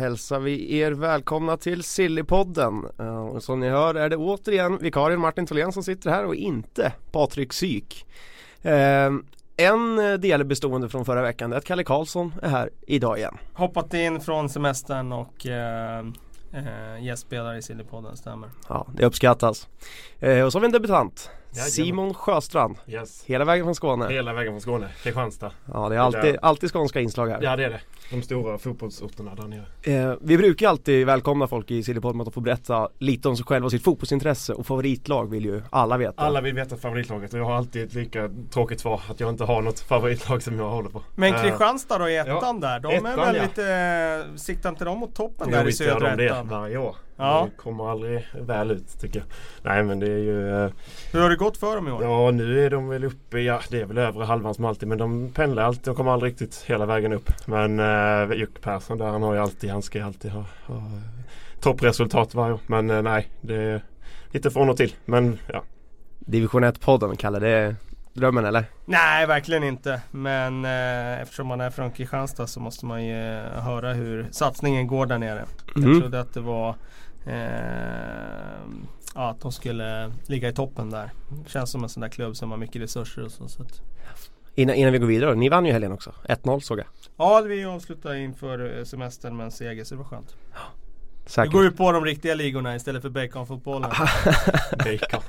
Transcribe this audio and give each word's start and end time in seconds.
Hälsar 0.00 0.40
vi 0.40 0.78
er 0.78 0.92
välkomna 0.92 1.56
till 1.56 1.82
Sillypodden. 1.82 2.86
Eh, 2.98 3.26
Och 3.26 3.42
som 3.42 3.60
ni 3.60 3.68
hör 3.68 3.94
är 3.94 4.08
det 4.08 4.16
återigen 4.16 4.78
vikarien 4.78 5.20
Martin 5.20 5.46
Tholén 5.46 5.72
som 5.72 5.82
sitter 5.82 6.10
här 6.10 6.24
och 6.26 6.34
inte 6.34 6.92
Patrik 7.12 7.52
Syk. 7.52 8.06
Eh, 8.62 9.10
En 9.56 9.96
del 10.20 10.44
bestående 10.44 10.88
från 10.88 11.04
förra 11.04 11.22
veckan 11.22 11.52
är 11.52 11.56
att 11.56 11.64
Kalle 11.64 11.84
Karlsson 11.84 12.34
är 12.42 12.48
här 12.48 12.70
idag 12.86 13.18
igen. 13.18 13.36
Hoppat 13.52 13.94
in 13.94 14.20
från 14.20 14.48
semestern 14.48 15.12
och 15.12 15.46
eh, 15.46 16.04
gästspelare 17.00 17.58
i 17.58 17.62
Sillypodden, 17.62 18.16
stämmer. 18.16 18.48
Ja, 18.68 18.86
det 18.94 19.06
uppskattas. 19.06 19.68
Och 20.44 20.52
så 20.52 20.58
har 20.58 20.60
vi 20.60 20.66
en 20.66 20.72
debutant. 20.72 21.30
Simon 21.52 22.14
Sjöstrand. 22.14 22.76
Yes. 22.86 23.24
Hela 23.24 23.44
vägen 23.44 23.66
från 23.66 23.74
Skåne. 23.74 24.08
Hela 24.08 24.32
vägen 24.32 24.52
från 24.52 24.60
Skåne, 24.60 24.88
Kristianstad. 25.02 25.52
Ja, 25.72 25.88
det 25.88 25.94
är 25.94 25.98
alltid, 25.98 26.36
alltid 26.42 26.72
skånska 26.72 27.00
inslag 27.00 27.28
här. 27.28 27.38
Ja 27.42 27.56
det 27.56 27.64
är 27.64 27.70
det. 27.70 27.80
De 28.10 28.22
stora 28.22 28.58
fotbollsorterna 28.58 29.34
där 29.34 29.42
nere. 29.48 29.64
Eh, 30.10 30.14
vi 30.20 30.36
brukar 30.38 30.68
alltid 30.68 31.06
välkomna 31.06 31.46
folk 31.46 31.70
i 31.70 31.82
Sillypodden 31.82 32.16
med 32.16 32.28
att 32.28 32.34
få 32.34 32.40
berätta 32.40 32.88
lite 32.98 33.28
om 33.28 33.36
sig 33.36 33.46
själva 33.46 33.64
och 33.64 33.70
sitt 33.70 33.84
fotbollsintresse 33.84 34.52
och 34.52 34.66
favoritlag 34.66 35.30
vill 35.30 35.44
ju 35.44 35.62
alla 35.70 35.96
veta. 35.96 36.22
Alla 36.22 36.40
vill 36.40 36.54
veta 36.54 36.76
favoritlaget 36.76 37.32
och 37.34 37.38
jag 37.40 37.44
har 37.44 37.54
alltid 37.56 37.86
ett 37.86 37.94
lika 37.94 38.30
tråkigt 38.50 38.80
svar 38.80 39.00
att 39.10 39.20
jag 39.20 39.28
inte 39.30 39.44
har 39.44 39.62
något 39.62 39.80
favoritlag 39.80 40.42
som 40.42 40.58
jag 40.58 40.70
håller 40.70 40.90
på. 40.90 41.02
Men 41.14 41.34
Eh, 41.34 41.42
Kristianstad 41.42 41.98
då 41.98 42.08
i 42.08 42.16
ettan 42.16 42.60
ja, 42.62 42.68
där, 42.68 42.80
de 42.80 42.94
ettan, 42.94 43.06
är 43.06 43.16
väl 43.16 43.36
ja. 43.36 43.42
lite, 43.42 43.74
eh, 44.30 44.36
siktar 44.36 44.68
inte 44.70 44.84
de 44.84 44.98
mot 44.98 45.14
toppen 45.14 45.46
Jo 45.50 45.54
där 45.56 45.62
i 45.62 45.66
visst 45.66 45.80
gör 45.80 45.92
södra 45.92 46.16
de 46.16 46.16
det 46.16 46.30
ettan? 46.30 46.48
varje 46.48 46.76
år. 46.78 46.96
Ja. 47.20 47.48
Det 47.50 47.62
kommer 47.62 47.90
aldrig 47.90 48.26
väl 48.32 48.70
ut 48.70 49.00
tycker 49.00 49.18
jag. 49.18 49.26
Nej 49.62 49.82
men 49.82 50.00
det 50.00 50.06
är 50.06 50.18
ju 50.18 50.64
eh, 50.64 50.70
Hur 51.12 51.20
har 51.20 51.30
det 51.30 51.36
gått 51.36 51.56
för 51.56 51.76
dem 51.76 51.88
i 51.88 51.90
år? 51.90 52.02
Ja 52.02 52.30
nu 52.30 52.66
är 52.66 52.70
de 52.70 52.88
väl 52.88 53.04
uppe, 53.04 53.40
ja 53.40 53.60
det 53.68 53.80
är 53.80 53.84
väl 53.84 53.98
övre 53.98 54.24
halvan 54.24 54.54
som 54.54 54.64
alltid 54.64 54.88
men 54.88 54.98
de 54.98 55.30
pendlar 55.32 55.62
alltid 55.62 55.88
och 55.88 55.96
kommer 55.96 56.10
aldrig 56.10 56.32
riktigt 56.32 56.64
hela 56.66 56.86
vägen 56.86 57.12
upp. 57.12 57.30
Men 57.46 57.80
eh, 57.80 58.38
Jocke 58.38 58.60
Persson 58.60 58.98
där 58.98 59.06
han 59.06 59.22
har 59.22 59.34
ju 59.34 59.40
alltid, 59.40 59.70
han 59.70 59.82
ska 59.82 59.98
ju 59.98 60.04
alltid 60.04 60.30
ha, 60.30 60.44
ha 60.66 60.82
toppresultat 61.60 62.34
varje 62.34 62.54
år. 62.54 62.60
Men 62.66 62.90
eh, 62.90 63.02
nej 63.02 63.28
det 63.40 63.56
är 63.56 63.82
lite 64.30 64.50
från 64.50 64.70
och 64.70 64.76
till. 64.76 64.94
Men 65.04 65.38
ja. 65.46 65.62
Division 66.18 66.64
1-podden 66.64 67.16
kallar 67.16 67.40
det 67.40 67.76
drömmen 68.12 68.44
eller? 68.44 68.64
Nej, 68.84 69.26
verkligen 69.26 69.64
inte. 69.64 70.00
Men 70.10 70.64
eh, 70.64 71.20
eftersom 71.20 71.46
man 71.46 71.60
är 71.60 71.70
från 71.70 71.90
Kristianstad 71.90 72.46
så 72.46 72.60
måste 72.60 72.86
man 72.86 73.04
ju 73.04 73.38
eh, 73.38 73.62
höra 73.62 73.92
hur 73.92 74.28
satsningen 74.30 74.86
går 74.86 75.06
där 75.06 75.18
nere. 75.18 75.44
Mm. 75.76 75.90
Jag 75.90 76.00
trodde 76.00 76.20
att 76.20 76.34
det 76.34 76.40
var 76.40 76.68
eh, 76.68 76.74
ja, 79.14 79.30
att 79.30 79.40
de 79.40 79.52
skulle 79.52 80.12
ligga 80.26 80.48
i 80.48 80.52
toppen 80.52 80.90
där. 80.90 81.10
Känns 81.46 81.70
som 81.70 81.82
en 81.82 81.88
sån 81.88 82.00
där 82.00 82.08
klubb 82.08 82.36
som 82.36 82.50
har 82.50 82.58
mycket 82.58 82.82
resurser 82.82 83.24
och 83.24 83.30
så. 83.32 83.48
så 83.48 83.62
att, 83.62 83.80
Innan, 84.54 84.76
innan 84.76 84.92
vi 84.92 84.98
går 84.98 85.06
vidare, 85.06 85.34
ni 85.34 85.48
vann 85.48 85.66
ju 85.66 85.72
helgen 85.72 85.92
också. 85.92 86.12
1-0 86.28 86.60
såg 86.60 86.78
jag. 86.78 86.86
ja, 87.16 87.40
vi 87.46 87.64
avslutade 87.64 88.18
inför 88.20 88.78
eh, 88.78 88.84
semestern 88.84 89.36
med 89.36 89.44
en 89.44 89.50
seger 89.50 89.84
så 89.84 89.94
det 89.94 89.98
var 89.98 90.04
skönt. 90.04 90.36
Vi 91.24 91.30
Säkert. 91.30 91.52
går 91.52 91.64
ju 91.64 91.70
på 91.70 91.92
de 91.92 92.04
riktiga 92.04 92.34
ligorna 92.34 92.76
istället 92.76 93.02
för 93.02 93.08
baconfotbollen. 93.08 93.90
Bacon. 94.78 95.20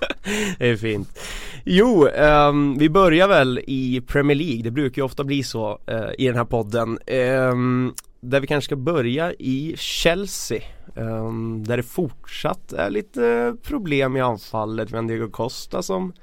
det 0.58 0.70
är 0.70 0.76
fint. 0.76 1.20
Jo, 1.66 2.08
ehm, 2.08 2.78
vi 2.78 2.90
börjar 2.90 3.28
väl 3.28 3.60
i 3.68 4.02
Premier 4.08 4.38
League. 4.38 4.62
Det 4.64 4.72
brukar 4.72 5.02
ju 5.02 5.06
ofta 5.06 5.24
bli 5.24 5.44
så 5.44 5.80
eh, 5.88 6.10
i 6.18 6.28
den 6.28 6.36
här 6.36 6.46
podden. 6.46 7.00
Ehm, 7.08 7.94
där 8.22 8.40
vi 8.40 8.48
kanske 8.48 8.66
ska 8.66 8.76
börja 8.76 9.34
i 9.34 9.76
Chelsea. 9.78 10.62
ehm, 10.96 11.64
där 11.68 11.78
det 11.78 11.84
fortsatt 11.84 12.74
är 12.74 12.90
lite 12.90 13.56
problem 13.64 14.18
i 14.18 14.22
anfallet. 14.22 14.92
Vi 14.92 14.96
har 14.96 15.04
Diego 15.04 15.30
Costa 15.30 15.82
som 15.82 16.14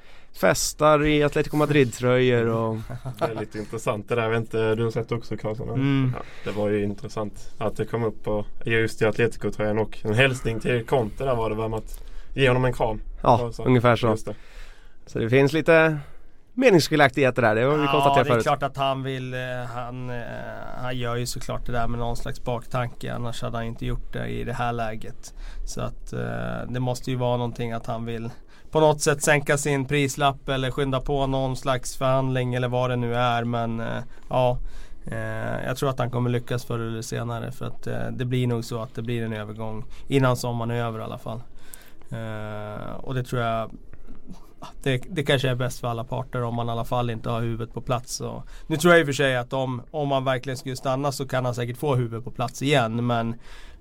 festar 0.40 1.06
i 1.06 1.22
Atletico 1.22 1.56
Madrid-tröjor 1.56 2.46
och 2.46 2.76
Det 3.18 3.24
är 3.24 3.40
lite 3.40 3.58
intressant 3.58 4.08
det 4.08 4.14
där. 4.14 4.22
Jag 4.22 4.30
vet 4.30 4.40
inte, 4.40 4.74
du 4.74 4.84
har 4.84 4.90
sett 4.90 5.12
också 5.12 5.36
Karlsson? 5.36 5.68
Mm. 5.68 6.12
Ja, 6.16 6.22
det 6.44 6.58
var 6.58 6.68
ju 6.68 6.82
intressant 6.84 7.50
att 7.58 7.76
det 7.76 7.84
kom 7.84 8.04
upp 8.04 8.24
på 8.24 8.44
just 8.64 9.02
i 9.02 9.04
Atletico-tröjan 9.04 9.78
och 9.78 9.98
en 10.02 10.14
hälsning 10.14 10.60
till 10.60 10.84
Conte 10.86 11.24
där 11.24 11.34
var 11.36 11.50
det 11.50 11.56
väl 11.56 11.74
att 11.74 12.02
ge 12.34 12.48
honom 12.48 12.64
en 12.64 12.72
kram. 12.72 13.00
ja, 13.22 13.42
Och 13.44 13.54
så- 13.54 13.64
ungefär 13.64 13.96
så. 13.96 14.06
Just 14.08 14.26
det. 14.26 14.34
Så 15.06 15.18
det 15.18 15.30
finns 15.30 15.52
lite 15.52 15.98
meningsskiljaktigheter 16.58 17.42
där. 17.42 17.54
Det 17.54 17.62
har 17.62 17.76
vi 17.76 17.84
Ja, 17.84 17.90
konstaterat 17.92 18.26
det 18.26 18.30
är 18.30 18.32
förut. 18.32 18.42
klart 18.42 18.62
att 18.62 18.76
han 18.76 19.02
vill, 19.02 19.34
eh, 19.34 19.40
han, 19.74 20.10
eh, 20.10 20.22
han 20.82 20.96
gör 20.98 21.16
ju 21.16 21.26
såklart 21.26 21.66
det 21.66 21.72
där 21.72 21.88
med 21.88 21.98
någon 21.98 22.16
slags 22.16 22.44
baktanke. 22.44 23.14
Annars 23.14 23.42
hade 23.42 23.56
han 23.56 23.66
inte 23.66 23.86
gjort 23.86 24.12
det 24.12 24.26
i 24.26 24.44
det 24.44 24.52
här 24.52 24.72
läget. 24.72 25.34
Så 25.64 25.80
att 25.80 26.12
eh, 26.12 26.18
det 26.68 26.80
måste 26.80 27.10
ju 27.10 27.16
vara 27.16 27.36
någonting 27.36 27.72
att 27.72 27.86
han 27.86 28.04
vill 28.04 28.30
på 28.70 28.80
något 28.80 29.00
sätt 29.00 29.22
sänka 29.22 29.58
sin 29.58 29.84
prislapp 29.84 30.48
eller 30.48 30.70
skynda 30.70 31.00
på 31.00 31.26
någon 31.26 31.56
slags 31.56 31.96
förhandling 31.96 32.54
eller 32.54 32.68
vad 32.68 32.90
det 32.90 32.96
nu 32.96 33.14
är. 33.14 33.44
Men 33.44 33.82
ja, 34.30 34.58
jag 35.66 35.76
tror 35.76 35.90
att 35.90 35.98
han 35.98 36.10
kommer 36.10 36.30
lyckas 36.30 36.64
förr 36.64 36.78
eller 36.78 37.02
senare. 37.02 37.52
För 37.52 37.66
att 37.66 37.88
det 38.10 38.24
blir 38.24 38.46
nog 38.46 38.64
så 38.64 38.82
att 38.82 38.94
det 38.94 39.02
blir 39.02 39.24
en 39.24 39.32
övergång 39.32 39.84
innan 40.08 40.36
sommaren 40.36 40.70
är 40.70 40.84
över 40.84 40.98
i 40.98 41.02
alla 41.02 41.18
fall. 41.18 41.42
Och 42.96 43.14
det 43.14 43.22
tror 43.22 43.42
jag 43.42 43.70
det, 44.82 45.02
det 45.08 45.22
kanske 45.22 45.48
är 45.48 45.54
bäst 45.54 45.80
för 45.80 45.88
alla 45.88 46.04
parter 46.04 46.42
om 46.42 46.54
man 46.54 46.68
i 46.68 46.70
alla 46.70 46.84
fall 46.84 47.10
inte 47.10 47.30
har 47.30 47.40
huvudet 47.40 47.74
på 47.74 47.80
plats. 47.80 48.20
Och, 48.20 48.42
nu 48.66 48.76
tror 48.76 48.92
jag 48.92 49.00
i 49.00 49.02
och 49.02 49.06
för 49.06 49.12
sig 49.12 49.36
att 49.36 49.52
om, 49.52 49.82
om 49.90 50.08
man 50.08 50.24
verkligen 50.24 50.56
skulle 50.56 50.76
stanna 50.76 51.12
så 51.12 51.28
kan 51.28 51.44
han 51.44 51.54
säkert 51.54 51.76
få 51.76 51.94
huvudet 51.94 52.24
på 52.24 52.30
plats 52.30 52.62
igen. 52.62 53.06
Men 53.06 53.28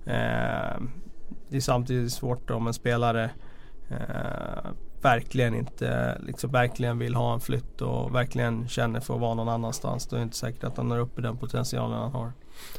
eh, 0.04 0.80
det 1.48 1.56
är 1.56 1.60
samtidigt 1.60 2.12
svårt 2.12 2.50
om 2.50 2.66
en 2.66 2.74
spelare 2.74 3.30
eh, 3.90 4.70
verkligen 5.02 5.54
inte 5.54 6.18
liksom 6.26 6.50
verkligen 6.50 6.98
vill 6.98 7.14
ha 7.14 7.34
en 7.34 7.40
flytt 7.40 7.80
och 7.80 8.14
verkligen 8.14 8.68
känner 8.68 9.00
för 9.00 9.14
att 9.14 9.20
vara 9.20 9.34
någon 9.34 9.48
annanstans. 9.48 10.06
Då 10.06 10.16
är 10.16 10.20
det 10.20 10.24
inte 10.24 10.36
säkert 10.36 10.64
att 10.64 10.76
han 10.76 10.88
når 10.88 10.98
upp 10.98 11.18
i 11.18 11.22
den 11.22 11.36
potentialen 11.36 11.98
han 11.98 12.12
har. 12.12 12.32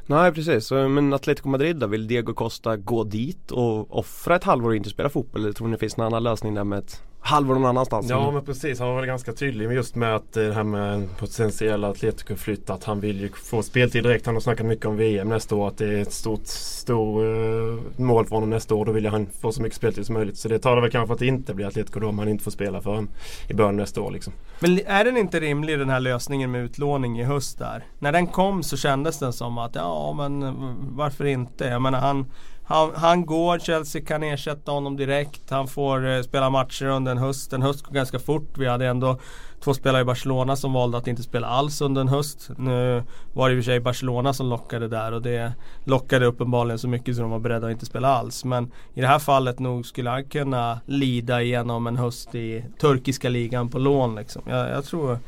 Nej 0.06 0.32
precis, 0.32 0.72
men 0.72 1.14
Atletico 1.14 1.50
Madrid 1.50 1.76
då? 1.76 1.88
Vill 1.88 2.08
Diego 2.08 2.34
Costa 2.34 2.78
gå 2.78 3.04
dit 3.04 3.52
och 3.52 3.98
offra 3.98 4.36
ett 4.36 4.44
halvår 4.44 4.70
och 4.70 4.76
inte 4.76 4.90
spela 4.90 5.10
fotboll? 5.10 5.42
Eller 5.42 5.54
tror 5.54 5.68
ni 5.68 5.74
det 5.74 5.80
finns 5.80 5.98
någon 5.98 6.08
annan 6.08 6.24
lösning 6.24 6.54
där 6.54 6.64
med 6.64 6.80
ett 6.80 7.04
halvår 7.20 7.54
någon 7.54 7.66
annanstans? 7.66 8.10
Ja 8.10 8.32
men 8.32 8.46
precis, 8.46 8.80
han 8.80 8.88
var 8.88 8.96
väl 8.96 9.06
ganska 9.06 9.34
tydlig 9.34 9.68
med 9.68 9.76
just 9.76 9.96
med 9.96 10.16
att 10.16 10.38
eh, 10.38 10.44
det 10.44 10.54
här 10.54 10.64
med 10.64 10.94
en 10.94 11.10
potentiell 11.20 11.84
Atletico-flytt 11.84 12.70
att 12.70 12.84
han 12.84 13.00
vill 13.00 13.22
ju 13.22 13.30
få 13.30 13.64
speltid 13.64 14.04
direkt. 14.04 14.26
Han 14.26 14.36
har 14.36 14.42
snackat 14.42 14.66
mycket 14.66 14.86
om 14.86 14.98
VM 14.98 15.30
nästa 15.30 15.56
år. 15.56 15.68
Att 15.68 15.78
det 15.78 15.86
är 15.86 16.02
ett 16.02 16.14
stort 16.14 16.46
stor, 16.46 17.26
eh, 17.26 17.80
mål 17.98 18.26
för 18.26 18.36
honom 18.36 18.50
nästa 18.50 18.76
år. 18.76 18.86
Då 18.86 18.92
vill 18.92 19.06
han 19.06 19.28
få 19.42 19.52
så 19.52 19.62
mycket 19.62 19.78
speltid 19.78 20.06
som 20.06 20.14
möjligt. 20.14 20.38
Så 20.38 20.48
det 20.48 20.60
talar 20.60 20.82
väl 20.82 20.92
kanske 20.92 21.08
för 21.08 21.14
att 21.14 21.20
det 21.20 21.28
inte 21.28 21.54
blir 21.54 21.68
Atletico 21.68 22.00
då 22.00 22.08
om 22.08 22.20
han 22.20 22.28
inte 22.28 22.44
får 22.44 22.52
spela 22.52 22.82
för 22.82 22.90
honom 22.90 23.10
i 23.48 23.54
början 23.54 23.76
nästa 23.76 24.02
år 24.02 24.12
liksom. 24.12 24.34
Men 24.60 24.80
är 24.86 25.06
den 25.06 25.18
inte 25.18 25.40
rimlig 25.40 25.80
den 25.80 25.90
här 25.90 26.00
lösningen 26.00 26.52
med 26.52 26.64
utlåning 26.64 27.20
i 27.20 27.24
höst 27.24 27.60
där? 27.60 27.84
När 28.00 28.12
den 28.12 28.28
kom 28.28 28.64
så 28.64 28.78
kändes 28.78 29.20
den 29.20 29.34
som 29.34 29.58
att 29.58 29.76
ja 29.76 30.14
men 30.18 30.44
eh, 30.44 30.54
varför 30.82 31.26
inte? 31.26 31.66
Jag 31.66 31.82
menar 31.82 32.00
han, 32.00 32.26
han, 32.70 32.92
han 32.96 33.26
går, 33.26 33.60
Chelsea 33.60 34.02
kan 34.02 34.24
ersätta 34.24 34.72
honom 34.72 34.98
direkt. 34.98 35.50
Han 35.50 35.68
får 35.68 36.08
eh, 36.08 36.22
spela 36.22 36.50
matcher 36.50 36.86
under 36.86 37.12
en 37.12 37.18
höst. 37.18 37.54
En 37.54 37.62
höst 37.62 37.82
går 37.82 37.94
ganska 37.94 38.20
fort. 38.20 38.58
Vi 38.58 38.68
hade 38.68 38.88
ändå 38.88 39.20
två 39.60 39.74
spelare 39.74 40.02
i 40.02 40.06
Barcelona 40.06 40.56
som 40.56 40.74
valde 40.74 40.98
att 40.98 41.08
inte 41.08 41.24
spela 41.24 41.48
alls 41.48 41.82
under 41.82 42.02
en 42.02 42.08
höst. 42.08 42.50
Nu 42.58 43.04
var 43.34 43.50
det 43.50 43.56
i 43.56 43.60
och 43.60 43.64
för 43.64 43.72
sig 43.72 43.80
Barcelona 43.80 44.34
som 44.34 44.50
lockade 44.50 44.88
där 44.88 45.12
och 45.12 45.22
det 45.22 45.54
lockade 45.84 46.26
uppenbarligen 46.26 46.80
så 46.80 46.88
mycket 46.88 47.16
så 47.16 47.22
de 47.22 47.32
var 47.32 47.40
beredda 47.40 47.68
att 47.68 47.72
inte 47.72 47.86
spela 47.86 48.08
alls. 48.08 48.46
Men 48.46 48.72
i 48.94 49.02
det 49.02 49.08
här 49.08 49.20
fallet 49.20 49.60
nog 49.60 49.86
skulle 49.86 50.10
han 50.10 50.24
kunna 50.24 50.80
lida 50.86 51.42
igenom 51.42 51.88
en 51.88 51.98
höst 51.98 52.36
i 52.36 52.66
turkiska 52.82 53.30
ligan 53.30 53.70
på 53.70 53.80
lån 53.80 54.16
liksom. 54.16 54.42
Jag, 54.46 54.70
jag, 54.70 54.86
tror, 54.86 55.20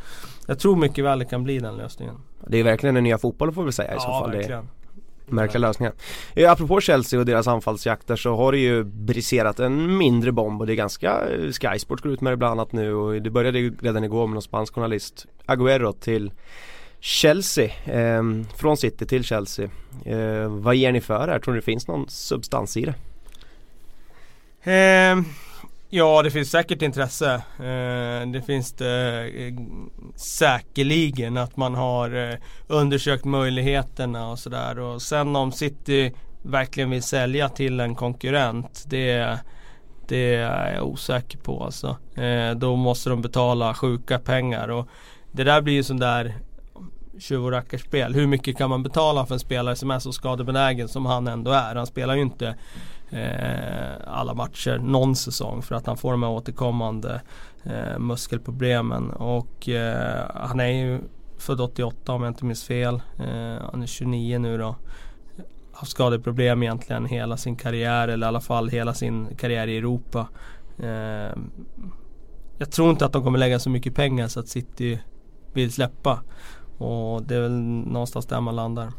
jag 0.47 0.59
tror 0.59 0.75
mycket 0.75 1.05
väl 1.05 1.19
det 1.19 1.25
kan 1.25 1.43
bli 1.43 1.59
den 1.59 1.77
lösningen. 1.77 2.15
Det 2.47 2.57
är 2.57 2.63
verkligen 2.63 2.95
den 2.95 3.03
nya 3.03 3.17
fotbollen 3.17 3.53
får 3.53 3.63
vi 3.63 3.71
säga 3.71 3.95
i 3.95 3.99
så 3.99 4.07
fall. 4.07 4.31
Verkligen 4.31 4.67
märkliga 5.31 5.59
lösningar. 5.59 5.93
Eh, 6.35 6.51
apropå 6.51 6.81
Chelsea 6.81 7.19
och 7.19 7.25
deras 7.25 7.47
anfallsjakter 7.47 8.15
så 8.15 8.35
har 8.35 8.51
det 8.51 8.57
ju 8.57 8.83
briserat 8.83 9.59
en 9.59 9.97
mindre 9.97 10.31
bomb 10.31 10.61
och 10.61 10.67
det 10.67 10.73
är 10.73 10.75
ganska 10.75 11.27
eh, 11.29 11.51
Sky 11.51 11.79
Sports 11.79 12.03
går 12.03 12.11
ut 12.11 12.21
med 12.21 12.33
det 12.33 12.37
bland 12.37 12.51
annat 12.51 12.71
nu 12.71 12.93
och 12.93 13.21
det 13.21 13.29
började 13.29 13.59
ju 13.59 13.75
redan 13.81 14.03
igår 14.03 14.27
med 14.27 14.33
någon 14.33 14.41
spansk 14.41 14.73
journalist 14.73 15.25
Agüero 15.45 15.93
till 15.93 16.31
Chelsea, 16.99 17.71
eh, 17.85 18.23
från 18.57 18.77
City 18.77 19.05
till 19.05 19.23
Chelsea. 19.23 19.69
Eh, 20.05 20.47
vad 20.47 20.75
ger 20.75 20.91
ni 20.91 21.01
för 21.01 21.27
det 21.27 21.33
här? 21.33 21.39
Tror 21.39 21.53
ni 21.53 21.59
det 21.59 21.65
finns 21.65 21.87
någon 21.87 22.09
substans 22.09 22.77
i 22.77 22.85
det? 22.85 22.95
Eh, 24.71 25.21
Ja, 25.93 26.21
det 26.21 26.31
finns 26.31 26.51
säkert 26.51 26.81
intresse. 26.81 27.33
Eh, 27.59 28.31
det 28.31 28.41
finns 28.45 28.73
det 28.73 29.23
eh, 29.35 29.53
säkerligen 30.15 31.37
att 31.37 31.57
man 31.57 31.75
har 31.75 32.31
eh, 32.31 32.37
undersökt 32.67 33.25
möjligheterna 33.25 34.29
och 34.29 34.39
sådär. 34.39 34.79
Och 34.79 35.01
sen 35.01 35.35
om 35.35 35.51
City 35.51 36.13
verkligen 36.41 36.89
vill 36.89 37.03
sälja 37.03 37.49
till 37.49 37.79
en 37.79 37.95
konkurrent. 37.95 38.85
Det, 38.87 39.39
det 40.07 40.35
är 40.35 40.73
jag 40.73 40.87
osäker 40.87 41.37
på 41.37 41.63
alltså. 41.63 41.97
Då 42.55 42.75
måste 42.75 43.09
de 43.09 43.21
betala 43.21 43.73
sjuka 43.73 44.19
pengar. 44.19 44.67
Och 44.67 44.87
det 45.31 45.43
där 45.43 45.61
blir 45.61 45.73
ju 45.73 45.83
sån 45.83 45.99
där 45.99 46.35
tjuv 47.19 47.45
och 47.45 47.51
rackarspel. 47.51 48.13
Hur 48.13 48.27
mycket 48.27 48.57
kan 48.57 48.69
man 48.69 48.83
betala 48.83 49.25
för 49.25 49.33
en 49.33 49.39
spelare 49.39 49.75
som 49.75 49.91
är 49.91 49.99
så 49.99 50.11
skadebenägen 50.11 50.87
som 50.87 51.05
han 51.05 51.27
ändå 51.27 51.51
är? 51.51 51.75
Han 51.75 51.87
spelar 51.87 52.15
ju 52.15 52.21
inte 52.21 52.55
Eh, 53.11 53.95
alla 54.07 54.33
matcher 54.33 54.77
någon 54.77 55.15
säsong 55.15 55.61
för 55.61 55.75
att 55.75 55.85
han 55.85 55.97
får 55.97 56.11
de 56.11 56.23
här 56.23 56.29
återkommande 56.29 57.21
eh, 57.63 57.99
muskelproblemen. 57.99 59.09
Och 59.09 59.69
eh, 59.69 60.25
han 60.35 60.59
är 60.59 60.67
ju 60.67 60.99
född 61.37 61.61
88 61.61 62.13
om 62.13 62.23
jag 62.23 62.29
inte 62.29 62.45
minns 62.45 62.63
fel. 62.63 62.95
Eh, 63.19 63.65
han 63.71 63.81
är 63.81 63.85
29 63.85 64.39
nu 64.39 64.57
då. 64.57 64.75
Haft 65.71 65.91
skadeproblem 65.91 66.63
egentligen 66.63 67.05
hela 67.05 67.37
sin 67.37 67.55
karriär 67.55 68.07
eller 68.07 68.27
i 68.27 68.29
alla 68.29 68.41
fall 68.41 68.69
hela 68.69 68.93
sin 68.93 69.35
karriär 69.35 69.67
i 69.67 69.77
Europa. 69.77 70.27
Eh, 70.79 71.37
jag 72.57 72.71
tror 72.71 72.89
inte 72.89 73.05
att 73.05 73.13
de 73.13 73.23
kommer 73.23 73.39
lägga 73.39 73.59
så 73.59 73.69
mycket 73.69 73.95
pengar 73.95 74.27
så 74.27 74.39
att 74.39 74.47
City 74.47 74.99
vill 75.53 75.71
släppa. 75.71 76.19
Och 76.77 77.23
det 77.23 77.35
är 77.35 77.41
väl 77.41 77.59
någonstans 77.87 78.25
där 78.25 78.41
man 78.41 78.55
landar. 78.55 78.91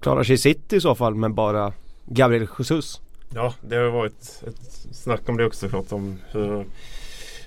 Klarar 0.00 0.22
sig 0.22 0.38
City 0.38 0.76
i 0.76 0.80
så 0.80 0.94
fall 0.94 1.14
med 1.14 1.34
bara 1.34 1.72
Gabriel 2.12 2.48
Jesus? 2.58 3.00
Ja, 3.34 3.54
det 3.60 3.76
har 3.76 3.90
varit 3.90 4.42
ett 4.46 4.86
snack 4.92 5.28
om 5.28 5.36
det 5.36 5.44
också 5.46 5.60
såklart. 5.60 5.92
Om 5.92 6.18
hur, 6.30 6.64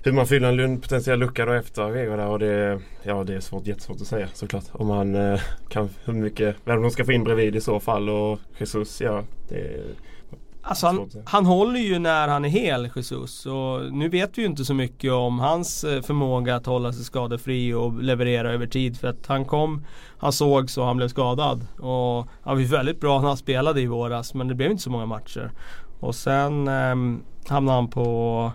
hur 0.03 0.11
man 0.11 0.27
fyller 0.27 0.59
en 0.59 0.81
potentiell 0.81 1.19
lucka 1.19 1.45
då 1.45 1.51
efter 1.53 1.89
Vega 1.89 2.15
där. 2.15 2.27
Och 2.27 2.39
det, 2.39 2.79
ja, 3.03 3.23
det 3.23 3.35
är 3.35 3.39
svårt, 3.39 3.67
jättesvårt 3.67 4.01
att 4.01 4.07
säga 4.07 4.27
såklart. 4.33 4.63
Om 4.71 4.87
man 4.87 5.15
eh, 5.15 5.41
kan, 5.69 5.89
hur 6.05 6.13
mycket, 6.13 6.55
vem 6.65 6.81
de 6.81 6.91
ska 6.91 7.05
få 7.05 7.11
in 7.11 7.23
bredvid 7.23 7.55
i 7.55 7.61
så 7.61 7.79
fall. 7.79 8.09
Och 8.09 8.39
Jesus, 8.57 9.01
ja. 9.01 9.23
Det, 9.49 9.81
Alltså 10.65 10.87
han, 10.87 11.09
han 11.25 11.45
håller 11.45 11.79
ju 11.79 11.99
när 11.99 12.27
han 12.27 12.45
är 12.45 12.49
hel, 12.49 12.89
Jesus. 12.95 13.45
Och 13.45 13.93
nu 13.93 14.09
vet 14.09 14.37
vi 14.37 14.41
ju 14.41 14.47
inte 14.47 14.65
så 14.65 14.73
mycket 14.73 15.11
om 15.11 15.39
hans 15.39 15.83
eh, 15.83 16.01
förmåga 16.01 16.55
att 16.55 16.65
hålla 16.65 16.93
sig 16.93 17.03
skadefri 17.03 17.73
och 17.73 18.03
leverera 18.03 18.51
över 18.53 18.67
tid. 18.67 18.99
För 18.99 19.07
att 19.07 19.27
han 19.27 19.45
kom, 19.45 19.85
han 20.17 20.33
såg 20.33 20.69
så 20.69 20.83
han 20.83 20.97
blev 20.97 21.07
skadad. 21.07 21.67
Och 21.79 22.27
han 22.43 22.57
var 22.57 22.61
väldigt 22.63 22.99
bra 22.99 23.21
när 23.21 23.27
han 23.27 23.37
spelade 23.37 23.81
i 23.81 23.87
våras 23.87 24.33
men 24.33 24.47
det 24.47 24.55
blev 24.55 24.71
inte 24.71 24.83
så 24.83 24.89
många 24.89 25.05
matcher. 25.05 25.51
Och 25.99 26.15
sen 26.15 26.67
eh, 26.67 26.95
hamnade 27.49 27.77
han 27.77 27.87
på 27.87 28.51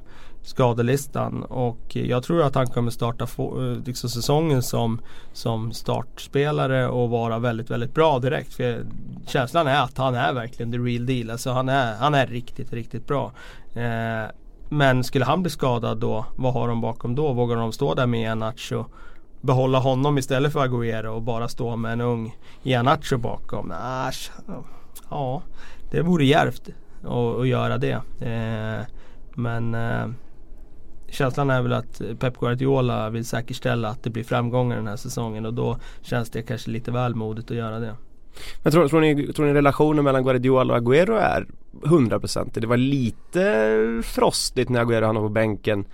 skadelistan 0.48 1.42
och 1.42 1.96
jag 1.96 2.22
tror 2.22 2.42
att 2.42 2.54
han 2.54 2.66
kommer 2.66 2.90
starta 2.90 3.26
få, 3.26 3.64
eh, 3.64 3.78
liksom 3.84 4.10
säsongen 4.10 4.62
som, 4.62 5.00
som 5.32 5.72
startspelare 5.72 6.88
och 6.88 7.10
vara 7.10 7.38
väldigt, 7.38 7.70
väldigt 7.70 7.94
bra 7.94 8.18
direkt. 8.18 8.54
För 8.54 8.86
känslan 9.26 9.66
är 9.66 9.82
att 9.82 9.98
han 9.98 10.14
är 10.14 10.32
verkligen 10.32 10.72
the 10.72 10.78
real 10.78 11.06
deal. 11.06 11.30
Alltså 11.30 11.50
han 11.50 11.68
är, 11.68 11.94
han 11.94 12.14
är 12.14 12.26
riktigt, 12.26 12.72
riktigt 12.72 13.06
bra. 13.06 13.32
Eh, 13.74 14.30
men 14.68 15.04
skulle 15.04 15.24
han 15.24 15.42
bli 15.42 15.50
skadad 15.50 15.98
då, 15.98 16.26
vad 16.36 16.52
har 16.52 16.68
de 16.68 16.80
bakom 16.80 17.14
då? 17.14 17.32
Vågar 17.32 17.56
de 17.56 17.72
stå 17.72 17.94
där 17.94 18.06
med 18.06 18.20
Ianacho? 18.20 18.84
Behålla 19.40 19.78
honom 19.78 20.18
istället 20.18 20.52
för 20.52 20.66
Agüero 20.66 21.06
och 21.06 21.22
bara 21.22 21.48
stå 21.48 21.76
med 21.76 21.92
en 21.92 22.00
ung 22.00 22.36
Ianacho 22.62 23.18
bakom? 23.18 23.72
Asch, 23.82 24.30
ja, 25.10 25.42
det 25.90 26.02
vore 26.02 26.24
djärvt 26.24 26.68
att 27.40 27.48
göra 27.48 27.78
det. 27.78 28.00
Eh, 28.20 28.86
men 29.34 29.74
eh, 29.74 30.06
känslan 31.08 31.50
är 31.50 31.62
väl 31.62 31.72
att 31.72 32.02
Pep 32.18 32.38
Guardiola 32.40 33.10
vill 33.10 33.24
säkerställa 33.24 33.88
att 33.88 34.02
det 34.02 34.10
blir 34.10 34.24
framgångar 34.24 34.76
den 34.76 34.86
här 34.86 34.96
säsongen 34.96 35.46
och 35.46 35.54
då 35.54 35.78
känns 36.02 36.30
det 36.30 36.42
kanske 36.42 36.70
lite 36.70 36.90
väl 36.90 37.14
modigt 37.14 37.50
att 37.50 37.56
göra 37.56 37.78
det. 37.78 37.94
Men 38.62 38.72
tror, 38.72 38.88
tror, 38.88 39.00
ni, 39.00 39.32
tror 39.32 39.46
ni 39.46 39.52
relationen 39.52 40.04
mellan 40.04 40.24
Guardiola 40.24 40.74
och 40.74 40.80
Agüero 40.80 41.18
är 41.18 41.46
100%? 41.82 42.50
Det 42.60 42.66
var 42.66 42.76
lite 42.76 44.02
frostigt 44.04 44.70
när 44.70 44.84
Agüero 44.84 45.04
hamnade 45.04 45.26
på 45.26 45.32
bänken 45.32 45.84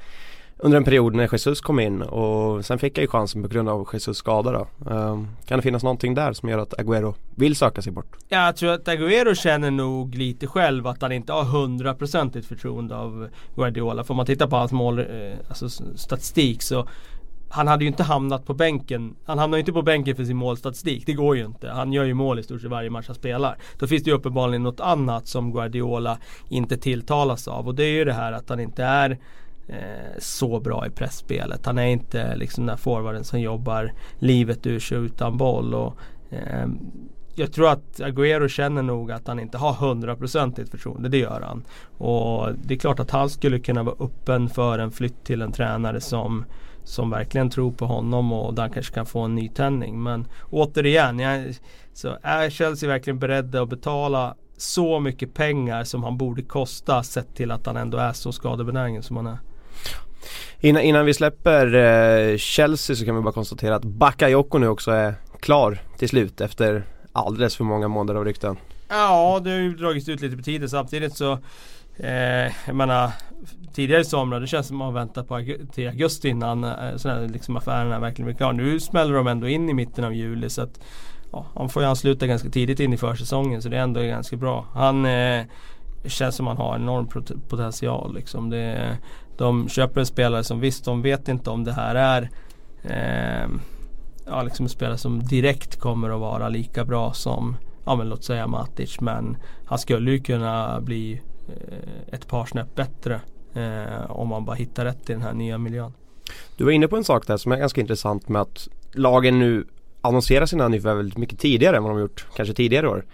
under 0.58 0.78
en 0.78 0.84
period 0.84 1.14
när 1.14 1.28
Jesus 1.32 1.60
kom 1.60 1.80
in 1.80 2.02
och 2.02 2.64
sen 2.64 2.78
fick 2.78 2.98
jag 2.98 3.02
ju 3.02 3.08
chansen 3.08 3.42
på 3.42 3.48
grund 3.48 3.68
av 3.68 3.88
Jesus 3.92 4.16
skada 4.16 4.52
då. 4.52 4.90
Um, 4.90 5.28
kan 5.46 5.58
det 5.58 5.62
finnas 5.62 5.82
någonting 5.82 6.14
där 6.14 6.32
som 6.32 6.48
gör 6.48 6.58
att 6.58 6.74
Agüero 6.74 7.14
vill 7.34 7.56
söka 7.56 7.82
sig 7.82 7.92
bort? 7.92 8.16
Jag 8.28 8.56
tror 8.56 8.72
att 8.72 8.88
Agüero 8.88 9.34
känner 9.34 9.70
nog 9.70 10.14
lite 10.14 10.46
själv 10.46 10.86
att 10.86 11.02
han 11.02 11.12
inte 11.12 11.32
har 11.32 11.44
hundraprocentigt 11.44 12.46
förtroende 12.46 12.96
av 12.96 13.28
Guardiola. 13.56 14.04
Får 14.04 14.14
man 14.14 14.26
titta 14.26 14.48
på 14.48 14.56
hans 14.56 14.72
mål, 14.72 14.98
eh, 14.98 15.06
alltså 15.48 15.68
statistik 15.96 16.62
så 16.62 16.88
han 17.54 17.68
hade 17.68 17.84
ju 17.84 17.88
inte 17.88 18.02
hamnat 18.02 18.46
på 18.46 18.54
bänken. 18.54 19.16
Han 19.24 19.38
hamnar 19.38 19.58
ju 19.58 19.60
inte 19.60 19.72
på 19.72 19.82
bänken 19.82 20.16
för 20.16 20.24
sin 20.24 20.36
målstatistik. 20.36 21.06
Det 21.06 21.12
går 21.12 21.36
ju 21.36 21.44
inte. 21.44 21.70
Han 21.70 21.92
gör 21.92 22.04
ju 22.04 22.14
mål 22.14 22.38
i 22.38 22.42
stort 22.42 22.60
sett 22.60 22.70
varje 22.70 22.90
match 22.90 23.06
han 23.06 23.14
spelar. 23.14 23.56
Då 23.78 23.86
finns 23.86 24.02
det 24.02 24.10
ju 24.10 24.16
uppenbarligen 24.16 24.62
något 24.62 24.80
annat 24.80 25.26
som 25.26 25.52
Guardiola 25.52 26.18
inte 26.48 26.76
tilltalas 26.76 27.48
av. 27.48 27.68
Och 27.68 27.74
det 27.74 27.84
är 27.84 27.92
ju 27.92 28.04
det 28.04 28.12
här 28.12 28.32
att 28.32 28.48
han 28.48 28.60
inte 28.60 28.84
är 28.84 29.18
eh, 29.68 30.18
så 30.18 30.60
bra 30.60 30.86
i 30.86 30.90
pressspelet. 30.90 31.66
Han 31.66 31.78
är 31.78 31.86
inte 31.86 32.36
liksom 32.36 32.66
den 32.66 32.78
forwarden 32.78 33.24
som 33.24 33.40
jobbar 33.40 33.92
livet 34.18 34.66
ur 34.66 34.80
sig 34.80 34.98
utan 34.98 35.36
boll. 35.36 35.74
Och, 35.74 35.96
eh, 36.30 36.66
jag 37.34 37.52
tror 37.52 37.68
att 37.68 38.00
Agüero 38.00 38.48
känner 38.48 38.82
nog 38.82 39.12
att 39.12 39.26
han 39.26 39.40
inte 39.40 39.58
har 39.58 39.72
hundraprocentigt 39.72 40.70
förtroende, 40.70 41.08
det 41.08 41.18
gör 41.18 41.40
han. 41.40 41.64
Och 41.98 42.48
det 42.64 42.74
är 42.74 42.78
klart 42.78 43.00
att 43.00 43.10
han 43.10 43.30
skulle 43.30 43.58
kunna 43.58 43.82
vara 43.82 43.96
öppen 43.98 44.48
för 44.48 44.78
en 44.78 44.90
flytt 44.90 45.24
till 45.24 45.42
en 45.42 45.52
tränare 45.52 46.00
som 46.00 46.44
som 46.84 47.10
verkligen 47.10 47.50
tror 47.50 47.72
på 47.72 47.86
honom 47.86 48.32
och 48.32 48.54
där 48.54 48.62
han 48.62 48.70
kanske 48.72 48.94
kan 48.94 49.06
få 49.06 49.20
en 49.20 49.34
nytändning. 49.34 50.02
Men 50.02 50.26
återigen, 50.50 51.18
jag, 51.18 51.54
så 51.92 52.18
är 52.22 52.50
Chelsea 52.50 52.88
verkligen 52.88 53.18
beredda 53.18 53.62
att 53.62 53.68
betala 53.68 54.34
så 54.56 55.00
mycket 55.00 55.34
pengar 55.34 55.84
som 55.84 56.04
han 56.04 56.18
borde 56.18 56.42
kosta 56.42 57.02
sett 57.02 57.34
till 57.34 57.50
att 57.50 57.66
han 57.66 57.76
ändå 57.76 57.98
är 57.98 58.12
så 58.12 58.32
skadebenägen 58.32 59.02
som 59.02 59.16
han 59.16 59.26
är. 59.26 59.38
Innan, 60.60 60.82
innan 60.82 61.06
vi 61.06 61.14
släpper 61.14 61.74
eh, 61.74 62.36
Chelsea 62.36 62.96
så 62.96 63.04
kan 63.04 63.16
vi 63.16 63.22
bara 63.22 63.32
konstatera 63.32 63.76
att 63.76 63.84
Bakayoko 63.84 64.58
nu 64.58 64.68
också 64.68 64.90
är 64.90 65.14
klar 65.40 65.78
till 65.98 66.08
slut 66.08 66.40
efter 66.40 66.84
alldeles 67.12 67.56
för 67.56 67.64
många 67.64 67.88
månader 67.88 68.18
av 68.18 68.24
rykten. 68.24 68.56
Ja, 68.88 69.40
det 69.44 69.50
har 69.50 69.58
ju 69.58 69.74
dragits 69.74 70.08
ut 70.08 70.20
lite 70.20 70.36
på 70.36 70.42
tiden 70.42 70.68
samtidigt 70.68 71.16
så 71.16 71.32
eh, 71.96 72.52
Jag 72.66 72.74
menar 72.74 73.10
Tidigare 73.74 74.00
i 74.00 74.04
somras, 74.04 74.40
det 74.40 74.46
känns 74.46 74.66
som 74.66 74.80
att 74.80 74.86
man 74.86 74.94
väntar 74.94 75.22
på 75.22 75.44
till 75.72 75.88
augusti 75.88 76.28
innan 76.28 76.64
eh, 76.64 76.70
här 76.70 77.28
liksom 77.28 77.56
affärerna 77.56 77.98
verkligen 77.98 78.26
blir 78.26 78.36
klara. 78.36 78.52
Nu 78.52 78.80
smäller 78.80 79.14
de 79.14 79.26
ändå 79.26 79.48
in 79.48 79.68
i 79.68 79.74
mitten 79.74 80.04
av 80.04 80.14
juli 80.14 80.50
så 80.50 80.62
att 80.62 80.80
ja, 81.32 81.46
Han 81.54 81.68
får 81.68 81.82
ju 81.82 81.88
ansluta 81.88 82.26
ganska 82.26 82.50
tidigt 82.50 82.80
in 82.80 82.92
i 82.92 82.96
försäsongen 82.96 83.62
så 83.62 83.68
det 83.68 83.76
är 83.76 83.82
ändå 83.82 84.02
ganska 84.02 84.36
bra. 84.36 84.66
Han 84.74 85.06
eh, 85.06 85.44
känns 86.06 86.36
som 86.36 86.48
att 86.48 86.58
han 86.58 86.66
har 86.66 86.76
enorm 86.76 87.08
potential 87.48 88.14
liksom. 88.14 88.50
Det, 88.50 88.96
de 89.36 89.68
köper 89.68 90.00
en 90.00 90.06
spelare 90.06 90.44
som 90.44 90.60
visst, 90.60 90.84
de 90.84 91.02
vet 91.02 91.28
inte 91.28 91.50
om 91.50 91.64
det 91.64 91.72
här 91.72 91.94
är 91.94 92.30
eh, 92.82 93.50
ja, 94.26 94.42
liksom 94.42 94.66
en 94.66 94.70
spelare 94.70 94.98
som 94.98 95.22
direkt 95.22 95.80
kommer 95.80 96.10
att 96.10 96.20
vara 96.20 96.48
lika 96.48 96.84
bra 96.84 97.12
som 97.12 97.56
ja, 97.84 97.96
men 97.96 98.08
låt 98.08 98.24
säga 98.24 98.46
Matic. 98.46 99.00
Men 99.00 99.36
han 99.66 99.78
skulle 99.78 100.10
ju 100.10 100.18
kunna 100.18 100.80
bli 100.80 101.20
eh, 101.48 102.14
ett 102.14 102.28
par 102.28 102.46
snäpp 102.46 102.74
bättre 102.74 103.20
eh, 103.54 104.10
om 104.10 104.28
man 104.28 104.44
bara 104.44 104.56
hittar 104.56 104.84
rätt 104.84 105.10
i 105.10 105.12
den 105.12 105.22
här 105.22 105.32
nya 105.32 105.58
miljön. 105.58 105.92
Du 106.56 106.64
var 106.64 106.70
inne 106.72 106.88
på 106.88 106.96
en 106.96 107.04
sak 107.04 107.26
där 107.26 107.36
som 107.36 107.52
är 107.52 107.56
ganska 107.56 107.80
intressant 107.80 108.28
med 108.28 108.42
att 108.42 108.68
lagen 108.92 109.38
nu 109.38 109.66
annonserar 110.00 110.46
sina 110.46 110.68
nyförvärv 110.68 110.96
väldigt 110.96 111.18
mycket 111.18 111.38
tidigare 111.38 111.76
än 111.76 111.82
vad 111.82 111.92
de 111.92 112.00
gjort 112.00 112.26
kanske 112.36 112.54
tidigare 112.54 112.88
år. 112.88 113.04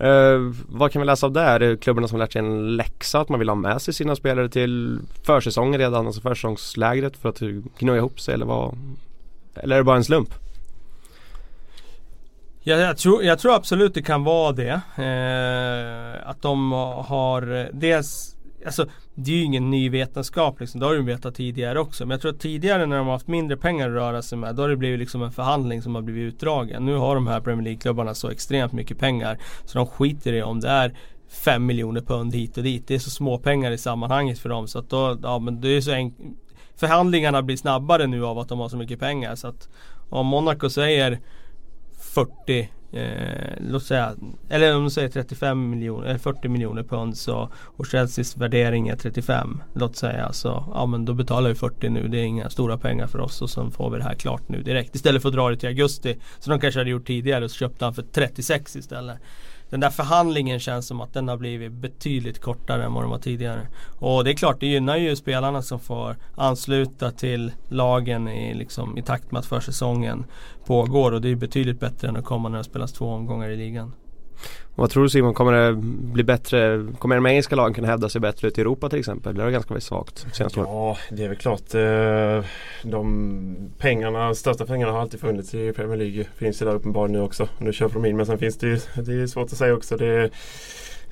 Eh, 0.00 0.38
vad 0.68 0.92
kan 0.92 1.02
vi 1.02 1.06
läsa 1.06 1.26
av 1.26 1.32
det? 1.32 1.40
Är 1.40 1.58
det 1.58 1.76
klubbarna 1.76 2.08
som 2.08 2.18
lärt 2.18 2.32
sig 2.32 2.38
en 2.38 2.76
läxa 2.76 3.20
att 3.20 3.28
man 3.28 3.38
vill 3.38 3.48
ha 3.48 3.56
med 3.56 3.82
sig 3.82 3.94
sina 3.94 4.16
spelare 4.16 4.48
till 4.48 4.98
försäsongen 5.22 5.80
redan, 5.80 6.06
alltså 6.06 6.20
försäsongslägret 6.20 7.16
för 7.16 7.28
att 7.28 7.40
gnugga 7.78 7.98
ihop 7.98 8.20
sig 8.20 8.34
eller 8.34 8.46
vad? 8.46 8.78
Eller 9.54 9.76
är 9.76 9.80
det 9.80 9.84
bara 9.84 9.96
en 9.96 10.04
slump? 10.04 10.34
Ja, 12.60 12.76
jag, 12.76 12.98
tror, 12.98 13.22
jag 13.22 13.38
tror 13.38 13.54
absolut 13.54 13.94
det 13.94 14.02
kan 14.02 14.24
vara 14.24 14.52
det. 14.52 14.80
Eh, 14.96 16.28
att 16.28 16.42
de 16.42 16.72
har 17.06 17.60
eh, 17.60 17.66
dels 17.72 18.36
Alltså 18.66 18.86
det 19.18 19.30
är 19.30 19.36
ju 19.36 19.42
ingen 19.42 19.70
ny 19.70 19.90
vetenskap 19.90 20.60
liksom. 20.60 20.80
Det 20.80 20.86
har 20.86 20.94
de 20.94 21.06
vetat 21.06 21.34
tidigare 21.34 21.80
också. 21.80 22.06
Men 22.06 22.10
jag 22.10 22.20
tror 22.20 22.32
att 22.32 22.40
tidigare 22.40 22.86
när 22.86 22.96
de 22.96 23.06
har 23.06 23.12
haft 23.12 23.28
mindre 23.28 23.56
pengar 23.56 23.88
att 23.88 23.94
röra 23.94 24.22
sig 24.22 24.38
med. 24.38 24.54
Då 24.54 24.62
har 24.62 24.68
det 24.68 24.76
blivit 24.76 24.98
liksom 24.98 25.22
en 25.22 25.32
förhandling 25.32 25.82
som 25.82 25.94
har 25.94 26.02
blivit 26.02 26.34
utdragen. 26.34 26.84
Nu 26.84 26.94
har 26.94 27.14
de 27.14 27.26
här 27.26 27.40
Premier 27.40 27.64
League-klubbarna 27.64 28.14
så 28.14 28.30
extremt 28.30 28.72
mycket 28.72 28.98
pengar. 28.98 29.38
Så 29.64 29.78
de 29.78 29.86
skiter 29.86 30.32
i 30.32 30.42
om 30.42 30.60
det 30.60 30.68
är 30.68 30.92
5 31.28 31.66
miljoner 31.66 32.00
pund 32.00 32.34
hit 32.34 32.56
och 32.56 32.62
dit. 32.62 32.88
Det 32.88 32.94
är 32.94 32.98
så 32.98 33.10
små 33.10 33.38
pengar 33.38 33.70
i 33.70 33.78
sammanhanget 33.78 34.38
för 34.38 34.48
dem. 34.48 34.68
Så 34.68 34.78
att 34.78 34.90
då, 34.90 35.18
ja 35.22 35.38
men 35.38 35.60
det 35.60 35.68
är 35.68 35.80
så 35.80 35.92
enkelt. 35.92 36.28
Förhandlingarna 36.76 37.42
blir 37.42 37.56
snabbare 37.56 38.06
nu 38.06 38.24
av 38.24 38.38
att 38.38 38.48
de 38.48 38.58
har 38.58 38.68
så 38.68 38.76
mycket 38.76 39.00
pengar. 39.00 39.34
Så 39.34 39.48
att 39.48 39.68
om 40.08 40.26
Monaco 40.26 40.70
säger 40.70 41.20
40 42.14 42.68
eh, 42.96 43.52
låt 43.70 43.82
säga, 43.82 44.14
eller 44.48 44.76
om 44.76 44.84
du 44.84 44.90
säger 44.90 45.08
35 45.08 45.70
miljoner, 45.70 46.06
eller 46.06 46.18
40 46.18 46.48
miljoner 46.48 46.82
pund 46.82 47.16
så 47.16 47.50
och 47.56 47.86
Chelseas 47.86 48.36
värdering 48.36 48.88
är 48.88 48.96
35 48.96 49.62
låt 49.74 49.96
säga 49.96 50.32
så 50.32 50.64
ja 50.74 50.86
men 50.86 51.04
då 51.04 51.14
betalar 51.14 51.48
vi 51.48 51.54
40 51.54 51.88
nu. 51.88 52.08
Det 52.08 52.18
är 52.18 52.24
inga 52.24 52.50
stora 52.50 52.78
pengar 52.78 53.06
för 53.06 53.20
oss 53.20 53.42
och 53.42 53.50
så 53.50 53.70
får 53.70 53.90
vi 53.90 53.98
det 53.98 54.04
här 54.04 54.14
klart 54.14 54.48
nu 54.48 54.62
direkt. 54.62 54.94
Istället 54.94 55.22
för 55.22 55.28
att 55.28 55.34
dra 55.34 55.50
det 55.50 55.56
till 55.56 55.68
augusti 55.68 56.16
som 56.38 56.50
de 56.50 56.60
kanske 56.60 56.80
hade 56.80 56.90
gjort 56.90 57.06
tidigare 57.06 57.44
och 57.44 57.50
så 57.50 57.56
köpte 57.56 57.84
han 57.84 57.94
för 57.94 58.02
36 58.02 58.76
istället 58.76 59.18
den 59.70 59.80
där 59.80 59.90
förhandlingen 59.90 60.60
känns 60.60 60.86
som 60.86 61.00
att 61.00 61.12
den 61.12 61.28
har 61.28 61.36
blivit 61.36 61.72
betydligt 61.72 62.40
kortare 62.40 62.84
än 62.84 62.92
vad 62.92 63.02
den 63.02 63.10
var 63.10 63.18
tidigare. 63.18 63.66
Och 63.98 64.24
det 64.24 64.30
är 64.30 64.34
klart, 64.34 64.60
det 64.60 64.66
gynnar 64.66 64.96
ju 64.96 65.16
spelarna 65.16 65.62
som 65.62 65.80
får 65.80 66.16
ansluta 66.34 67.10
till 67.10 67.52
lagen 67.68 68.28
i, 68.28 68.54
liksom, 68.54 68.98
i 68.98 69.02
takt 69.02 69.32
med 69.32 69.38
att 69.38 69.46
försäsongen 69.46 70.24
pågår. 70.66 71.12
Och 71.12 71.20
det 71.20 71.28
är 71.28 71.34
betydligt 71.34 71.80
bättre 71.80 72.08
än 72.08 72.16
att 72.16 72.24
komma 72.24 72.48
när 72.48 72.58
det 72.58 72.64
spelas 72.64 72.92
två 72.92 73.06
omgångar 73.06 73.48
i 73.48 73.56
ligan. 73.56 73.92
Vad 74.74 74.90
tror 74.90 75.02
du 75.02 75.08
Simon, 75.08 75.34
kommer 75.34 75.52
det 75.52 75.72
bli 76.12 76.24
bättre? 76.24 76.86
Kommer 76.98 77.14
de 77.14 77.26
engelska 77.26 77.56
lagen 77.56 77.74
kunna 77.74 77.88
hävda 77.88 78.08
sig 78.08 78.20
bättre 78.20 78.48
ute 78.48 78.60
i 78.60 78.62
Europa 78.62 78.88
till 78.88 78.98
exempel? 78.98 79.34
Det 79.34 79.42
har 79.42 79.50
ganska 79.50 79.80
svagt 79.80 80.26
senaste 80.32 80.60
året. 80.60 80.70
Ja, 80.70 80.98
det 81.10 81.24
är 81.24 81.28
väl 81.28 81.36
klart. 81.36 81.74
Eh, 81.74 82.50
de 82.90 83.70
pengarna, 83.78 84.34
största 84.34 84.66
pengarna 84.66 84.92
har 84.92 85.00
alltid 85.00 85.20
funnits 85.20 85.54
i 85.54 85.72
Premier 85.72 85.96
League. 85.96 86.24
Finns 86.36 86.62
ju 86.62 86.66
där 86.66 86.74
uppenbarligen 86.74 87.12
nu 87.12 87.24
också. 87.24 87.48
Nu 87.58 87.72
köper 87.72 87.94
de 87.94 88.04
in 88.04 88.16
men 88.16 88.26
sen 88.26 88.38
finns 88.38 88.58
det 88.58 88.66
ju, 88.66 88.78
det 88.94 89.12
är 89.12 89.26
svårt 89.26 89.52
att 89.52 89.58
säga 89.58 89.74
också. 89.74 89.96
Det 89.96 90.06
är, 90.06 90.24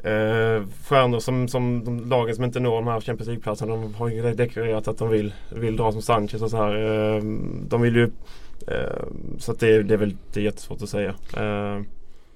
eh, 0.04 0.62
stjärnor 0.88 1.21
som, 1.21 1.49
som 1.49 1.85
de 1.85 2.09
lagen 2.09 2.35
som 2.35 2.45
inte 2.45 2.61
når 2.61 2.75
de 2.75 2.87
här 2.87 3.00
Champions 3.00 3.26
League-platserna. 3.26 3.76
De 3.76 3.95
har 3.95 4.09
ju 4.09 4.35
deklarerat 4.35 4.88
att 4.88 4.99
de 4.99 5.09
vill, 5.09 5.35
vill 5.50 5.76
dra 5.76 5.93
som 5.93 6.02
Sanchez 6.02 6.43
och 6.43 6.50
så 6.50 6.57
här. 6.57 6.75
Eh, 6.75 7.23
de 7.69 7.83
vill 7.83 7.97
ju 7.97 8.11
eh, 8.66 9.04
så 9.38 9.52
att 9.52 9.61
det, 9.61 9.83
det 9.83 9.95
är 9.95 9.99
väl 9.99 10.16
det 10.33 10.40
är 10.40 10.45
jättesvårt 10.45 10.83
att 10.83 10.88
säga. 10.88 11.14
Eh, 11.37 11.83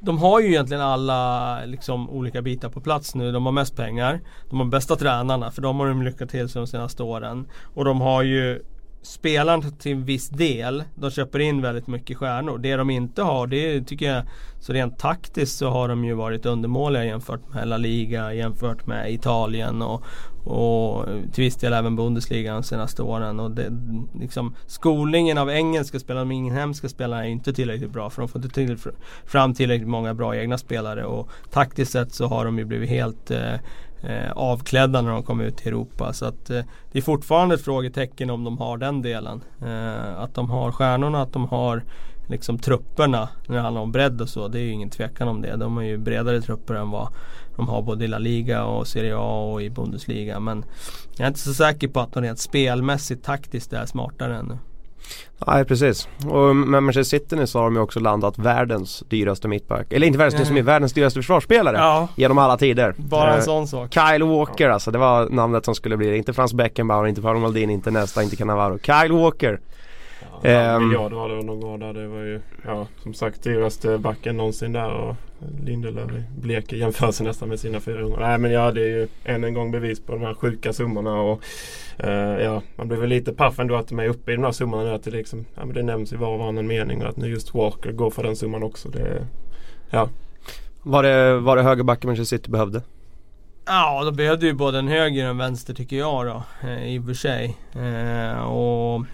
de 0.01 0.19
har 0.19 0.41
ju 0.41 0.49
egentligen 0.49 0.83
alla 0.83 1.61
liksom, 1.65 2.11
olika 2.11 2.43
bitar 2.43 2.69
på 2.69 2.81
plats 2.81 3.15
nu. 3.15 3.33
De 3.33 3.47
har 3.47 3.53
mest 3.53 3.77
pengar. 3.77 4.21
De 4.51 4.59
har 4.59 4.67
bästa 4.67 4.97
tränarna 4.97 5.51
för 5.51 5.63
de 5.63 5.81
har 5.81 5.89
de 5.89 6.03
lyckats 6.03 6.31
till 6.33 6.49
sig 6.49 6.61
de 6.61 6.67
senaste 6.67 7.03
åren. 7.03 7.49
Och 7.75 7.85
de 7.85 8.01
har 8.01 8.23
ju 8.23 8.63
spelarna 9.03 9.71
till 9.71 9.93
en 9.93 10.05
viss 10.05 10.29
del. 10.29 10.85
De 10.95 11.11
köper 11.11 11.39
in 11.39 11.63
väldigt 11.63 11.87
mycket 11.87 12.17
stjärnor. 12.17 12.59
Det 12.59 12.77
de 12.77 12.91
inte 12.91 13.23
har 13.23 13.47
det 13.47 13.83
tycker 13.83 14.13
jag 14.13 14.23
så 14.61 14.73
rent 14.73 14.99
taktiskt 14.99 15.59
så 15.59 15.69
har 15.69 15.89
de 15.89 16.05
ju 16.05 16.15
varit 16.15 16.47
undermåliga 16.47 17.05
jämfört 17.05 17.55
med 17.55 17.69
La 17.69 17.77
Liga, 17.77 18.35
jämfört 18.35 18.87
med 18.87 19.13
Italien 19.13 19.83
och, 19.83 20.05
och 20.45 21.05
till 21.33 21.45
viss 21.45 21.57
del 21.57 21.73
även 21.73 21.97
Bundesliga 21.97 22.55
de 22.55 22.63
senaste 22.63 23.03
åren. 23.03 23.41
Och 23.41 23.51
det, 23.51 23.73
liksom, 24.21 24.55
skolningen 24.67 25.39
av 25.39 25.51
engelska 25.51 25.99
spelare, 25.99 26.25
de 26.25 26.33
inhemska 26.33 26.89
spelarna 26.89 27.25
är 27.25 27.29
inte 27.29 27.53
tillräckligt 27.53 27.91
bra 27.91 28.11
för 28.11 28.23
de 28.23 28.29
får 28.29 28.45
inte 28.45 28.55
till, 28.55 28.79
fram 29.27 29.55
tillräckligt 29.55 29.89
många 29.89 30.15
bra 30.15 30.37
egna 30.37 30.59
spelare. 30.59 31.05
Och 31.05 31.31
taktiskt 31.51 31.93
sett 31.93 32.13
så 32.13 32.27
har 32.27 32.45
de 32.45 32.59
ju 32.59 32.65
blivit 32.65 32.91
helt 32.91 33.31
eh, 33.31 33.55
eh, 34.03 34.33
avklädda 34.33 35.03
när 35.03 35.11
de 35.11 35.23
kom 35.23 35.41
ut 35.41 35.57
till 35.57 35.69
Europa. 35.69 36.13
Så 36.13 36.25
att 36.25 36.51
eh, 36.51 36.63
det 36.93 36.99
är 36.99 37.03
fortfarande 37.03 37.55
ett 37.55 37.65
frågetecken 37.65 38.31
om 38.31 38.45
de 38.45 38.59
har 38.59 38.79
den 38.79 39.03
delen. 39.03 39.41
Eh, 39.67 40.19
att 40.19 40.35
de 40.35 40.51
har 40.51 40.73
stjärnorna, 40.73 41.23
att 41.23 41.33
de 41.33 41.45
har 41.49 41.83
liksom 42.29 42.59
trupperna 42.59 43.29
när 43.47 43.57
det 43.57 43.63
handlar 43.63 43.83
om 43.83 43.93
bredd 43.93 44.21
och 44.21 44.29
så. 44.29 44.49
Det 44.49 44.59
är 44.59 44.63
ju 44.63 44.73
ingen 44.73 44.91
tvekan 44.91 45.29
om 45.29 45.43
det. 45.43 45.57
De 45.57 45.77
har 45.77 45.85
ju 45.85 45.99
bredare 45.99 46.41
trupper 46.41 46.75
än 46.75 46.91
vad 46.91 47.09
de 47.57 47.69
har 47.69 47.83
både 47.83 48.05
i 48.05 48.09
La 48.09 48.19
Liga 48.19 48.65
och 48.65 48.87
Serie 48.87 49.17
A 49.17 49.53
och 49.53 49.63
i 49.63 49.71
Bundesliga. 49.71 50.41
Men 50.41 50.65
jag 51.17 51.25
är 51.25 51.29
inte 51.29 51.41
så 51.41 51.55
säker 51.55 51.89
på 51.89 52.01
att 52.01 52.13
de 52.13 52.23
rent 52.23 52.39
spelmässigt 52.39 53.25
taktiskt 53.25 53.73
är 53.73 53.87
smartare 53.87 54.37
ännu. 54.37 54.59
Nej 55.47 55.65
precis. 55.65 56.09
Och 56.27 56.57
med 56.57 56.83
Manchester 56.83 57.19
City 57.19 57.37
nu 57.37 57.47
så 57.47 57.59
har 57.59 57.65
de 57.65 57.75
ju 57.75 57.81
också 57.81 58.01
landat 58.01 58.39
världens 58.39 59.05
dyraste 59.09 59.49
mittback. 59.49 59.93
Eller 59.93 60.07
inte 60.07 60.19
världens, 60.19 60.35
Mm. 60.35 60.47
som 60.47 60.57
är 60.57 60.63
världens 60.63 60.93
dyraste 60.93 61.19
försvarsspelare. 61.19 61.77
Ja, 61.77 62.09
Genom 62.17 62.39
alla 62.39 62.57
tider. 62.57 62.95
bara 62.97 63.33
en 63.33 63.39
Eh, 63.39 63.45
sån 63.45 63.69
sak. 63.69 63.95
Kyle 63.95 64.23
Walker 64.25 64.69
alltså, 64.69 64.91
det 64.91 64.99
var 64.99 65.29
namnet 65.29 65.65
som 65.65 65.75
skulle 65.75 65.97
bli 65.97 66.11
det. 66.11 66.17
Inte 66.17 66.33
Frans 66.33 66.55
Beckenbauer, 66.55 67.07
inte 67.07 67.23
Paolo 67.23 67.39
Maldini, 67.41 67.73
inte 67.73 67.91
nästa, 67.91 68.23
inte 68.23 68.37
Cannavaro. 68.37 68.79
Kyle 68.79 69.13
Walker. 69.13 69.61
Ja, 70.43 70.49
en 70.51 70.89
miljard 70.89 71.13
var 71.13 71.29
det 71.29 71.43
någon 71.43 71.61
gång 71.61 71.79
där. 71.81 71.93
Det 71.93 72.09
var 72.09 72.19
ju 72.21 72.41
ja, 72.67 72.87
som 73.03 73.15
sagt 73.15 73.43
dyraste 73.43 73.99
backen 73.99 74.37
någonsin 74.37 74.73
där. 74.73 74.91
Och 74.91 75.17
Lindelöf 75.65 76.11
blek 76.37 76.73
i 76.73 76.79
jämförelse 76.79 77.25
nästan 77.25 77.49
med 77.49 77.61
sina 77.61 77.81
400. 77.81 78.29
Nej 78.29 78.39
men 78.39 78.53
ja 78.53 78.73
det 78.73 78.81
är 78.81 78.89
ju 78.89 79.09
än 79.25 79.45
en 79.45 79.55
gång 79.55 79.71
bevis 79.71 80.01
på 80.01 80.13
de 80.13 80.23
här 80.23 80.35
sjuka 80.35 80.73
summorna. 80.73 81.15
Och, 81.21 81.43
eh, 81.99 82.45
ja, 82.45 82.63
man 82.77 82.89
blir 82.89 82.99
väl 82.99 83.09
lite 83.09 83.33
paff 83.33 83.59
ändå 83.59 83.77
att 83.77 83.89
de 83.89 83.99
är 83.99 84.09
uppe 84.09 84.33
i 84.33 84.35
de 84.35 84.45
här 84.45 84.53
summorna 84.53 84.83
nu. 84.83 84.91
Att 84.91 85.03
det, 85.03 85.11
liksom, 85.11 85.45
ja, 85.55 85.65
men 85.65 85.75
det 85.75 85.83
nämns 85.83 86.13
i 86.13 86.17
var 86.17 86.29
och 86.29 86.39
varannan 86.39 86.67
mening. 86.67 87.03
Och 87.03 87.09
att 87.09 87.17
nu 87.17 87.29
just 87.29 87.55
Walker 87.55 87.93
går 87.93 88.11
för 88.11 88.23
den 88.23 88.37
summan 88.37 88.63
också. 88.63 88.89
Det, 88.89 89.27
ja. 89.91 90.09
Var 90.83 91.03
det, 91.03 91.39
var 91.39 91.57
det 91.57 91.63
högerbacken 91.63 92.09
Manchester 92.09 92.37
City 92.37 92.51
behövde? 92.51 92.83
Ja, 93.67 94.05
då 94.05 94.13
behövde 94.13 94.47
ju 94.47 94.53
både 94.53 94.79
en 94.79 94.89
höger 94.89 95.25
och 95.25 95.31
en 95.31 95.39
vänster 95.39 95.75
tycker 95.75 95.97
jag 95.97 96.27
då. 96.27 96.43
Eh, 96.69 96.85
I 96.85 96.99
och 96.99 97.05
för 97.05 97.15
sig. 97.15 97.57
Eh, 97.73 98.41
och 98.41 99.07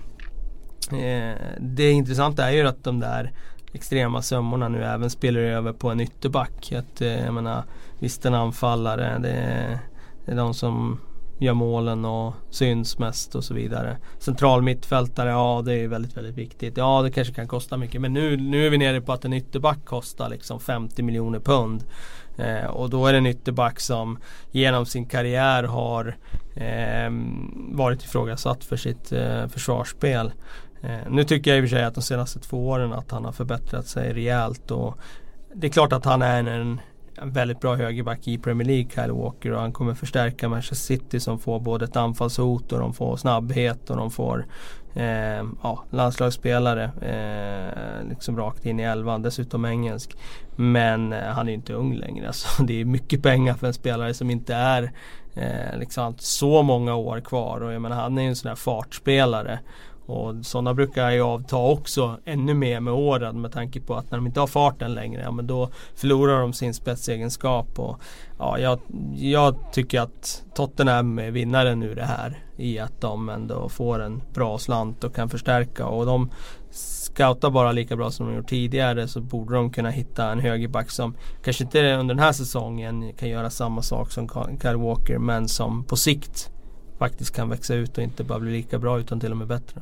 eh, 0.92 1.34
Det 1.60 1.90
intressanta 1.90 2.50
är 2.50 2.52
ju 2.52 2.66
att 2.66 2.84
de 2.84 3.00
där 3.00 3.32
extrema 3.74 4.22
summorna 4.22 4.68
nu 4.68 4.84
även 4.84 5.10
spelar 5.10 5.40
över 5.40 5.72
på 5.72 5.90
en 5.90 6.00
ytterback. 6.00 6.72
Att, 6.72 7.00
eh, 7.00 7.24
jag 7.24 7.34
menar, 7.34 7.64
visst 7.98 8.26
en 8.26 8.34
anfallare, 8.34 9.18
det 9.18 9.30
är, 9.30 9.78
det 10.24 10.32
är 10.32 10.36
de 10.36 10.54
som 10.54 11.00
gör 11.38 11.54
målen 11.54 12.04
och 12.04 12.34
syns 12.50 12.98
mest 12.98 13.34
och 13.34 13.44
så 13.44 13.54
vidare. 13.54 13.96
Central 14.18 14.62
mittfältare, 14.62 15.30
ja 15.30 15.62
det 15.64 15.74
är 15.74 15.88
väldigt 15.88 16.16
väldigt 16.16 16.34
viktigt. 16.34 16.76
Ja 16.76 17.02
det 17.02 17.10
kanske 17.10 17.34
kan 17.34 17.48
kosta 17.48 17.76
mycket 17.76 18.00
men 18.00 18.12
nu, 18.12 18.36
nu 18.36 18.66
är 18.66 18.70
vi 18.70 18.78
nere 18.78 19.00
på 19.00 19.12
att 19.12 19.24
en 19.24 19.32
ytterback 19.32 19.84
kostar 19.84 20.28
liksom 20.28 20.60
50 20.60 21.02
miljoner 21.02 21.40
pund. 21.40 21.84
Eh, 22.38 22.66
och 22.66 22.90
då 22.90 23.06
är 23.06 23.12
det 23.12 23.18
en 23.18 23.26
ytterback 23.26 23.80
som 23.80 24.18
genom 24.50 24.86
sin 24.86 25.06
karriär 25.06 25.62
har 25.62 26.16
eh, 26.54 27.10
varit 27.54 28.04
ifrågasatt 28.04 28.64
för 28.64 28.76
sitt 28.76 29.12
eh, 29.12 29.48
försvarsspel. 29.48 30.32
Eh, 30.84 31.10
nu 31.10 31.24
tycker 31.24 31.50
jag 31.50 31.58
i 31.58 31.60
och 31.60 31.68
för 31.68 31.76
sig 31.76 31.84
att 31.84 31.94
de 31.94 32.02
senaste 32.02 32.40
två 32.40 32.68
åren 32.68 32.92
att 32.92 33.10
han 33.10 33.24
har 33.24 33.32
förbättrat 33.32 33.86
sig 33.86 34.12
rejält. 34.12 34.70
Och 34.70 34.98
det 35.54 35.66
är 35.66 35.70
klart 35.70 35.92
att 35.92 36.04
han 36.04 36.22
är 36.22 36.38
en, 36.38 36.48
en 36.48 36.80
en 37.16 37.30
väldigt 37.30 37.60
bra 37.60 37.74
högerback 37.74 38.28
i 38.28 38.38
Premier 38.38 38.68
League, 38.68 38.90
Kyle 38.94 39.12
Walker. 39.12 39.52
Och 39.52 39.60
han 39.60 39.72
kommer 39.72 39.94
förstärka 39.94 40.48
Manchester 40.48 40.76
City 40.76 41.20
som 41.20 41.38
får 41.38 41.60
både 41.60 41.84
ett 41.84 41.96
anfallshot 41.96 42.72
och 42.72 42.78
de 42.78 42.94
får 42.94 43.16
snabbhet 43.16 43.90
och 43.90 43.96
de 43.96 44.10
får 44.10 44.46
eh, 44.94 45.44
ja, 45.62 45.84
landslagsspelare 45.90 46.84
eh, 46.84 48.08
liksom 48.08 48.36
rakt 48.36 48.66
in 48.66 48.80
i 48.80 48.82
elvan. 48.82 49.22
Dessutom 49.22 49.64
engelsk. 49.64 50.16
Men 50.56 51.12
eh, 51.12 51.24
han 51.24 51.48
är 51.48 51.52
inte 51.52 51.72
ung 51.72 51.94
längre. 51.94 52.24
Så 52.32 52.48
alltså, 52.48 52.62
det 52.62 52.80
är 52.80 52.84
mycket 52.84 53.22
pengar 53.22 53.54
för 53.54 53.66
en 53.66 53.74
spelare 53.74 54.14
som 54.14 54.30
inte 54.30 54.54
är 54.54 54.92
eh, 55.34 55.78
liksom 55.78 56.14
så 56.18 56.62
många 56.62 56.94
år 56.94 57.20
kvar. 57.20 57.60
Och 57.60 57.72
jag 57.72 57.82
menar 57.82 57.96
han 57.96 58.18
är 58.18 58.22
ju 58.22 58.28
en 58.28 58.36
sån 58.36 58.48
här 58.48 58.56
fartspelare. 58.56 59.58
Och 60.06 60.34
sådana 60.42 60.74
brukar 60.74 61.10
ju 61.10 61.20
avta 61.20 61.56
också 61.56 62.18
ännu 62.24 62.54
mer 62.54 62.80
med 62.80 62.94
åren 62.94 63.40
med 63.40 63.52
tanke 63.52 63.80
på 63.80 63.94
att 63.94 64.10
när 64.10 64.18
de 64.18 64.26
inte 64.26 64.40
har 64.40 64.46
farten 64.46 64.94
längre, 64.94 65.22
ja 65.22 65.30
men 65.30 65.46
då 65.46 65.68
förlorar 65.94 66.40
de 66.40 66.52
sin 66.52 66.74
spetsegenskap. 66.74 67.78
Och, 67.78 68.00
ja, 68.38 68.58
jag, 68.58 68.78
jag 69.14 69.56
tycker 69.72 70.00
att 70.00 70.42
Tottenham 70.54 71.18
är 71.18 71.30
vinnaren 71.30 71.82
ur 71.82 71.94
det 71.94 72.04
här. 72.04 72.38
I 72.56 72.78
att 72.78 73.00
de 73.00 73.28
ändå 73.28 73.68
får 73.68 74.02
en 74.02 74.22
bra 74.34 74.58
slant 74.58 75.04
och 75.04 75.14
kan 75.14 75.28
förstärka. 75.28 75.86
Och 75.86 76.06
de 76.06 76.30
scoutar 76.70 77.50
bara 77.50 77.72
lika 77.72 77.96
bra 77.96 78.10
som 78.10 78.26
de 78.26 78.36
gjort 78.36 78.48
tidigare 78.48 79.08
så 79.08 79.20
borde 79.20 79.54
de 79.54 79.70
kunna 79.70 79.90
hitta 79.90 80.32
en 80.32 80.40
högerback 80.40 80.90
som 80.90 81.14
kanske 81.44 81.64
inte 81.64 81.94
under 81.94 82.14
den 82.14 82.24
här 82.24 82.32
säsongen 82.32 83.12
kan 83.12 83.28
göra 83.28 83.50
samma 83.50 83.82
sak 83.82 84.12
som 84.12 84.28
Kyle 84.62 84.76
Walker 84.76 85.18
men 85.18 85.48
som 85.48 85.84
på 85.84 85.96
sikt 85.96 86.50
faktiskt 86.98 87.34
kan 87.34 87.48
växa 87.48 87.74
ut 87.74 87.98
och 87.98 88.04
inte 88.04 88.24
bara 88.24 88.40
bli 88.40 88.52
lika 88.52 88.78
bra 88.78 89.00
utan 89.00 89.20
till 89.20 89.30
och 89.30 89.36
med 89.36 89.46
bättre. 89.46 89.80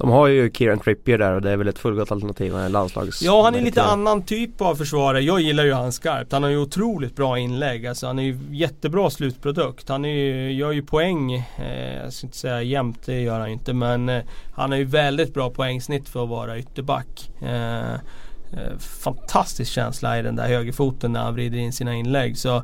De 0.00 0.10
har 0.10 0.26
ju 0.26 0.50
Kieran 0.50 0.78
Trippier 0.78 1.18
där 1.18 1.34
och 1.34 1.42
det 1.42 1.50
är 1.50 1.56
väl 1.56 1.68
ett 1.68 1.78
fullgott 1.78 2.12
alternativ. 2.12 2.52
Han 2.54 2.62
är 2.62 2.68
landslags... 2.68 3.22
Ja 3.22 3.42
han 3.42 3.54
är 3.54 3.58
lite 3.58 3.80
meriterad. 3.80 3.92
annan 3.92 4.22
typ 4.22 4.60
av 4.60 4.74
försvarare. 4.74 5.20
Jag 5.20 5.40
gillar 5.40 5.64
ju 5.64 5.72
han 5.72 5.92
skarpt. 5.92 6.32
Han 6.32 6.42
har 6.42 6.50
ju 6.50 6.58
otroligt 6.58 7.16
bra 7.16 7.38
inlägg. 7.38 7.86
Alltså 7.86 8.06
han 8.06 8.18
är 8.18 8.22
ju 8.22 8.38
jättebra 8.50 9.10
slutprodukt. 9.10 9.88
Han 9.88 10.04
är 10.04 10.08
ju, 10.08 10.52
gör 10.52 10.72
ju 10.72 10.82
poäng. 10.82 11.32
Eh, 11.32 11.94
jag 12.02 12.12
ska 12.12 12.26
inte 12.26 12.38
säga 12.38 12.62
jämt, 12.62 13.02
det 13.06 13.20
gör 13.20 13.40
han 13.40 13.48
inte. 13.48 13.72
Men 13.72 14.08
eh, 14.08 14.22
han 14.54 14.70
har 14.70 14.78
ju 14.78 14.84
väldigt 14.84 15.34
bra 15.34 15.50
poängsnitt 15.50 16.08
för 16.08 16.22
att 16.22 16.28
vara 16.28 16.58
ytterback. 16.58 17.30
Eh, 17.42 17.92
eh, 17.92 18.78
fantastisk 18.78 19.72
känsla 19.72 20.18
i 20.18 20.22
den 20.22 20.36
där 20.36 20.48
högerfoten 20.48 21.12
när 21.12 21.20
han 21.20 21.34
vrider 21.34 21.58
in 21.58 21.72
sina 21.72 21.94
inlägg. 21.94 22.38
Så 22.38 22.62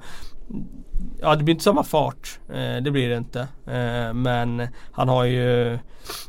Ja 1.20 1.36
det 1.36 1.44
blir 1.44 1.54
inte 1.54 1.64
samma 1.64 1.84
fart. 1.84 2.38
Eh, 2.48 2.82
det 2.82 2.90
blir 2.90 3.08
det 3.08 3.16
inte. 3.16 3.40
Eh, 3.66 4.14
men 4.14 4.66
han 4.92 5.08
har 5.08 5.24
ju 5.24 5.78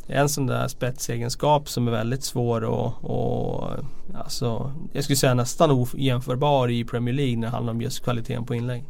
en 0.07 0.29
sån 0.29 0.47
där 0.47 0.67
spetsegenskap 0.67 1.69
som 1.69 1.87
är 1.87 1.91
väldigt 1.91 2.23
svår 2.23 2.63
och, 2.63 2.93
och 3.01 3.69
alltså, 4.15 4.71
jag 4.93 5.03
skulle 5.03 5.17
säga 5.17 5.33
nästan 5.33 5.71
ojämförbar 5.71 6.69
i 6.69 6.83
Premier 6.83 7.15
League 7.15 7.37
när 7.37 7.47
det 7.47 7.51
handlar 7.51 7.73
om 7.73 7.81
just 7.81 8.03
kvaliteten 8.03 8.45
på 8.45 8.55
inlägg. 8.55 8.83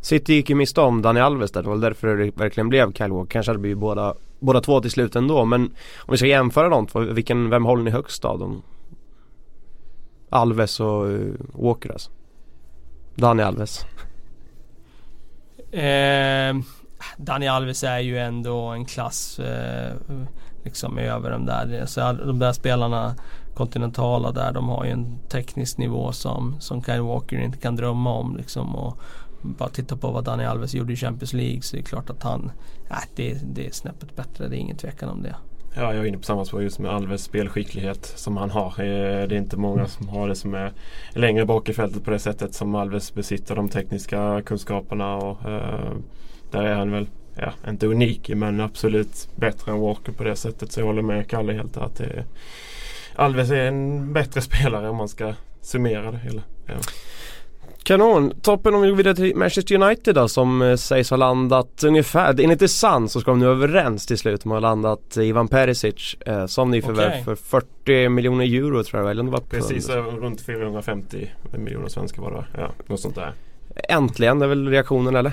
City 0.00 0.34
gick 0.34 0.50
ju 0.50 0.56
miste 0.56 0.80
om 0.80 1.02
Dani 1.02 1.20
Alves 1.20 1.50
där. 1.50 1.62
Det 1.62 1.68
var 1.68 1.76
därför 1.76 2.16
det 2.16 2.30
verkligen 2.36 2.68
blev 2.68 2.92
Kyle 2.92 3.12
Walker. 3.12 3.30
Kanske 3.30 3.50
hade 3.50 3.60
blivit 3.60 3.78
båda, 3.78 4.14
båda 4.38 4.60
två 4.60 4.80
till 4.80 4.90
slut 4.90 5.16
ändå. 5.16 5.44
Men 5.44 5.62
om 5.98 6.10
vi 6.10 6.16
ska 6.16 6.26
jämföra 6.26 6.68
de 6.68 6.86
två, 6.86 7.00
vilken, 7.00 7.50
vem 7.50 7.64
håller 7.64 7.82
ni 7.82 7.90
högst 7.90 8.24
av 8.24 8.38
dem? 8.38 8.62
Alves 10.30 10.80
och 10.80 11.10
eh, 11.10 11.20
Walker 11.52 11.90
alltså. 11.90 12.10
Dani 13.14 13.42
Alves. 13.42 13.86
Eh, 15.72 16.56
Dani 17.16 17.48
Alves 17.48 17.84
är 17.84 17.98
ju 17.98 18.18
ändå 18.18 18.58
en 18.58 18.84
klass 18.84 19.38
eh, 19.38 19.92
liksom 20.64 20.98
över 20.98 21.30
de 21.30 21.46
där. 21.46 21.86
Så 21.86 22.12
de 22.12 22.38
där 22.38 22.52
spelarna 22.52 23.14
kontinentala 23.54 24.32
där 24.32 24.52
de 24.52 24.68
har 24.68 24.84
ju 24.84 24.90
en 24.90 25.18
teknisk 25.28 25.78
nivå 25.78 26.12
som, 26.12 26.60
som 26.60 26.82
Kyle 26.82 27.00
Walker 27.00 27.38
inte 27.38 27.58
kan 27.58 27.76
drömma 27.76 28.12
om 28.12 28.36
liksom. 28.36 28.76
Och 28.76 29.00
bara 29.42 29.68
titta 29.68 29.96
på 29.96 30.10
vad 30.10 30.24
Dani 30.24 30.44
Alves 30.44 30.74
gjorde 30.74 30.92
i 30.92 30.96
Champions 30.96 31.32
League 31.32 31.62
så 31.62 31.76
är 31.76 31.80
det 31.80 31.86
klart 31.86 32.10
att 32.10 32.22
han, 32.22 32.50
äh, 32.90 32.96
det, 33.16 33.38
det 33.54 33.66
är 33.66 33.70
snäppet 33.70 34.16
bättre. 34.16 34.48
Det 34.48 34.56
är 34.56 34.60
ingen 34.60 34.76
tvekan 34.76 35.08
om 35.08 35.22
det. 35.22 35.36
Ja, 35.74 35.94
jag 35.94 36.04
är 36.04 36.08
inne 36.08 36.18
på 36.18 36.24
samma 36.24 36.44
spår 36.44 36.62
just 36.62 36.78
med 36.78 36.90
Alves 36.90 37.22
spelskicklighet 37.22 38.06
som 38.06 38.36
han 38.36 38.50
har. 38.50 38.68
Eh, 38.68 39.28
det 39.28 39.34
är 39.34 39.38
inte 39.38 39.56
många 39.56 39.86
som 39.86 40.08
har 40.08 40.28
det 40.28 40.34
som 40.34 40.54
är 40.54 40.72
längre 41.10 41.46
bak 41.46 41.68
i 41.68 41.72
fältet 41.72 42.04
på 42.04 42.10
det 42.10 42.18
sättet 42.18 42.54
som 42.54 42.74
Alves 42.74 43.14
besitter. 43.14 43.56
De 43.56 43.68
tekniska 43.68 44.42
kunskaperna 44.46 45.16
och 45.16 45.50
eh, 45.50 45.92
där 46.50 46.62
är 46.62 46.74
han 46.74 46.90
väl, 46.90 47.08
ja, 47.36 47.52
inte 47.68 47.86
unik 47.86 48.28
men 48.28 48.60
absolut 48.60 49.28
bättre 49.36 49.72
än 49.72 49.80
Walker 49.80 50.12
på 50.12 50.24
det 50.24 50.36
sättet. 50.36 50.72
Så 50.72 50.80
jag 50.80 50.86
håller 50.86 51.02
med 51.02 51.28
Kalle 51.30 51.52
helt 51.52 51.76
att 51.76 51.96
det 51.96 52.04
är, 52.04 52.24
Alves 53.14 53.50
är 53.50 53.66
en 53.66 54.12
bättre 54.12 54.40
spelare 54.40 54.88
om 54.88 54.96
man 54.96 55.08
ska 55.08 55.34
summera 55.60 56.10
det 56.10 56.18
hela. 56.18 56.42
Ja. 56.66 56.74
Kanon! 57.88 58.40
Toppen 58.42 58.74
om 58.74 58.82
vi 58.82 58.88
går 58.88 58.96
vidare 58.96 59.14
till 59.14 59.36
Manchester 59.36 59.82
United 59.82 60.14
då 60.14 60.28
som 60.28 60.62
eh, 60.62 60.76
sägs 60.76 61.10
ha 61.10 61.16
landat 61.16 61.84
ungefär, 61.84 62.40
enligt 62.40 62.58
The 62.58 62.68
Sun 62.68 63.08
så 63.08 63.20
ska 63.20 63.30
de 63.30 63.38
nu 63.38 63.46
överens 63.46 64.06
till 64.06 64.18
slut 64.18 64.42
De 64.42 64.52
har 64.52 64.60
landat 64.60 65.16
Ivan 65.16 65.48
Perisic 65.48 66.16
eh, 66.26 66.46
som 66.46 66.70
nyförvärv 66.70 67.08
Okej. 67.08 67.24
för 67.24 67.34
40 67.34 68.08
miljoner 68.08 68.44
euro 68.44 68.84
tror 68.84 69.02
jag 69.02 69.10
eller 69.10 69.20
om 69.20 69.26
det 69.26 69.32
var. 69.32 69.40
Precis 69.40 69.88
eh, 69.88 70.02
runt 70.02 70.40
450 70.40 71.30
miljoner 71.52 71.88
svenskar 71.88 72.22
var 72.22 72.32
det? 72.32 72.60
Ja, 72.60 72.70
något 72.86 73.00
sånt 73.00 73.14
där. 73.14 73.32
Äntligen, 73.88 74.38
det 74.38 74.44
är 74.44 74.48
väl 74.48 74.68
reaktionen 74.68 75.16
eller? 75.16 75.32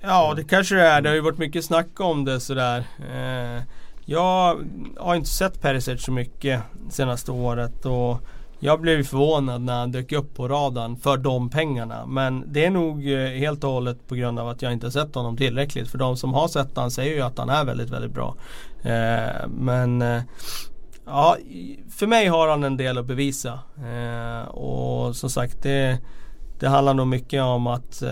Ja 0.00 0.34
det 0.36 0.44
kanske 0.44 0.74
det 0.74 0.82
är. 0.82 1.00
Det 1.00 1.08
har 1.08 1.14
ju 1.14 1.22
varit 1.22 1.38
mycket 1.38 1.64
snack 1.64 2.00
om 2.00 2.24
det 2.24 2.40
sådär. 2.40 2.84
Eh, 3.14 3.62
jag 4.04 4.58
har 4.96 5.14
inte 5.14 5.28
sett 5.28 5.60
Perisic 5.60 6.02
så 6.02 6.12
mycket 6.12 6.62
senaste 6.90 7.32
året 7.32 7.86
och 7.86 8.20
jag 8.64 8.80
blev 8.80 9.02
förvånad 9.02 9.62
när 9.62 9.78
han 9.78 9.92
dök 9.92 10.12
upp 10.12 10.34
på 10.34 10.48
radarn 10.48 10.96
för 10.96 11.16
de 11.16 11.50
pengarna. 11.50 12.06
Men 12.06 12.52
det 12.52 12.64
är 12.64 12.70
nog 12.70 13.12
eh, 13.12 13.28
helt 13.28 13.64
och 13.64 13.70
hållet 13.70 14.08
på 14.08 14.14
grund 14.14 14.38
av 14.38 14.48
att 14.48 14.62
jag 14.62 14.72
inte 14.72 14.90
sett 14.90 15.14
honom 15.14 15.36
tillräckligt. 15.36 15.88
För 15.88 15.98
de 15.98 16.16
som 16.16 16.34
har 16.34 16.48
sett 16.48 16.76
honom 16.76 16.90
säger 16.90 17.14
ju 17.14 17.20
att 17.20 17.38
han 17.38 17.50
är 17.50 17.64
väldigt, 17.64 17.90
väldigt 17.90 18.10
bra. 18.10 18.36
Eh, 18.82 19.48
men 19.48 20.02
eh, 20.02 20.22
ja, 21.06 21.36
för 21.90 22.06
mig 22.06 22.26
har 22.26 22.48
han 22.48 22.64
en 22.64 22.76
del 22.76 22.98
att 22.98 23.06
bevisa. 23.06 23.58
Och 24.48 25.16
som 25.16 25.30
sagt 25.30 25.62
det 25.62 25.98
det 26.58 26.68
handlar 26.68 26.94
nog 26.94 27.06
mycket 27.06 27.42
om 27.42 27.66
att 27.66 28.02
eh, 28.02 28.10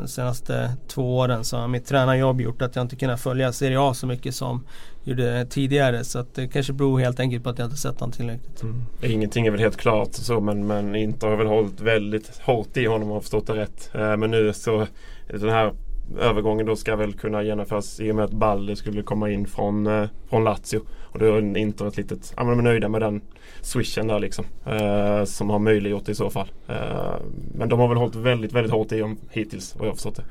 de 0.00 0.08
senaste 0.08 0.76
två 0.88 1.16
åren 1.16 1.44
så 1.44 1.56
har 1.56 1.68
mitt 1.68 1.86
tränarjobb 1.86 2.40
gjort 2.40 2.62
att 2.62 2.76
jag 2.76 2.84
inte 2.84 2.96
kunnat 2.96 3.20
följa 3.20 3.52
Serie 3.52 3.80
A 3.80 3.94
så 3.94 4.06
mycket 4.06 4.34
som 4.34 4.66
gjorde 5.04 5.46
tidigare. 5.46 6.04
Så 6.04 6.18
att 6.18 6.34
det 6.34 6.48
kanske 6.48 6.72
beror 6.72 6.98
helt 6.98 7.20
enkelt 7.20 7.44
på 7.44 7.50
att 7.50 7.58
jag 7.58 7.66
inte 7.66 7.76
sett 7.76 8.00
honom 8.00 8.12
tillräckligt. 8.12 8.62
Mm. 8.62 8.82
Ingenting 9.02 9.46
är 9.46 9.50
väl 9.50 9.60
helt 9.60 9.76
klart 9.76 10.08
så 10.12 10.40
men, 10.40 10.66
men 10.66 10.94
Inter 10.94 11.28
har 11.28 11.36
väl 11.36 11.46
hållit 11.46 11.80
väldigt 11.80 12.40
hårt 12.42 12.76
i 12.76 12.86
honom 12.86 13.02
om 13.02 13.08
jag 13.08 13.16
har 13.16 13.20
förstått 13.20 13.46
det 13.46 13.54
rätt. 13.54 13.90
Eh, 13.94 14.16
men 14.16 14.30
nu 14.30 14.52
så 14.52 14.86
den 15.26 15.50
här 15.50 15.72
övergången 16.20 16.66
då 16.66 16.76
ska 16.76 16.96
väl 16.96 17.12
kunna 17.12 17.42
genomföras 17.42 18.00
i 18.00 18.10
och 18.10 18.16
med 18.16 18.24
att 18.24 18.32
Balder 18.32 18.74
skulle 18.74 19.02
komma 19.02 19.30
in 19.30 19.46
från, 19.46 19.86
eh, 19.86 20.08
från 20.28 20.44
Lazio. 20.44 20.80
Och 21.12 21.18
då 21.18 21.26
är 21.26 21.56
Inter 21.56 21.88
ett 21.88 21.96
litet, 21.96 22.32
ja 22.36 22.44
men 22.44 22.50
de 22.56 22.58
är 22.58 22.62
nöjda 22.70 22.88
med 22.88 23.00
den 23.00 23.20
swishen 23.60 24.06
där 24.08 24.20
liksom. 24.20 24.44
Eh, 24.66 25.24
som 25.24 25.50
har 25.50 25.58
möjliggjort 25.58 26.06
det 26.06 26.12
i 26.12 26.14
så 26.14 26.30
fall. 26.30 26.48
Eh, 26.68 27.14
men 27.54 27.68
de 27.68 27.80
har 27.80 27.88
väl 27.88 27.96
hållit 27.98 28.14
väldigt, 28.14 28.52
väldigt 28.52 28.72
hårt 28.72 28.92
i 28.92 29.00
honom 29.00 29.18
hittills 29.30 29.74
vad 29.76 29.86
jag 29.86 29.90
har 29.90 29.94
förstått 29.94 30.16
det. 30.16 30.24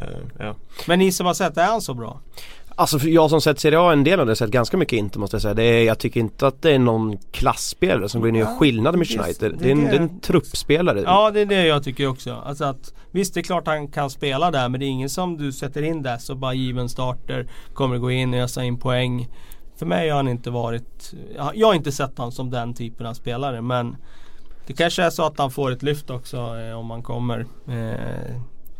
Eh, 0.00 0.18
ja. 0.38 0.54
Men 0.86 0.98
ni 0.98 1.12
som 1.12 1.26
har 1.26 1.34
sett, 1.34 1.56
är 1.56 1.66
han 1.66 1.80
så 1.80 1.94
bra? 1.94 2.20
Alltså 2.76 2.98
jag 2.98 3.30
som 3.30 3.40
sett 3.40 3.60
Serie 3.60 3.78
A 3.80 3.92
en 3.92 4.04
del 4.04 4.20
av 4.20 4.26
det 4.26 4.36
sett 4.36 4.50
ganska 4.50 4.76
mycket 4.76 4.96
inte 4.96 5.18
måste 5.18 5.34
jag 5.34 5.42
säga. 5.42 5.54
Det 5.54 5.62
är, 5.64 5.84
jag 5.84 5.98
tycker 5.98 6.20
inte 6.20 6.46
att 6.46 6.62
det 6.62 6.70
är 6.74 6.78
någon 6.78 7.16
klassspelare 7.32 8.08
som 8.08 8.20
går 8.20 8.28
in 8.28 8.34
och 8.34 8.40
gör 8.40 8.58
skillnad 8.58 8.98
med 8.98 9.10
United. 9.20 9.52
det- 9.52 9.56
Det 9.58 9.68
är 9.68 9.72
en, 9.72 9.84
det- 9.84 9.90
det 9.90 9.96
är 9.96 10.00
en 10.00 10.20
truppspelare. 10.20 11.00
Ja 11.00 11.30
det 11.30 11.40
är 11.40 11.46
det 11.46 11.66
jag 11.66 11.84
tycker 11.84 12.06
också. 12.06 12.42
Alltså 12.46 12.64
att, 12.64 12.94
visst 13.10 13.34
det 13.34 13.40
är 13.40 13.42
klart 13.42 13.66
han 13.66 13.88
kan 13.88 14.10
spela 14.10 14.50
där 14.50 14.68
men 14.68 14.80
det 14.80 14.86
är 14.86 14.88
ingen 14.90 15.10
som 15.10 15.36
du 15.36 15.52
sätter 15.52 15.82
in 15.82 16.02
där 16.02 16.18
så 16.18 16.34
bara 16.34 16.54
given 16.54 16.88
starter 16.88 17.46
kommer 17.74 17.98
gå 17.98 18.10
in 18.10 18.34
och 18.34 18.40
ösa 18.40 18.64
in 18.64 18.78
poäng. 18.78 19.28
För 19.76 19.86
mig 19.86 20.08
har 20.08 20.16
han 20.16 20.28
inte 20.28 20.50
varit, 20.50 21.14
jag 21.54 21.66
har- 21.66 21.74
inte 21.74 21.92
sett 21.92 22.18
honom 22.18 22.32
som 22.32 22.50
den 22.50 22.74
typen 22.74 23.06
av 23.06 23.14
spelare 23.14 23.62
men 23.62 23.96
det 24.66 24.72
kanske 24.72 25.02
är 25.02 25.10
så 25.10 25.26
att 25.26 25.38
han 25.38 25.50
får 25.50 25.70
ett 25.70 25.82
lyft 25.82 26.10
också 26.10 26.36
eh, 26.58 26.78
om 26.78 26.90
han 26.90 27.02
kommer 27.02 27.40
eh, 27.40 27.44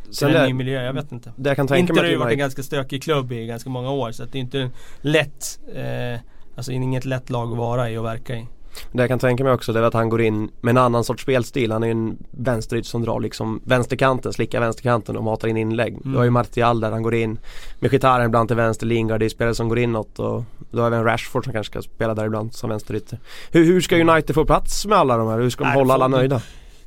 till 0.05 0.15
Sen 0.15 0.29
en 0.29 0.35
det- 0.35 0.47
ny 0.47 0.53
miljö, 0.55 0.83
jag 0.85 0.93
vet 0.93 1.13
inte. 1.13 1.33
Det 1.37 1.51
jag 1.51 1.57
kan 1.57 1.67
tänka 1.67 1.81
Inte 1.81 1.93
mig 1.93 2.03
har 2.03 2.09
ju 2.11 2.17
varit 2.17 2.33
en 2.33 2.39
ganska 2.39 2.63
stökig 2.63 3.03
klubb 3.03 3.33
i 3.33 3.47
ganska 3.47 3.71
många 3.71 3.91
år 3.91 4.13
så 4.13 4.25
det 4.25 4.39
är 4.39 4.41
inte 4.41 4.71
lätt 5.01 5.59
eh, 5.75 6.21
Alltså 6.57 6.73
inget 6.73 7.05
lätt 7.05 7.31
lag 7.31 7.53
att 7.53 7.59
vara 7.59 7.91
i 7.91 7.97
och 7.99 8.05
verka 8.05 8.35
i. 8.37 8.47
det 8.93 9.03
jag 9.03 9.09
kan 9.09 9.19
tänka 9.19 9.45
mig 9.45 9.53
också 9.53 9.73
det 9.73 9.79
är 9.79 9.83
att 9.83 9.95
han 9.95 10.09
går 10.09 10.23
in 10.23 10.51
med 10.61 10.71
en 10.71 10.79
annan 10.79 11.05
sorts 11.05 11.23
spelstil. 11.23 11.73
Han 11.73 11.83
är 11.83 11.91
en 11.91 12.19
vänsteryt 12.31 12.87
som 12.87 13.03
drar 13.03 13.21
liksom 13.21 13.61
vänsterkanten, 13.65 14.33
slickar 14.33 14.61
vänsterkanten 14.61 15.17
och 15.17 15.25
matar 15.25 15.49
in 15.49 15.57
inlägg. 15.57 15.93
Mm. 15.95 16.13
Du 16.13 16.17
har 16.17 16.25
ju 16.25 16.31
Martial 16.31 16.81
där 16.81 16.91
han 16.91 17.03
går 17.03 17.15
in 17.15 17.39
med 17.79 17.91
Gitarren 17.91 18.27
ibland 18.27 18.49
till 18.49 18.57
vänster, 18.57 18.87
Lingard 18.87 19.21
det 19.21 19.25
är 19.25 19.29
spelare 19.29 19.55
som 19.55 19.69
går 19.69 19.79
inåt 19.79 20.19
och 20.19 20.45
du 20.71 20.81
har 20.81 20.87
även 20.87 21.05
Rashford 21.05 21.45
som 21.45 21.53
kanske 21.53 21.73
ska 21.73 21.83
spela 21.83 22.15
där 22.15 22.27
ibland 22.27 22.55
som 22.55 22.71
vänsterytter. 22.71 23.19
Hur, 23.51 23.65
hur 23.65 23.81
ska 23.81 23.97
United 23.97 24.35
få 24.35 24.45
plats 24.45 24.87
med 24.87 24.99
alla 24.99 25.17
de 25.17 25.29
här? 25.29 25.39
Hur 25.39 25.51
ska 25.51 25.65
de 25.65 25.69
Nej, 25.69 25.79
hålla 25.79 25.95
alla 25.95 26.09
nöjda? 26.09 26.41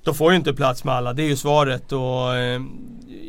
De 0.08 0.16
får 0.16 0.32
ju 0.32 0.38
inte 0.38 0.54
plats 0.54 0.84
med 0.84 0.96
alla, 0.96 1.14
det 1.14 1.24
är 1.24 1.28
ju 1.28 1.36
svaret 1.36 1.92
och 1.92 2.36
eh, 2.36 2.62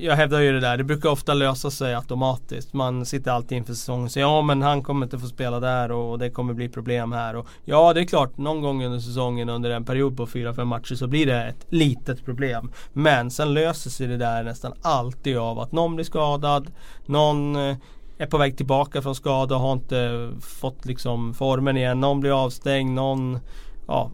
Jag 0.00 0.16
hävdar 0.16 0.40
ju 0.40 0.52
det 0.52 0.60
där, 0.60 0.76
det 0.76 0.84
brukar 0.84 1.08
ofta 1.08 1.34
lösa 1.34 1.70
sig 1.70 1.94
automatiskt. 1.94 2.72
Man 2.72 3.06
sitter 3.06 3.30
alltid 3.30 3.58
inför 3.58 3.74
säsongen 3.74 4.04
och 4.04 4.10
säger 4.10 4.26
ja 4.26 4.42
men 4.42 4.62
han 4.62 4.82
kommer 4.82 5.06
inte 5.06 5.18
få 5.18 5.26
spela 5.26 5.60
där 5.60 5.92
och 5.92 6.18
det 6.18 6.30
kommer 6.30 6.54
bli 6.54 6.68
problem 6.68 7.12
här. 7.12 7.36
Och, 7.36 7.46
ja 7.64 7.92
det 7.92 8.00
är 8.00 8.04
klart, 8.04 8.38
någon 8.38 8.62
gång 8.62 8.84
under 8.84 8.98
säsongen 8.98 9.48
under 9.48 9.70
en 9.70 9.84
period 9.84 10.16
på 10.16 10.26
4-5 10.26 10.64
matcher 10.64 10.94
så 10.94 11.06
blir 11.06 11.26
det 11.26 11.44
ett 11.44 11.66
litet 11.68 12.24
problem. 12.24 12.72
Men 12.92 13.30
sen 13.30 13.54
löser 13.54 13.90
sig 13.90 14.06
det 14.06 14.16
där 14.16 14.42
nästan 14.42 14.72
alltid 14.82 15.38
av 15.38 15.58
att 15.58 15.72
någon 15.72 15.94
blir 15.94 16.04
skadad, 16.04 16.70
någon 17.06 17.56
eh, 17.56 17.76
är 18.18 18.26
på 18.26 18.38
väg 18.38 18.56
tillbaka 18.56 19.02
från 19.02 19.14
skada 19.14 19.54
och 19.54 19.60
har 19.60 19.72
inte 19.72 20.30
fått 20.40 20.86
liksom 20.86 21.34
formen 21.34 21.76
igen. 21.76 22.00
Någon 22.00 22.20
blir 22.20 22.44
avstängd, 22.44 22.94
någon, 22.94 23.38
ja 23.86 24.10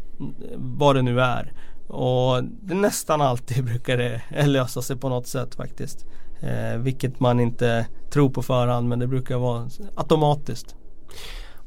vad 0.56 0.96
det 0.96 1.02
nu 1.02 1.20
är. 1.20 1.52
Och 1.94 2.44
det 2.44 2.74
nästan 2.74 3.20
alltid 3.20 3.64
brukar 3.70 3.96
det 3.96 4.46
lösa 4.46 4.82
sig 4.82 4.96
på 4.96 5.08
något 5.08 5.26
sätt 5.26 5.54
faktiskt. 5.54 6.06
Eh, 6.40 6.78
vilket 6.78 7.20
man 7.20 7.40
inte 7.40 7.86
tror 8.10 8.30
på 8.30 8.42
förhand 8.42 8.88
men 8.88 8.98
det 8.98 9.06
brukar 9.06 9.38
vara 9.38 9.68
automatiskt. 9.94 10.74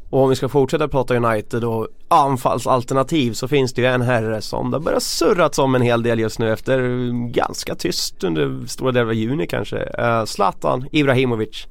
Och 0.09 0.23
om 0.23 0.29
vi 0.29 0.35
ska 0.35 0.49
fortsätta 0.49 0.87
prata 0.87 1.15
United 1.15 1.63
och 1.63 1.87
anfallsalternativ 2.07 3.33
så 3.33 3.47
finns 3.47 3.73
det 3.73 3.81
ju 3.81 3.87
en 3.87 4.01
herre 4.01 4.41
som 4.41 4.71
det 4.71 4.77
har 4.77 4.81
börjat 4.81 5.03
surrats 5.03 5.59
om 5.59 5.75
en 5.75 5.81
hel 5.81 6.03
del 6.03 6.19
just 6.19 6.39
nu 6.39 6.53
efter 6.53 7.09
ganska 7.29 7.75
tyst 7.75 8.23
under 8.23 8.67
stora 8.67 8.91
delar 8.91 9.07
av 9.07 9.13
juni 9.13 9.47
kanske. 9.47 9.77
Eh, 9.77 10.25
Zlatan 10.25 10.87
Ibrahimovic. 10.91 11.67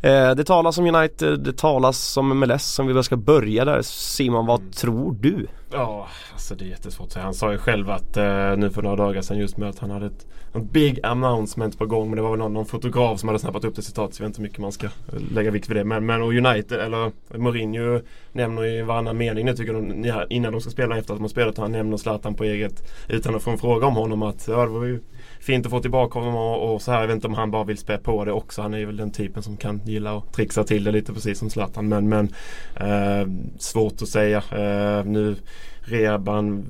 Eh, 0.00 0.30
det 0.30 0.44
talas 0.44 0.78
om 0.78 0.94
United, 0.94 1.40
det 1.40 1.56
talas 1.56 2.16
om 2.16 2.38
MLS 2.38 2.64
som 2.64 2.86
vi 2.86 2.92
väl 2.92 3.04
ska 3.04 3.16
börja 3.16 3.64
där. 3.64 3.82
Simon, 3.82 4.46
vad 4.46 4.72
tror 4.72 5.16
du? 5.20 5.46
Ja, 5.72 6.08
alltså 6.32 6.54
det 6.54 6.64
är 6.64 6.68
jättesvårt 6.68 7.06
att 7.06 7.12
säga. 7.12 7.24
Han 7.24 7.34
sa 7.34 7.52
ju 7.52 7.58
själv 7.58 7.90
att 7.90 8.16
eh, 8.16 8.56
nu 8.56 8.70
för 8.70 8.82
några 8.82 8.96
dagar 8.96 9.22
sedan 9.22 9.38
just 9.38 9.56
med 9.56 9.68
att 9.68 9.78
han 9.78 9.90
hade 9.90 10.06
ett 10.06 10.26
en 10.52 10.66
big 10.66 11.00
announcement 11.02 11.78
på 11.78 11.86
gång. 11.86 12.08
Men 12.08 12.16
det 12.16 12.22
var 12.22 12.30
väl 12.30 12.38
någon, 12.38 12.52
någon 12.52 12.66
fotograf 12.66 13.20
som 13.20 13.28
hade 13.28 13.38
snappat 13.38 13.64
upp 13.64 13.76
det 13.76 13.82
citatet. 13.82 14.14
Så 14.14 14.22
jag 14.22 14.28
vet 14.28 14.30
inte 14.30 14.40
hur 14.42 14.48
mycket 14.48 14.58
man 14.58 14.72
ska 14.72 14.86
eh, 14.86 15.20
lägga 15.32 15.50
vikt 15.50 15.70
vid 15.70 15.76
det. 15.76 15.84
Men, 15.84 16.06
men 16.06 16.22
och 16.22 16.32
United, 16.32 16.80
eller 16.80 17.12
Mourinho 17.38 18.00
nämner 18.32 18.66
i 18.66 18.82
varannan 18.82 19.16
mening 19.16 19.46
nu 19.46 19.56
tycker 19.56 19.72
de, 19.72 20.24
innan 20.30 20.52
de 20.52 20.60
ska 20.60 20.70
spela 20.70 20.98
efter 20.98 21.12
att 21.12 21.18
de 21.18 21.24
har 21.24 21.28
spelat. 21.28 21.58
Han 21.58 21.72
nämner 21.72 21.96
Zlatan 21.96 22.34
på 22.34 22.44
eget 22.44 22.92
utan 23.08 23.34
att 23.34 23.42
få 23.42 23.50
en 23.50 23.58
fråga 23.58 23.86
om 23.86 23.96
honom. 23.96 24.22
Att 24.22 24.48
ja, 24.48 24.62
det 24.62 24.70
var 24.70 24.84
ju 24.84 25.00
fint 25.40 25.66
att 25.66 25.70
få 25.70 25.80
tillbaka 25.80 26.18
honom 26.18 26.34
och, 26.36 26.74
och 26.74 26.82
så 26.82 26.92
här. 26.92 27.00
Jag 27.00 27.06
vet 27.06 27.14
inte 27.14 27.26
om 27.26 27.34
han 27.34 27.50
bara 27.50 27.64
vill 27.64 27.78
spä 27.78 27.98
på 27.98 28.24
det 28.24 28.32
också. 28.32 28.62
Han 28.62 28.74
är 28.74 28.78
ju 28.78 28.86
väl 28.86 28.96
den 28.96 29.10
typen 29.10 29.42
som 29.42 29.56
kan 29.56 29.80
gilla 29.84 30.16
att 30.16 30.32
trixa 30.32 30.64
till 30.64 30.84
det 30.84 30.90
lite 30.90 31.12
precis 31.12 31.38
som 31.38 31.50
Zlatan. 31.50 31.88
Men, 31.88 32.08
men 32.08 32.34
eh, 32.76 33.28
svårt 33.58 34.02
att 34.02 34.08
säga. 34.08 34.38
Eh, 34.38 35.04
nu 35.04 35.36
rehaban 35.80 36.66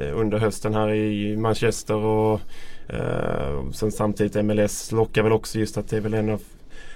eh, 0.00 0.18
under 0.18 0.38
hösten 0.38 0.74
här 0.74 0.94
i 0.94 1.36
Manchester 1.36 1.96
och 1.96 2.40
eh, 2.88 3.70
sen 3.72 3.92
samtidigt 3.92 4.44
MLS 4.44 4.92
lockar 4.92 5.22
väl 5.22 5.32
också 5.32 5.58
just 5.58 5.78
att 5.78 5.88
det 5.88 5.96
är 5.96 6.00
väl 6.00 6.14
en 6.14 6.30
av 6.30 6.42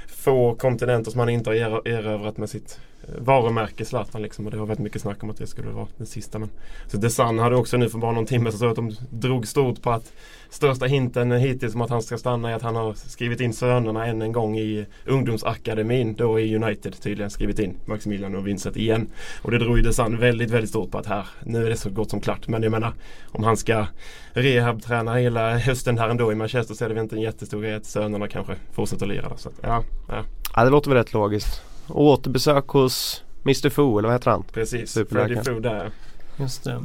få 0.06 0.54
kontinenter 0.54 1.10
som 1.10 1.20
han 1.20 1.28
inte 1.28 1.50
har 1.50 1.88
erövrat 1.88 2.36
med 2.36 2.50
sitt 2.50 2.80
Eh, 3.08 3.14
varumärke 3.18 3.84
Zlatan 3.84 4.22
liksom. 4.22 4.44
Och 4.44 4.50
det 4.50 4.58
har 4.58 4.66
varit 4.66 4.78
mycket 4.78 5.02
snack 5.02 5.22
om 5.22 5.30
att 5.30 5.36
det 5.36 5.46
skulle 5.46 5.70
vara 5.70 5.86
den 5.96 6.06
sista. 6.06 6.38
Men, 6.38 6.50
så 6.86 7.00
The 7.00 7.10
Sun 7.10 7.38
hade 7.38 7.56
också 7.56 7.76
nu 7.76 7.88
för 7.88 7.98
bara 7.98 8.12
någon 8.12 8.26
timme 8.26 8.52
så 8.52 8.68
att 8.68 8.76
de 8.76 8.96
drog 9.10 9.46
stort 9.46 9.82
på 9.82 9.90
att 9.90 10.12
största 10.50 10.86
hinten 10.86 11.32
hittills 11.32 11.74
om 11.74 11.80
att 11.80 11.90
han 11.90 12.02
ska 12.02 12.18
stanna 12.18 12.50
är 12.50 12.54
att 12.54 12.62
han 12.62 12.76
har 12.76 12.94
skrivit 12.94 13.40
in 13.40 13.52
sönerna 13.52 14.06
än 14.06 14.22
en 14.22 14.32
gång 14.32 14.58
i 14.58 14.86
ungdomsakademin 15.06 16.14
då 16.14 16.40
i 16.40 16.56
United 16.56 17.02
tydligen 17.02 17.30
skrivit 17.30 17.58
in 17.58 17.76
Maximilian 17.84 18.34
och 18.34 18.46
Vincent 18.46 18.76
igen. 18.76 19.08
Och 19.42 19.50
det 19.50 19.58
drog 19.58 19.78
ju 19.78 19.84
The 19.84 19.92
Sun 19.92 20.18
väldigt, 20.18 20.50
väldigt 20.50 20.70
stort 20.70 20.90
på 20.90 20.98
att 20.98 21.06
här, 21.06 21.26
nu 21.44 21.66
är 21.66 21.70
det 21.70 21.76
så 21.76 21.90
gott 21.90 22.10
som 22.10 22.20
klart. 22.20 22.48
Men 22.48 22.62
jag 22.62 22.70
menar 22.72 22.92
om 23.30 23.44
han 23.44 23.56
ska 23.56 23.86
rehabträna 24.32 25.14
hela 25.14 25.58
hösten 25.58 25.98
här 25.98 26.08
ändå 26.08 26.32
i 26.32 26.34
Manchester 26.34 26.74
så 26.74 26.84
är 26.84 26.88
det 26.88 26.94
väl 26.94 27.02
inte 27.02 27.16
en 27.16 27.22
jättestor 27.22 27.62
grej 27.62 27.74
att 27.74 27.84
sönerna 27.84 28.28
kanske 28.28 28.56
fortsätter 28.72 29.06
lira. 29.06 29.36
Så 29.36 29.48
att, 29.48 29.54
ja, 29.62 29.84
ja, 30.08 30.24
Ja 30.54 30.64
det 30.64 30.70
låter 30.70 30.90
väl 30.90 30.98
rätt 30.98 31.12
logiskt. 31.12 31.71
Och 31.86 32.02
återbesök 32.02 32.68
hos 32.68 33.22
Mr 33.44 33.70
Foo 33.70 33.98
eller 33.98 34.08
vad 34.08 34.14
heter 34.14 34.30
han? 34.30 34.42
precis. 34.52 34.98
Freddie 35.10 35.44
Foo 35.44 35.60
där. 35.60 35.90
Just 36.36 36.64
det. 36.64 36.72
Eh, 36.72 36.82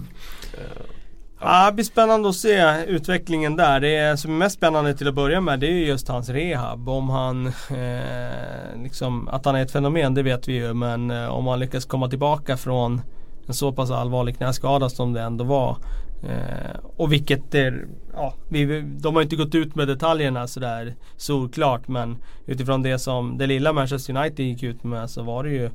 Ja, 1.40 1.66
det 1.66 1.72
blir 1.72 1.86
spännande 1.86 2.30
att 2.30 2.36
se 2.36 2.84
utvecklingen 2.88 3.56
där. 3.56 3.80
Det 3.80 4.20
som 4.20 4.32
är 4.32 4.38
mest 4.38 4.56
spännande 4.56 4.94
till 4.94 5.08
att 5.08 5.14
börja 5.14 5.42
med 5.42 5.60
det 5.60 5.68
är 5.68 5.72
ju 5.72 5.86
just 5.86 6.08
hans 6.08 6.30
rehab. 6.30 6.90
Om 6.90 7.10
han, 7.10 7.48
eh, 7.48 8.82
liksom, 8.84 9.28
att 9.28 9.46
han 9.46 9.56
är 9.56 9.62
ett 9.62 9.72
fenomen 9.72 10.14
det 10.14 10.24
vet 10.24 10.48
vi 10.48 10.54
ju 10.54 10.74
men 10.74 11.12
eh, 11.12 11.28
om 11.28 11.48
han 11.48 11.60
lyckas 11.60 11.86
komma 11.86 12.10
tillbaka 12.10 12.58
från 12.58 13.02
en 13.48 13.54
så 13.54 13.72
pass 13.72 13.92
allvarlig 13.92 14.38
knäskada 14.38 14.90
som 14.90 15.14
det 15.14 15.22
ändå 15.22 15.44
var. 15.44 15.78
Eh, 16.24 16.80
och 16.98 17.14
vilket 17.14 17.56
är, 17.56 17.88
ja, 18.14 18.34
vi, 18.50 18.82
de 18.82 19.16
har 19.16 19.22
inte 19.22 19.36
gått 19.36 19.56
ut 19.56 19.76
med 19.76 19.88
detaljerna 19.88 20.48
sådär 20.48 20.96
solklart 21.18 21.88
men 21.88 22.18
utifrån 22.46 22.84
det 22.84 23.00
som 23.00 23.38
det 23.38 23.48
lilla 23.48 23.74
Manchester 23.74 24.18
United 24.18 24.46
gick 24.46 24.64
ut 24.64 24.84
med 24.84 25.10
så 25.10 25.24
var 25.24 25.44
det 25.44 25.50
ju 25.50 25.70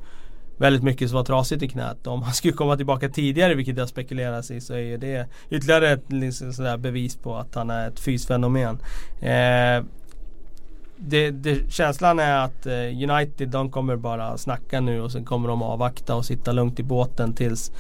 väldigt 0.57 0.83
mycket 0.83 1.09
som 1.09 1.17
var 1.17 1.25
trasigt 1.25 1.63
i 1.63 1.69
knät. 1.69 2.07
Om 2.07 2.23
han 2.23 2.33
skulle 2.35 2.55
komma 2.55 2.77
tillbaka 2.77 3.09
tidigare, 3.09 3.55
vilket 3.55 3.77
det 3.77 3.87
spekulerar 3.87 4.53
i, 4.53 4.61
så 4.61 4.75
är 4.75 4.79
ju 4.79 4.97
det 4.97 5.29
ytterligare 5.51 5.91
ett 5.91 6.13
liksom, 6.13 6.53
sådär 6.53 6.77
bevis 6.77 7.17
på 7.17 7.37
att 7.37 7.55
han 7.55 7.71
är 7.71 7.89
ett 7.89 8.01
fysfenomen. 8.01 8.79
Eh, 9.21 9.85
det, 10.97 11.31
det, 11.31 11.73
känslan 11.73 12.19
är 12.19 12.45
att 12.45 12.67
eh, 12.67 13.11
United 13.11 13.49
de 13.49 13.71
kommer 13.71 13.97
bara 13.97 14.39
snacka 14.39 14.81
nu 14.81 15.01
och 15.01 15.13
sen 15.13 15.25
kommer 15.25 15.49
de 15.49 15.63
avvakta 15.63 16.15
och 16.15 16.25
sitta 16.25 16.53
lugnt 16.53 16.81
i 16.81 16.83
båten 16.83 17.35
tills 17.35 17.73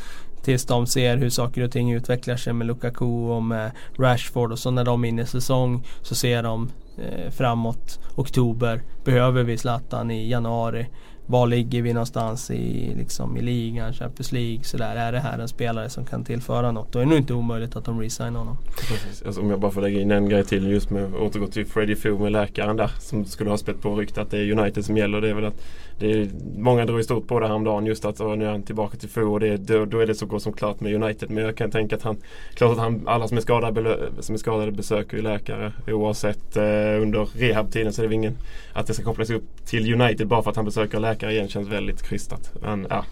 Tills 0.42 0.64
de 0.64 0.86
ser 0.86 1.16
hur 1.16 1.30
saker 1.30 1.64
och 1.64 1.72
ting 1.72 1.92
utvecklar 1.92 2.36
sig 2.36 2.52
med 2.52 2.66
Lukaku 2.66 3.04
och 3.04 3.42
med 3.42 3.70
Rashford 3.98 4.52
och 4.52 4.58
så 4.58 4.70
när 4.70 4.84
de 4.84 5.04
är 5.04 5.08
inne 5.08 5.22
i 5.22 5.26
säsong 5.26 5.86
så 6.02 6.14
ser 6.14 6.42
de 6.42 6.70
eh, 6.98 7.30
framåt 7.30 8.00
oktober. 8.16 8.82
Behöver 9.04 9.42
vi 9.42 9.58
Zlatan 9.58 10.10
i 10.10 10.28
januari? 10.28 10.86
Var 11.26 11.46
ligger 11.46 11.82
vi 11.82 11.92
någonstans 11.92 12.50
i, 12.50 12.94
liksom, 12.96 13.36
i 13.36 13.42
ligan, 13.42 13.92
Champions 13.92 14.32
League 14.32 14.64
sådär. 14.64 14.96
Är 14.96 15.12
det 15.12 15.18
här 15.18 15.38
en 15.38 15.48
spelare 15.48 15.88
som 15.88 16.04
kan 16.04 16.24
tillföra 16.24 16.72
något? 16.72 16.92
Då 16.92 16.98
är 16.98 17.02
det 17.02 17.08
nog 17.08 17.18
inte 17.18 17.34
omöjligt 17.34 17.76
att 17.76 17.84
de 17.84 18.00
resignar 18.00 18.38
honom. 18.38 18.56
Precis. 18.88 19.22
Alltså, 19.22 19.40
om 19.40 19.50
jag 19.50 19.60
bara 19.60 19.70
får 19.70 19.80
lägga 19.80 20.00
in 20.00 20.10
en 20.10 20.28
grej 20.28 20.44
till 20.44 20.70
just 20.70 20.90
med 20.90 21.04
att 21.04 21.14
återgå 21.14 21.46
till 21.46 21.66
Freddie 21.66 21.96
Foo 21.96 22.18
med 22.18 22.32
läkaren 22.32 22.76
där 22.76 22.90
som 22.98 23.24
skulle 23.24 23.50
ha 23.50 23.58
spett 23.58 23.80
på 23.80 23.96
ryktet 23.96 24.18
att 24.18 24.30
det 24.30 24.38
är 24.38 24.58
United 24.58 24.84
som 24.84 24.96
gäller. 24.96 25.20
Det 25.20 25.30
är 25.30 25.34
väl 25.34 25.44
att 25.44 25.62
det 25.98 26.12
är, 26.12 26.28
många 26.56 26.86
drog 26.86 26.98
ju 26.98 27.04
stort 27.04 27.26
på 27.26 27.40
det 27.40 27.46
häromdagen 27.46 27.86
just 27.86 28.04
att 28.04 28.18
nu 28.18 28.44
är 28.44 28.50
han 28.50 28.62
tillbaka 28.62 28.96
till 28.96 29.08
Foo 29.08 29.32
och 29.32 29.40
det, 29.40 29.56
då, 29.56 29.84
då 29.84 29.98
är 29.98 30.06
det 30.06 30.14
så 30.14 30.26
gott 30.26 30.42
som 30.42 30.52
klart 30.52 30.80
med 30.80 31.02
United. 31.02 31.30
Men 31.30 31.44
jag 31.44 31.56
kan 31.56 31.70
tänka 31.70 31.96
att 31.96 32.02
han, 32.02 32.16
klart 32.54 32.72
att 32.72 32.78
han, 32.78 33.02
alla 33.06 33.28
som 33.28 33.36
är 33.36 33.40
skadade, 33.40 33.98
som 34.20 34.34
är 34.34 34.38
skadade 34.38 34.72
besöker 34.72 35.16
ju 35.16 35.22
läkare 35.22 35.72
oavsett 35.86 36.56
eh, 36.56 36.62
under 37.02 37.38
rehabtiden 37.38 37.92
så 37.92 38.00
är 38.00 38.02
det 38.02 38.08
väl 38.08 38.14
ingen 38.14 38.36
att 38.72 38.86
det 38.92 39.02
ska 39.02 39.04
kopplas 39.04 39.30
upp 39.30 39.66
till 39.66 40.00
United 40.00 40.26
bara 40.26 40.42
för 40.42 40.50
att 40.50 40.56
han 40.56 40.64
besöker 40.64 41.00
läkare 41.00 41.32
igen 41.32 41.48
känns 41.48 41.68
väldigt 41.68 42.02
krystat. 42.02 42.52
Men 42.62 42.86
ja, 42.90 43.04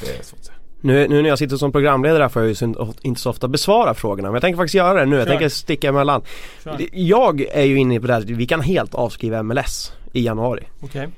det 0.00 0.18
är 0.18 0.22
svårt 0.22 0.38
att 0.38 0.44
säga. 0.44 0.58
Nu, 0.80 1.08
nu 1.08 1.22
när 1.22 1.28
jag 1.28 1.38
sitter 1.38 1.56
som 1.56 1.72
programledare 1.72 2.28
får 2.28 2.42
jag 2.42 2.52
ju 2.52 2.74
inte 3.02 3.20
så 3.20 3.30
ofta 3.30 3.48
besvara 3.48 3.94
frågorna 3.94 4.28
men 4.28 4.34
jag 4.34 4.42
tänker 4.42 4.56
faktiskt 4.56 4.74
göra 4.74 5.00
det 5.00 5.06
nu. 5.06 5.16
Jag 5.16 5.24
Kör. 5.24 5.30
tänker 5.30 5.48
sticka 5.48 5.88
emellan. 5.88 6.22
Kör. 6.64 6.80
Jag 6.92 7.40
är 7.40 7.62
ju 7.62 7.76
inne 7.76 8.00
på 8.00 8.06
det 8.06 8.12
här 8.12 8.20
att 8.20 8.30
vi 8.30 8.46
kan 8.46 8.60
helt 8.60 8.94
avskriva 8.94 9.42
MLS 9.42 9.92
i 10.12 10.24
januari. 10.24 10.64
Okej. 10.80 11.08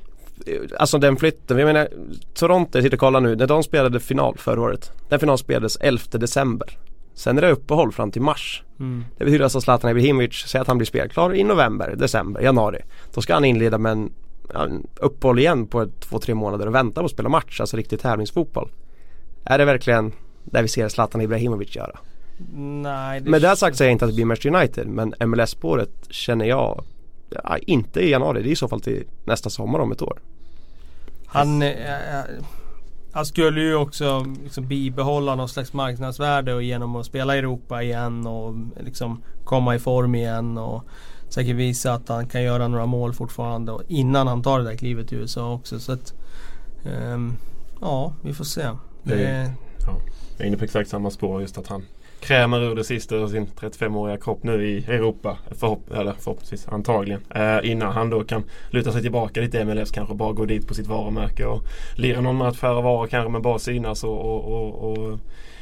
Alltså 0.79 0.99
den 0.99 1.17
flytten, 1.17 1.59
jag 1.59 1.67
menar 1.67 1.89
Toronto, 2.35 2.71
jag 2.73 2.83
sitter 2.83 2.97
och 2.97 3.01
kollar 3.01 3.21
nu, 3.21 3.37
när 3.37 3.47
de 3.47 3.63
spelade 3.63 4.01
final 4.01 4.35
förra 4.39 4.61
året. 4.61 4.93
Den 5.09 5.21
final 5.21 5.39
spelades 5.39 5.77
11 5.81 6.03
december. 6.11 6.69
Sen 7.17 7.39
är 7.39 7.43
det 7.43 7.51
uppehåll 7.51 7.93
fram 7.93 8.11
till 8.11 8.23
mars. 8.23 8.63
Mm. 8.81 9.05
Det 9.19 9.25
betyder 9.25 9.45
alltså 9.45 9.59
att 9.59 9.65
Zlatan 9.65 9.91
Ibrahimovic 9.91 10.35
säger 10.35 10.61
att 10.61 10.69
han 10.69 10.79
blir 10.79 10.87
spelklar 10.87 11.35
i 11.35 11.45
november, 11.45 11.95
december, 11.97 12.41
januari. 12.41 12.83
Då 13.15 13.21
ska 13.21 13.35
han 13.35 13.45
inleda 13.45 13.79
med 13.79 13.93
en, 13.93 14.13
en 14.55 14.87
uppehåll 14.97 15.39
igen 15.39 15.67
på 15.67 15.83
ett, 15.83 16.01
två, 16.01 16.19
tre 16.19 16.35
månader 16.35 16.67
och 16.67 16.75
vänta 16.75 17.01
på 17.01 17.05
att 17.05 17.13
spela 17.13 17.29
match, 17.29 17.61
alltså 17.61 17.77
riktig 17.77 18.01
tävlingsfotboll. 18.01 18.69
Är 19.45 19.59
det 19.59 19.65
verkligen 19.65 20.13
det 20.45 20.63
vi 20.63 20.69
ser 20.69 20.89
Zlatan 20.89 21.21
Ibrahimovic 21.21 21.77
göra? 21.77 21.99
Nej, 22.57 23.21
det 23.21 23.31
Med 23.31 23.43
det 23.43 23.57
sagt 23.57 23.77
säger 23.77 23.89
jag 23.89 23.95
inte 23.95 24.05
att 24.05 24.11
det 24.11 24.15
blir 24.15 24.25
Manchester 24.25 24.55
United 24.55 24.87
men 24.87 25.15
MLS-spåret 25.21 25.91
känner 26.11 26.45
jag 26.45 26.85
ja, 27.31 27.59
inte 27.59 28.01
i 28.01 28.11
januari, 28.11 28.43
det 28.43 28.49
är 28.49 28.53
i 28.53 28.57
så 28.57 28.69
fall 28.69 28.81
till 28.81 29.05
nästa 29.25 29.51
sommar 29.51 29.79
om 29.79 29.93
ett 29.93 30.03
år. 30.03 30.19
Han, 31.27 31.63
eh, 31.63 31.75
han 33.17 33.27
skulle 33.27 33.61
ju 33.61 33.75
också 33.75 34.27
liksom 34.45 34.67
bibehålla 34.69 35.35
någon 35.35 35.49
slags 35.49 35.73
marknadsvärde 35.73 36.55
och 36.55 36.63
genom 36.63 36.97
att 36.97 37.07
spela 37.07 37.37
i 37.37 37.39
Europa 37.39 37.83
igen 37.83 38.27
och 38.27 38.55
liksom 38.85 39.23
komma 39.45 39.75
i 39.75 39.79
form 39.79 40.15
igen 40.15 40.59
och 40.59 40.85
säkert 41.29 41.57
visa 41.57 41.93
att 41.93 42.09
han 42.09 42.27
kan 42.27 42.43
göra 42.43 42.69
några 42.69 42.87
mål 42.87 43.13
fortfarande 43.15 43.73
och 43.73 43.83
innan 43.89 44.27
han 44.27 44.43
tar 44.43 44.59
det 44.59 44.65
där 44.65 44.75
klivet 44.77 45.13
i 45.13 45.17
USA 45.17 45.53
också. 45.53 45.81
Så 45.81 45.93
att, 45.93 46.15
ehm, 46.85 47.37
ja, 47.81 48.13
vi 48.23 48.35
får 48.35 48.45
se. 48.45 48.63
Det- 48.63 49.15
Det, 49.15 49.53
Jag 50.37 50.45
är 50.45 50.49
inne 50.49 50.57
på 50.57 50.65
exakt 50.65 50.91
samma 50.91 51.11
spår 51.11 51.41
just 51.41 51.59
att 51.59 51.67
han 51.67 51.83
krämer 52.27 52.61
ur 52.61 52.75
det 52.75 52.85
sista 52.85 53.17
ur 53.17 53.27
sin 53.27 53.47
35-åriga 53.47 54.17
kropp 54.17 54.43
nu 54.43 54.67
i 54.67 54.85
Europa. 54.89 55.39
Förhopp 55.51 55.91
eller 55.91 56.13
förhoppningsvis 56.13 56.69
antagligen. 56.69 57.21
Eh, 57.35 57.71
innan 57.71 57.93
han 57.93 58.11
då 58.11 58.25
kan 58.25 58.45
luta 58.71 58.93
sig 58.93 59.03
tillbaka 59.03 59.41
lite 59.41 59.59
i 59.59 59.65
MLS 59.65 59.91
kanske 59.91 60.15
bara 60.15 60.33
gå 60.33 60.45
dit 60.45 60.69
på 60.69 60.75
sitt 60.75 60.87
varumärke 60.87 61.47
och 61.47 61.63
lira 61.97 62.21
någon 62.21 62.37
match 62.37 62.59
färre 62.59 62.83
varor 62.83 63.07
kanske 63.07 63.31
men 63.31 63.43
bara 63.43 63.59
synas 63.59 64.05
och, 64.05 64.21
och, 64.21 64.45
och, 64.45 64.93
och 64.93 65.19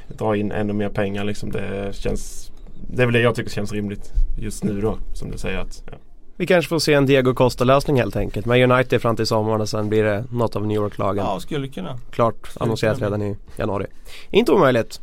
dra 0.09 0.37
in 0.37 0.53
ännu 0.53 0.73
mer 0.73 0.89
pengar 0.89 1.25
liksom. 1.25 1.51
Det 1.51 1.97
känns 1.97 2.51
det 2.89 3.03
är 3.03 3.07
väl 3.07 3.13
det 3.13 3.21
jag 3.21 3.35
tycker 3.35 3.51
känns 3.51 3.73
rimligt 3.73 4.13
just 4.39 4.65
nu 4.65 4.81
då. 4.81 4.99
Som 5.15 5.31
du 5.31 5.39
säger 5.39 5.59
att 5.59 5.83
ja. 5.87 5.99
Vi 6.37 6.47
kanske 6.47 6.69
får 6.69 6.79
se 6.79 6.95
en 6.95 7.07
Diego 7.07 7.35
Costa-lösning 7.35 7.97
helt 7.97 8.17
enkelt. 8.17 8.47
Med 8.47 8.71
United 8.71 9.03
fram 9.03 9.17
till 9.17 9.27
sommaren 9.27 9.61
och 9.61 9.69
sen 9.69 9.89
blir 9.89 10.05
det 10.05 10.25
något 10.31 10.57
av 10.57 10.67
New 10.67 10.77
York-lagen. 10.77 11.25
ja, 11.25 11.41
skulle 11.41 11.69
kunna. 11.69 11.99
Klart 12.11 12.49
annonserat 12.61 13.03
redan 13.03 13.23
i 13.23 13.37
januari. 13.57 13.87
Inte 14.31 14.53
omöjligt. 14.53 15.01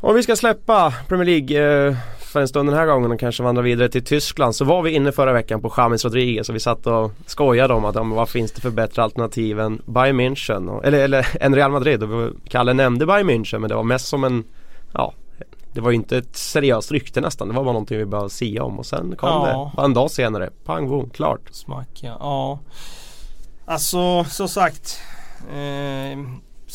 Om 0.00 0.14
vi 0.14 0.22
ska 0.22 0.36
släppa 0.36 0.94
Premier 1.08 1.26
League 1.26 1.86
eh, 1.88 1.96
för 2.18 2.40
en 2.40 2.48
stund 2.48 2.68
den 2.68 2.76
här 2.78 2.86
gången 2.86 3.12
och 3.12 3.20
kanske 3.20 3.42
vandra 3.42 3.62
vidare 3.62 3.88
till 3.88 4.04
Tyskland 4.04 4.54
så 4.56 4.64
var 4.64 4.82
vi 4.82 4.90
inne 4.90 5.12
förra 5.12 5.32
veckan 5.32 5.62
på 5.62 5.72
James 5.76 6.04
Rodriguez 6.04 6.48
och 6.48 6.54
vi 6.54 6.60
satt 6.60 6.86
och 6.86 7.10
skojade 7.26 7.74
om 7.74 7.84
att 7.84 7.94
men 7.94 8.10
vad 8.10 8.28
finns 8.28 8.52
det 8.52 8.60
för 8.60 8.70
bättre 8.70 9.02
alternativ 9.02 9.60
än 9.60 9.82
Bayern 9.86 10.20
München 10.20 10.68
och, 10.68 10.84
eller, 10.84 10.98
eller 10.98 11.26
än 11.40 11.54
Real 11.54 11.70
Madrid 11.70 12.02
och 12.02 12.30
Kalle 12.48 12.72
nämnde 12.72 13.06
Bayern 13.06 13.30
München 13.30 13.58
men 13.58 13.68
det 13.68 13.74
var 13.74 13.82
mest 13.82 14.06
som 14.08 14.24
en 14.24 14.44
ja 14.92 15.12
det 15.72 15.80
var 15.80 15.90
ju 15.90 15.96
inte 15.96 16.18
ett 16.18 16.36
seriöst 16.36 16.92
rykte 16.92 17.20
nästan. 17.20 17.48
Det 17.48 17.54
var 17.54 17.64
bara 17.64 17.72
någonting 17.72 17.98
vi 17.98 18.04
bara 18.04 18.28
sia 18.28 18.64
om 18.64 18.78
och 18.78 18.86
sen 18.86 19.16
kom 19.16 19.28
Ja. 19.28 19.46
det. 19.46 19.76
Bara 19.76 19.84
en 19.84 19.94
dag 19.94 20.10
senare. 20.10 20.50
Pang 20.64 20.88
boom, 20.88 21.10
klart. 21.10 21.40
Smack 21.50 21.88
ja. 22.02 22.16
ja. 22.20 22.58
Alltså 23.64 24.24
som 24.24 24.48
sagt. 24.48 25.00
Eh, 25.50 26.18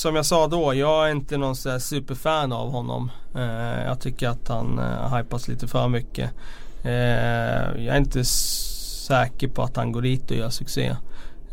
som 0.01 0.15
jag 0.15 0.25
sa 0.25 0.47
då, 0.47 0.73
jag 0.73 1.07
är 1.07 1.11
inte 1.11 1.37
någon 1.37 1.55
sån 1.55 1.71
här 1.71 1.79
superfan 1.79 2.51
av 2.51 2.71
honom. 2.71 3.11
Eh, 3.35 3.83
jag 3.85 3.99
tycker 3.99 4.29
att 4.29 4.47
han 4.47 4.79
eh, 4.79 5.15
hypas 5.15 5.47
lite 5.47 5.67
för 5.67 5.87
mycket. 5.87 6.31
Eh, 6.83 7.83
jag 7.85 7.95
är 7.95 7.97
inte 7.97 8.23
säker 8.25 9.47
på 9.47 9.63
att 9.63 9.75
han 9.75 9.91
går 9.91 10.01
dit 10.01 10.31
och 10.31 10.37
gör 10.37 10.49
succé. 10.49 10.95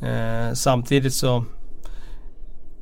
Eh, 0.02 0.52
samtidigt 0.54 1.14
så 1.14 1.44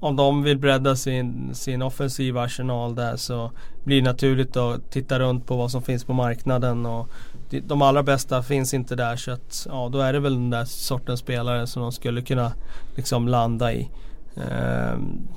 om 0.01 0.17
de 0.17 0.43
vill 0.43 0.59
bredda 0.59 0.97
sin, 0.97 1.55
sin 1.55 1.83
offensiva 1.83 2.43
arsenal 2.43 2.95
där 2.95 3.17
så 3.17 3.51
blir 3.85 3.97
det 4.03 4.09
naturligt 4.11 4.57
att 4.57 4.91
titta 4.91 5.19
runt 5.19 5.47
på 5.47 5.57
vad 5.57 5.71
som 5.71 5.83
finns 5.83 6.05
på 6.05 6.13
marknaden 6.13 6.87
och 6.87 7.09
de- 7.51 7.61
de 7.61 7.83
allra 7.83 8.03
bästa 8.03 8.43
finns 8.43 8.75
inte 8.75 8.97
där 8.97 9.17
så 9.17 9.31
att 9.31 9.67
ja, 9.71 9.89
då 9.93 9.99
är 10.01 10.13
det 10.13 10.21
väl 10.21 10.35
den 10.35 10.51
där 10.51 10.65
sortens 10.65 11.21
spelare 11.21 11.67
som 11.67 11.83
de 11.83 11.93
skulle 11.93 12.23
kunna 12.23 12.53
liksom 12.97 13.29
landa 13.29 13.73
i. 13.73 13.91
Ehm, 14.37 15.29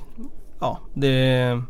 ja, 0.60 0.78
det 0.94 1.62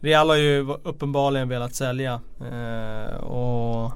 Real 0.00 0.28
har 0.28 0.36
ju 0.36 0.60
uppenbarligen 0.82 1.48
velat 1.48 1.74
sälja 1.74 2.20
eh, 2.40 3.16
och 3.16 3.92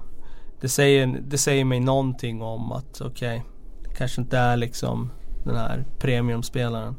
det 0.61 0.69
säger, 0.69 1.21
det 1.23 1.39
säger 1.39 1.65
mig 1.65 1.81
någonting 1.81 2.43
om 2.43 2.73
att 2.73 3.01
okej, 3.01 3.45
det 3.83 3.95
kanske 3.97 4.21
inte 4.21 4.39
är 4.39 4.57
liksom 4.57 5.11
den 5.45 5.57
här 5.57 5.85
premiumspelaren. 5.99 6.97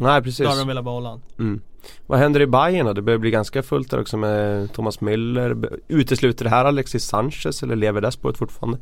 Nej 0.00 0.20
Då 0.20 0.24
precis. 0.24 0.46
har 0.48 0.56
de 0.56 0.68
velat 0.68 0.84
behålla 0.84 1.08
han. 1.08 1.22
Mm. 1.38 1.60
Vad 2.06 2.18
händer 2.18 2.40
i 2.40 2.46
Bayern 2.46 2.86
då? 2.86 2.92
Det 2.92 3.02
börjar 3.02 3.18
bli 3.18 3.30
ganska 3.30 3.62
fullt 3.62 3.90
där 3.90 4.00
också 4.00 4.16
med 4.16 4.72
Thomas 4.72 5.00
Müller. 5.00 5.78
Utesluter 5.88 6.44
det 6.44 6.50
här 6.50 6.64
Alexis 6.64 7.04
Sanchez 7.04 7.62
eller 7.62 7.76
lever 7.76 8.00
det 8.00 8.12
spåret 8.12 8.38
fortfarande? 8.38 8.78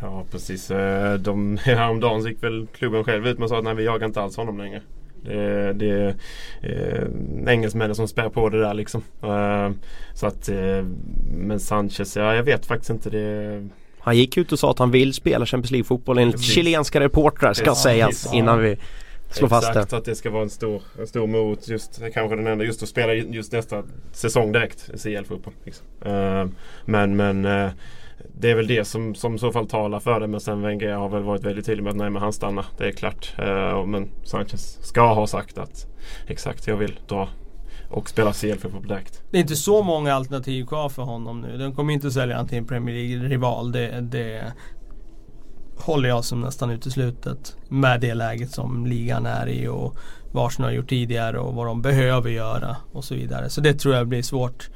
Ja 0.00 0.24
precis. 0.30 0.70
Eh, 0.70 1.14
De, 1.14 1.56
häromdagen 1.62 2.24
gick 2.24 2.42
väl 2.42 2.66
klubben 2.66 3.04
själv 3.04 3.26
ut 3.26 3.38
med 3.38 3.44
och 3.44 3.50
sa 3.50 3.58
att 3.58 3.64
nej 3.64 3.74
vi 3.74 3.84
jagar 3.84 4.06
inte 4.06 4.22
alls 4.22 4.36
honom 4.36 4.58
längre. 4.58 4.82
Det 5.24 5.34
är, 5.34 5.72
det 5.72 5.90
är 5.90 6.14
eh, 6.62 7.52
engelsmännen 7.52 7.94
som 7.94 8.08
spär 8.08 8.28
på 8.28 8.48
det 8.48 8.60
där 8.60 8.74
liksom. 8.74 9.02
Eh, 9.22 9.70
så 10.14 10.26
att, 10.26 10.48
eh, 10.48 10.84
men 11.36 11.60
Sanchez, 11.60 12.16
ja 12.16 12.34
jag 12.34 12.42
vet 12.42 12.66
faktiskt 12.66 12.90
inte 12.90 13.10
det. 13.10 13.68
Han 13.98 14.16
gick 14.16 14.36
ut 14.36 14.52
och 14.52 14.58
sa 14.58 14.70
att 14.70 14.78
han 14.78 14.90
vill 14.90 15.14
spela 15.14 15.46
Champions 15.46 15.70
League-fotboll 15.70 16.18
enligt 16.18 16.36
Precis. 16.36 16.54
chilenska 16.54 17.00
reportrar 17.00 17.52
ska 17.52 17.64
Precis. 17.64 17.82
sägas 17.82 18.34
innan 18.34 18.60
vi 18.60 18.76
slår 19.30 19.48
fast 19.48 19.68
Exakt, 19.68 19.90
det. 19.90 19.96
att 19.96 20.04
det 20.04 20.14
ska 20.14 20.30
vara 20.30 20.42
en 20.42 20.50
stor, 20.50 20.82
en 20.98 21.06
stor 21.06 21.26
mot 21.26 21.68
just, 21.68 22.00
kanske 22.14 22.36
den 22.36 22.46
enda, 22.46 22.64
just 22.64 22.82
att 22.82 22.88
spela 22.88 23.14
just 23.14 23.52
nästa 23.52 23.82
säsong 24.12 24.52
direkt. 24.52 24.90
CL-fotboll. 25.02 25.54
Liksom. 25.64 25.86
Eh, 26.04 26.46
men 26.84 27.16
men 27.16 27.44
eh, 27.44 27.70
det 28.32 28.50
är 28.50 28.54
väl 28.54 28.66
det 28.66 28.84
som, 28.84 29.14
som 29.14 29.34
i 29.34 29.38
så 29.38 29.52
fall 29.52 29.66
talar 29.66 30.00
för 30.00 30.20
det. 30.20 30.26
Men 30.26 30.40
sen 30.40 30.62
Wenger 30.62 30.92
har 30.92 31.08
väl 31.08 31.22
varit 31.22 31.44
väldigt 31.44 31.66
tydlig 31.66 31.82
med 31.84 31.90
att 31.90 31.96
nej 31.96 32.10
men 32.10 32.22
han 32.22 32.32
stannar. 32.32 32.66
Det 32.78 32.84
är 32.84 32.92
klart. 32.92 33.34
Eh, 33.38 33.86
men 33.86 34.10
Sanchez 34.24 34.78
ska 34.82 35.14
ha 35.14 35.26
sagt 35.26 35.58
att 35.58 35.86
exakt 36.26 36.66
jag 36.66 36.76
vill 36.76 37.00
dra 37.08 37.28
och 37.90 38.08
spela 38.08 38.32
CL-fotboll 38.32 38.86
direkt. 38.88 39.22
Det 39.30 39.36
är 39.36 39.40
inte 39.40 39.56
så 39.56 39.82
många 39.82 40.14
alternativ 40.14 40.66
kvar 40.66 40.88
för 40.88 41.02
honom 41.02 41.40
nu. 41.40 41.58
De 41.58 41.74
kommer 41.74 41.92
inte 41.92 42.10
sälja 42.10 42.36
han 42.36 42.48
till 42.48 42.58
en 42.58 42.66
Premier 42.66 42.94
League-rival. 42.94 43.72
Det, 43.72 44.00
det 44.00 44.52
håller 45.76 46.08
jag 46.08 46.24
som 46.24 46.40
nästan 46.40 46.70
uteslutet. 46.70 47.56
Med 47.68 48.00
det 48.00 48.14
läget 48.14 48.50
som 48.50 48.86
ligan 48.86 49.26
är 49.26 49.48
i 49.48 49.68
och 49.68 49.96
vad 50.32 50.46
Arsenal 50.46 50.70
har 50.70 50.76
gjort 50.76 50.88
tidigare 50.88 51.38
och 51.38 51.54
vad 51.54 51.66
de 51.66 51.82
behöver 51.82 52.30
göra 52.30 52.76
och 52.92 53.04
så 53.04 53.14
vidare. 53.14 53.50
Så 53.50 53.60
det 53.60 53.74
tror 53.74 53.94
jag 53.94 54.08
blir 54.08 54.22
svårt. 54.22 54.68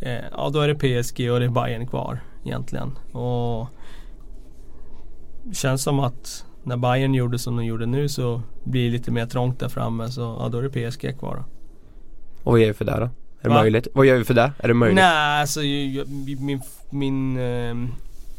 Eh, 0.00 0.24
ja, 0.32 0.50
då 0.52 0.60
är 0.60 0.68
det 0.68 0.74
PSG 0.74 1.30
och 1.32 1.40
det 1.40 1.46
är 1.46 1.50
Bayern 1.50 1.86
kvar 1.86 2.20
egentligen. 2.44 2.98
Och 3.12 3.66
det 5.44 5.54
känns 5.54 5.82
som 5.82 6.00
att 6.00 6.44
när 6.62 6.76
Bayern 6.76 7.14
gjorde 7.14 7.38
som 7.38 7.56
de 7.56 7.64
gjorde 7.64 7.86
nu 7.86 8.08
så 8.08 8.42
blir 8.64 8.84
det 8.84 8.90
lite 8.90 9.10
mer 9.10 9.26
trångt 9.26 9.58
där 9.60 9.68
framme. 9.68 10.08
Så 10.10 10.20
ja, 10.20 10.48
då 10.48 10.58
är 10.58 10.62
det 10.62 10.90
PSG 10.90 11.18
kvar 11.18 11.34
då. 11.36 11.44
Och 12.44 12.52
vad 12.52 12.60
gör 12.60 12.66
vi 12.68 12.74
för 12.74 12.84
det 12.84 12.96
då? 13.00 13.04
Är 13.04 13.10
det 13.42 13.48
Va? 13.48 13.54
möjligt? 13.60 13.88
Vad 13.94 14.06
gör 14.06 14.16
vi 14.18 14.24
för 14.24 14.34
det? 14.34 14.52
Är 14.58 14.68
det 14.68 14.74
möjligt? 14.74 14.96
Nej, 14.96 15.40
alltså 15.40 15.62
ju- 15.62 16.04
min, 16.40 16.60
min 16.90 17.36
eh, 17.38 17.74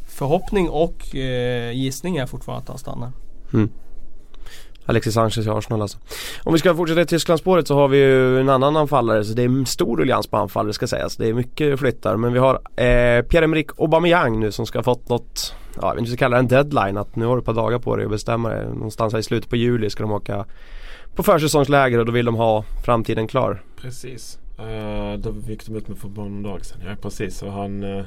förhoppning 0.08 0.68
och 0.68 1.16
eh, 1.16 1.72
gissning 1.72 2.16
är 2.16 2.26
fortfarande 2.26 2.62
att 2.62 2.68
han 2.68 2.78
stannar. 2.78 3.12
Alexis 4.86 5.14
Sanchez 5.14 5.46
i 5.46 5.50
Arsenal 5.50 5.82
alltså. 5.82 5.98
Om 6.42 6.52
vi 6.52 6.58
ska 6.58 6.74
fortsätta 6.74 7.00
i 7.00 7.06
Tysklandsspåret 7.06 7.68
så 7.68 7.74
har 7.74 7.88
vi 7.88 7.98
ju 7.98 8.40
en 8.40 8.48
annan 8.48 8.76
anfallare 8.76 9.24
så 9.24 9.34
det 9.34 9.42
är 9.42 9.64
stor 9.64 9.96
ruljans 9.96 10.26
på 10.26 10.36
anfallare 10.36 10.72
ska 10.72 10.86
sägas. 10.86 11.16
Det 11.16 11.28
är 11.28 11.34
mycket 11.34 11.78
flyttar 11.78 12.16
men 12.16 12.32
vi 12.32 12.38
har 12.38 12.54
eh, 12.54 13.22
Pierre-Emerick 13.22 13.70
Aubameyang 13.78 14.40
nu 14.40 14.52
som 14.52 14.66
ska 14.66 14.78
ha 14.78 14.82
fått 14.82 15.08
något, 15.08 15.54
ja 15.80 15.82
jag 15.82 15.94
vet 15.94 15.98
inte 15.98 15.98
om 15.98 16.04
vi 16.04 16.10
ska 16.10 16.24
kalla 16.24 16.36
det 16.36 16.40
en 16.40 16.48
deadline 16.48 16.96
att 16.96 17.16
nu 17.16 17.24
har 17.24 17.36
du 17.36 17.40
ett 17.40 17.46
par 17.46 17.54
dagar 17.54 17.78
på 17.78 17.96
dig 17.96 18.04
att 18.04 18.10
bestämma 18.10 18.48
dig. 18.48 18.66
Någonstans 18.66 19.12
här 19.12 19.20
i 19.20 19.22
slutet 19.22 19.50
på 19.50 19.56
juli 19.56 19.90
ska 19.90 20.02
de 20.02 20.12
åka 20.12 20.44
på 21.14 21.22
försäsongsläger 21.22 21.98
och 21.98 22.06
då 22.06 22.12
vill 22.12 22.24
de 22.24 22.34
ha 22.34 22.64
framtiden 22.84 23.26
klar. 23.26 23.62
Precis. 23.76 24.38
Uh, 24.60 25.18
då 25.18 25.34
gick 25.48 25.66
de 25.66 25.76
ut 25.76 25.88
med 25.88 25.98
för 25.98 26.08
bara 26.08 26.28
någon 26.28 26.42
dag 26.42 26.64
sedan. 26.64 26.80
Ja 26.86 26.96
precis. 27.02 27.42
Och 27.42 27.52
han, 27.52 27.82
uh 27.84 28.04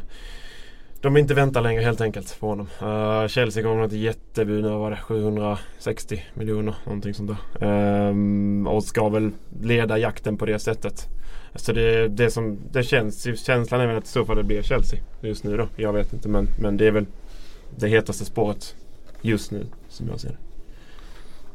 de 1.02 1.18
inte 1.18 1.34
vänta 1.34 1.62
längre 1.62 1.82
helt 1.82 2.02
enkelt 2.02 2.40
på 2.40 2.48
honom. 2.48 2.68
Uh, 2.82 3.28
Chelsea 3.28 3.64
gav 3.64 3.72
honom 3.72 3.86
ett 3.86 3.94
jättebud. 3.94 4.64
Nu 4.64 4.70
var 4.70 4.92
det 4.92 4.98
760 4.98 6.24
miljoner. 6.34 6.76
Någonting 6.86 7.14
sånt 7.14 7.32
där. 7.60 7.68
Ehm, 7.68 8.68
och 8.68 8.84
ska 8.84 9.10
väl 9.10 9.32
leda 9.62 9.98
jakten 9.98 10.38
på 10.38 10.46
det 10.46 10.60
sättet. 10.60 11.08
Så 11.56 11.74
det, 11.74 12.08
det 12.08 12.32
som 12.32 12.58
det 12.72 12.84
känns, 12.84 13.46
känslan 13.46 13.82
är 13.82 13.88
väl 13.88 13.98
att 13.98 14.04
i 14.04 14.08
så 14.08 14.26
fall 14.26 14.36
det 14.36 14.44
blir 14.44 14.62
Chelsea 14.62 15.00
just 15.22 15.44
nu 15.44 15.58
då. 15.58 15.68
Jag 15.76 15.94
vet 15.94 16.14
inte 16.14 16.30
men, 16.30 16.48
men 16.60 16.78
det 16.78 16.88
är 16.88 16.92
väl 16.92 17.06
det 17.76 17.88
hetaste 17.88 18.26
spåret 18.26 18.76
just 19.22 19.52
nu 19.52 19.66
som 19.90 20.08
jag 20.08 20.20
ser 20.20 20.30
det. 20.30 20.38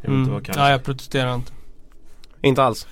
Jag 0.01 0.11
vet 0.11 0.19
inte 0.19 0.23
Mm. 0.23 0.33
vad 0.33 0.45
kallas. 0.45 0.59
Ja, 0.59 0.71
jag 0.71 0.85
protesterar 0.85 1.35
inte. 1.35 1.53
Inte 2.41 2.63
alls. 2.63 2.87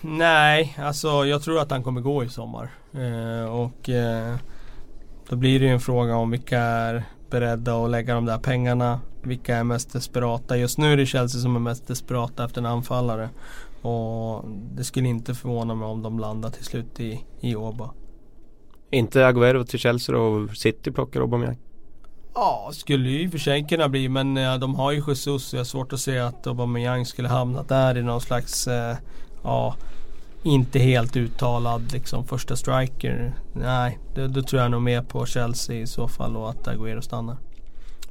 Nej, 0.00 0.76
alltså 0.78 1.24
jag 1.26 1.42
tror 1.42 1.60
att 1.60 1.70
han 1.70 1.82
kommer 1.82 2.00
gå 2.00 2.24
i 2.24 2.28
sommar. 2.28 2.70
Eh, 2.94 3.44
och 3.44 3.88
eh, 3.88 4.36
då 5.32 5.36
blir 5.36 5.60
det 5.60 5.66
ju 5.66 5.72
en 5.72 5.80
fråga 5.80 6.16
om 6.16 6.30
vilka 6.30 6.58
är 6.58 7.04
beredda 7.30 7.84
att 7.84 7.90
lägga 7.90 8.14
de 8.14 8.24
där 8.24 8.38
pengarna. 8.38 9.00
Vilka 9.22 9.56
är 9.56 9.64
mest 9.64 9.92
desperata? 9.92 10.56
Just 10.56 10.78
nu 10.78 10.92
är 10.92 10.96
det 10.96 11.06
Chelsea 11.06 11.40
som 11.40 11.56
är 11.56 11.60
mest 11.60 11.86
desperata 11.86 12.44
efter 12.44 12.60
en 12.60 12.66
anfallare. 12.66 13.28
Och 13.82 14.44
det 14.48 14.84
skulle 14.84 15.08
inte 15.08 15.34
förvåna 15.34 15.74
mig 15.74 15.88
om 15.88 16.02
de 16.02 16.18
landar 16.18 16.50
till 16.50 16.64
slut 16.64 17.00
i, 17.00 17.24
i 17.40 17.56
Åba. 17.56 17.90
Inte 18.90 19.26
Aguero 19.26 19.64
till 19.64 19.78
Chelsea 19.78 20.18
och 20.18 20.56
City 20.56 20.90
plockar 20.90 21.20
Aubameyang. 21.20 21.58
Ja, 22.34 22.70
skulle 22.72 23.08
ju 23.08 23.22
i 23.22 23.26
och 23.26 23.30
för 23.30 23.38
sig 23.38 23.66
kunna 23.66 23.88
bli 23.88 24.08
men 24.08 24.36
eh, 24.36 24.58
de 24.58 24.74
har 24.74 24.92
ju 24.92 25.02
Jesus 25.08 25.44
så 25.44 25.56
jag 25.56 25.60
har 25.60 25.64
svårt 25.64 25.92
att 25.92 26.00
se 26.00 26.18
att 26.18 26.46
Aubameyang 26.46 27.06
skulle 27.06 27.28
hamna 27.28 27.62
där 27.62 27.98
i 27.98 28.02
någon 28.02 28.20
slags 28.20 28.66
eh, 28.66 28.96
Ja 29.42 29.76
Inte 30.42 30.78
helt 30.78 31.16
uttalad 31.16 31.92
liksom 31.92 32.26
första 32.26 32.56
striker. 32.56 33.32
Nej, 33.52 33.98
då, 34.14 34.26
då 34.26 34.42
tror 34.42 34.62
jag 34.62 34.70
nog 34.70 34.82
mer 34.82 35.02
på 35.02 35.26
Chelsea 35.26 35.76
i 35.76 35.86
så 35.86 36.08
fall 36.08 36.36
och 36.36 36.50
att 36.50 36.66
Agüero 36.66 37.00
stannar. 37.00 37.36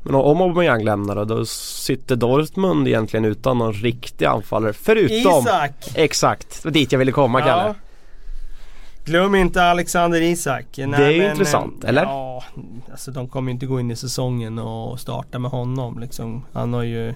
Men 0.04 0.16
om 0.16 0.42
Aubameyang 0.42 0.84
lämnar 0.84 1.16
då, 1.16 1.26
då 1.26 1.46
sitter 1.46 2.16
Dortmund 2.16 2.88
egentligen 2.88 3.26
utan 3.26 3.58
någon 3.58 3.74
riktig 3.74 4.26
anfallare 4.26 4.74
förutom 4.74 5.40
Isak! 5.42 5.92
Exakt, 5.96 6.64
det 6.64 6.66
var 6.70 6.72
dit 6.72 6.92
jag 6.92 7.00
ville 7.00 7.12
komma 7.12 7.42
Kalle. 7.42 7.76
Glöm 9.06 9.36
inte 9.36 9.64
Alexander 9.64 10.22
Isak. 10.22 10.66
Nej, 10.78 10.88
Det 10.88 11.06
är 11.06 11.12
ju 11.12 11.22
men, 11.22 11.32
intressant, 11.32 11.84
eh, 11.84 11.90
eller? 11.90 12.04
Ja, 12.04 12.44
alltså 12.92 13.12
de 13.12 13.28
kommer 13.28 13.52
ju 13.52 13.54
inte 13.54 13.66
gå 13.66 13.80
in 13.80 13.92
i 13.92 13.96
säsongen 13.96 14.60
och 14.60 15.00
starta 15.00 15.40
med 15.40 15.52
honom 15.52 16.00
liksom. 16.00 16.46
Han 16.54 16.74
har 16.74 16.84
ju 16.84 17.14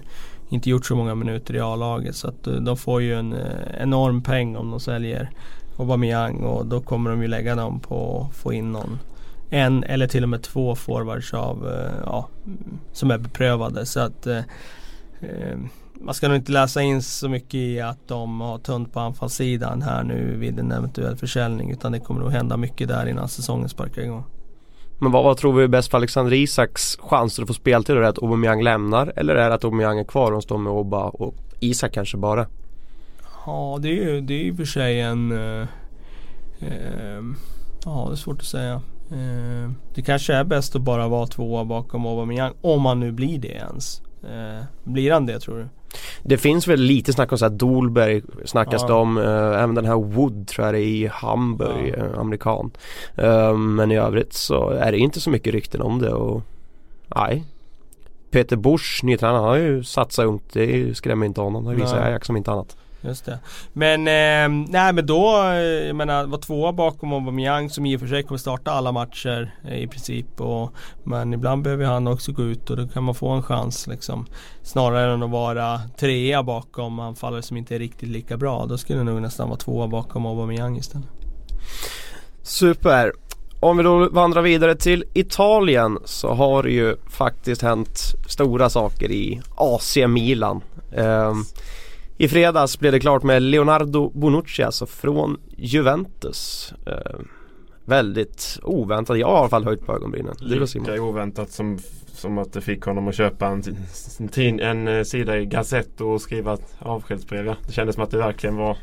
inte 0.48 0.70
gjort 0.70 0.86
så 0.86 0.96
många 0.96 1.14
minuter 1.14 1.54
i 1.56 1.60
A-laget 1.60 2.16
så 2.16 2.28
att 2.28 2.46
eh, 2.46 2.54
de 2.54 2.76
får 2.76 3.02
ju 3.02 3.14
en 3.14 3.32
eh, 3.32 3.82
enorm 3.82 4.22
peng 4.22 4.56
om 4.56 4.70
de 4.70 4.80
säljer 4.80 5.30
Aubameyang 5.78 6.36
och 6.36 6.66
då 6.66 6.80
kommer 6.80 7.10
de 7.10 7.22
ju 7.22 7.28
lägga 7.28 7.54
dem 7.54 7.80
på 7.80 8.28
att 8.30 8.36
få 8.36 8.52
in 8.52 8.72
någon 8.72 8.98
en 9.50 9.84
eller 9.84 10.06
till 10.06 10.22
och 10.22 10.28
med 10.28 10.42
två 10.42 10.74
forwards 10.74 11.34
av, 11.34 11.68
eh, 11.68 11.92
ja, 12.04 12.28
som 12.92 13.10
är 13.10 13.18
beprövade 13.18 13.86
så 13.86 14.00
att 14.00 14.26
eh, 14.26 14.42
eh, 15.20 15.58
man 16.00 16.14
ska 16.14 16.28
nog 16.28 16.36
inte 16.36 16.52
läsa 16.52 16.82
in 16.82 17.02
så 17.02 17.28
mycket 17.28 17.54
i 17.54 17.80
att 17.80 18.08
de 18.08 18.40
har 18.40 18.58
tunt 18.58 18.92
på 18.92 19.00
anfallssidan 19.00 19.82
här 19.82 20.04
nu 20.04 20.36
vid 20.36 20.58
en 20.58 20.72
eventuell 20.72 21.16
försäljning 21.16 21.70
utan 21.70 21.92
det 21.92 22.00
kommer 22.00 22.20
nog 22.20 22.30
hända 22.30 22.56
mycket 22.56 22.88
där 22.88 23.06
innan 23.06 23.28
säsongen 23.28 23.68
sparkar 23.68 24.02
igång. 24.02 24.24
Men 24.98 25.12
vad, 25.12 25.24
vad 25.24 25.36
tror 25.36 25.52
vi 25.52 25.64
är 25.64 25.68
bäst 25.68 25.90
för 25.90 25.98
Alexander 25.98 26.32
Isaks 26.32 26.96
chanser 27.00 27.42
att 27.42 27.46
få 27.46 27.54
speltid? 27.54 27.96
Är 27.96 28.00
det 28.00 28.08
att 28.08 28.22
Aubameyang 28.22 28.62
lämnar 28.62 29.12
eller 29.16 29.34
är 29.34 29.48
det 29.48 29.54
att 29.54 29.64
Aubameyang 29.64 29.98
är 29.98 30.04
kvar 30.04 30.32
och 30.32 30.42
står 30.42 30.58
med 30.58 30.72
Oba 30.72 31.04
och 31.04 31.34
Isak 31.60 31.92
kanske 31.92 32.16
bara? 32.16 32.46
Ja 33.46 33.78
det 33.80 33.88
är 33.88 33.92
ju 33.92 34.20
det 34.20 34.48
är 34.48 34.54
för 34.54 34.64
sig 34.64 35.00
en 35.00 35.32
eh, 35.32 35.68
eh, 36.60 37.22
Ja 37.84 38.06
det 38.08 38.14
är 38.14 38.16
svårt 38.16 38.40
att 38.40 38.46
säga. 38.46 38.74
Eh, 39.10 39.70
det 39.94 40.02
kanske 40.02 40.34
är 40.34 40.44
bäst 40.44 40.76
att 40.76 40.82
bara 40.82 41.08
vara 41.08 41.26
tvåa 41.26 41.64
bakom 41.64 42.06
Aubameyang 42.06 42.52
om 42.60 42.84
han 42.84 43.00
nu 43.00 43.12
blir 43.12 43.38
det 43.38 43.48
ens. 43.48 44.02
Eh, 44.22 44.64
blir 44.84 45.12
han 45.12 45.26
det 45.26 45.40
tror 45.40 45.58
du? 45.58 45.68
Det 46.22 46.38
finns 46.38 46.68
väl 46.68 46.80
lite 46.80 47.12
snack 47.12 47.32
om 47.32 47.38
så 47.38 47.44
här 47.44 47.50
Dolberg 47.52 48.22
snackas 48.44 48.82
Ja. 48.82 48.88
det 48.88 48.94
om. 48.94 49.18
eh, 49.18 49.62
även 49.62 49.74
den 49.74 49.84
här 49.86 49.94
Wood 49.96 50.48
tror 50.48 50.66
jag 50.66 50.74
det 50.74 50.80
är 50.80 50.86
i 50.86 51.06
Hamburg, 51.12 51.94
Ja. 51.98 52.04
eh, 52.04 52.18
amerikan. 52.20 52.70
Eh, 53.14 53.56
men 53.56 53.92
i 53.92 53.96
övrigt 53.98 54.32
så 54.32 54.70
är 54.70 54.92
det 54.92 54.98
inte 54.98 55.20
så 55.20 55.30
mycket 55.30 55.52
rykten 55.54 55.82
om 55.82 55.98
det 55.98 56.12
och 56.12 56.42
nej. 57.16 57.44
Peter 58.30 58.56
Busch, 58.56 59.00
nytränaren, 59.04 59.40
han 59.40 59.48
har 59.50 59.56
ju 59.56 59.84
satsat 59.84 60.24
ungt. 60.26 60.42
Det 60.52 60.96
skrämmer 60.96 61.26
inte 61.26 61.40
honom. 61.40 61.64
Det 61.64 61.74
visar. 61.74 61.98
Ajax 62.00 62.26
som 62.26 62.36
inte 62.36 62.50
annat. 62.50 62.76
Just 63.06 63.24
det. 63.24 63.38
Men, 63.72 64.00
eh, 64.00 64.66
nej 64.68 64.92
men 64.92 65.06
då, 65.06 65.42
eh, 65.42 65.86
jag 65.86 65.96
menar, 65.96 66.26
var 66.26 66.38
tvåa 66.38 66.72
bakom 66.72 67.12
Aubameyang 67.12 67.70
som 67.70 67.86
i 67.86 67.96
och 67.96 68.00
för 68.00 68.06
sig 68.06 68.22
kommer 68.22 68.38
starta 68.38 68.70
alla 68.70 68.92
matcher 68.92 69.54
eh, 69.68 69.78
i 69.78 69.86
princip. 69.86 70.40
Och, 70.40 70.72
men 71.04 71.34
ibland 71.34 71.62
behöver 71.62 71.84
han 71.84 72.06
också 72.06 72.32
gå 72.32 72.42
ut 72.42 72.70
och 72.70 72.76
då 72.76 72.88
kan 72.88 73.04
man 73.04 73.14
få 73.14 73.28
en 73.28 73.42
chans 73.42 73.86
liksom. 73.86 74.26
Snarare 74.62 75.14
än 75.14 75.22
att 75.22 75.30
vara 75.30 75.80
trea 75.98 76.42
bakom 76.42 77.00
anfallare 77.00 77.42
som 77.42 77.56
inte 77.56 77.74
är 77.74 77.78
riktigt 77.78 78.08
lika 78.08 78.36
bra. 78.36 78.66
Då 78.66 78.78
skulle 78.78 78.98
jag 78.98 79.06
nog 79.06 79.22
nästan 79.22 79.48
vara 79.48 79.58
tvåa 79.58 79.88
bakom 79.88 80.26
Aubameyang 80.26 80.76
istället. 80.76 81.08
Super. 82.42 83.12
Om 83.60 83.76
vi 83.76 83.82
då 83.82 84.08
vandrar 84.08 84.42
vidare 84.42 84.74
till 84.74 85.04
Italien 85.14 85.98
så 86.04 86.34
har 86.34 86.62
det 86.62 86.70
ju 86.70 86.96
faktiskt 87.10 87.62
hänt 87.62 88.00
stora 88.28 88.70
saker 88.70 89.10
i 89.10 89.40
AC 89.56 89.96
Milan. 90.08 90.60
Ehm, 90.96 91.44
i 92.18 92.28
fredags 92.28 92.78
blev 92.78 92.92
det 92.92 93.00
klart 93.00 93.22
med 93.22 93.42
Leonardo 93.42 94.10
Bonucci 94.10 94.62
alltså 94.62 94.86
från 94.86 95.40
Juventus. 95.56 96.74
Ehm, 96.86 97.28
väldigt 97.84 98.58
oväntat. 98.62 99.18
Jag 99.18 99.26
har 99.26 99.34
i 99.34 99.38
alla 99.38 99.48
fall 99.48 99.64
höjt 99.64 99.86
på 99.86 99.94
ögonbrynen. 99.94 100.34
Du 100.40 100.58
då 100.58 100.66
Simon? 100.66 100.90
Lika 100.90 101.02
oväntat 101.02 101.50
som, 101.50 101.78
som 102.06 102.38
att 102.38 102.52
det 102.52 102.60
fick 102.60 102.82
honom 102.82 103.08
att 103.08 103.14
köpa 103.14 103.46
en, 103.46 103.62
en, 104.36 104.60
en 104.60 104.88
eh, 104.88 105.02
sida 105.02 105.38
i 105.38 105.46
Gazzetto 105.46 106.06
och 106.06 106.20
skriva 106.20 106.54
ett 106.54 106.76
avskedsbrev. 106.78 107.46
Ja. 107.46 107.56
Det 107.66 107.72
kändes 107.72 107.94
som 107.94 108.04
att 108.04 108.10
det 108.10 108.18
verkligen 108.18 108.56
var 108.56 108.76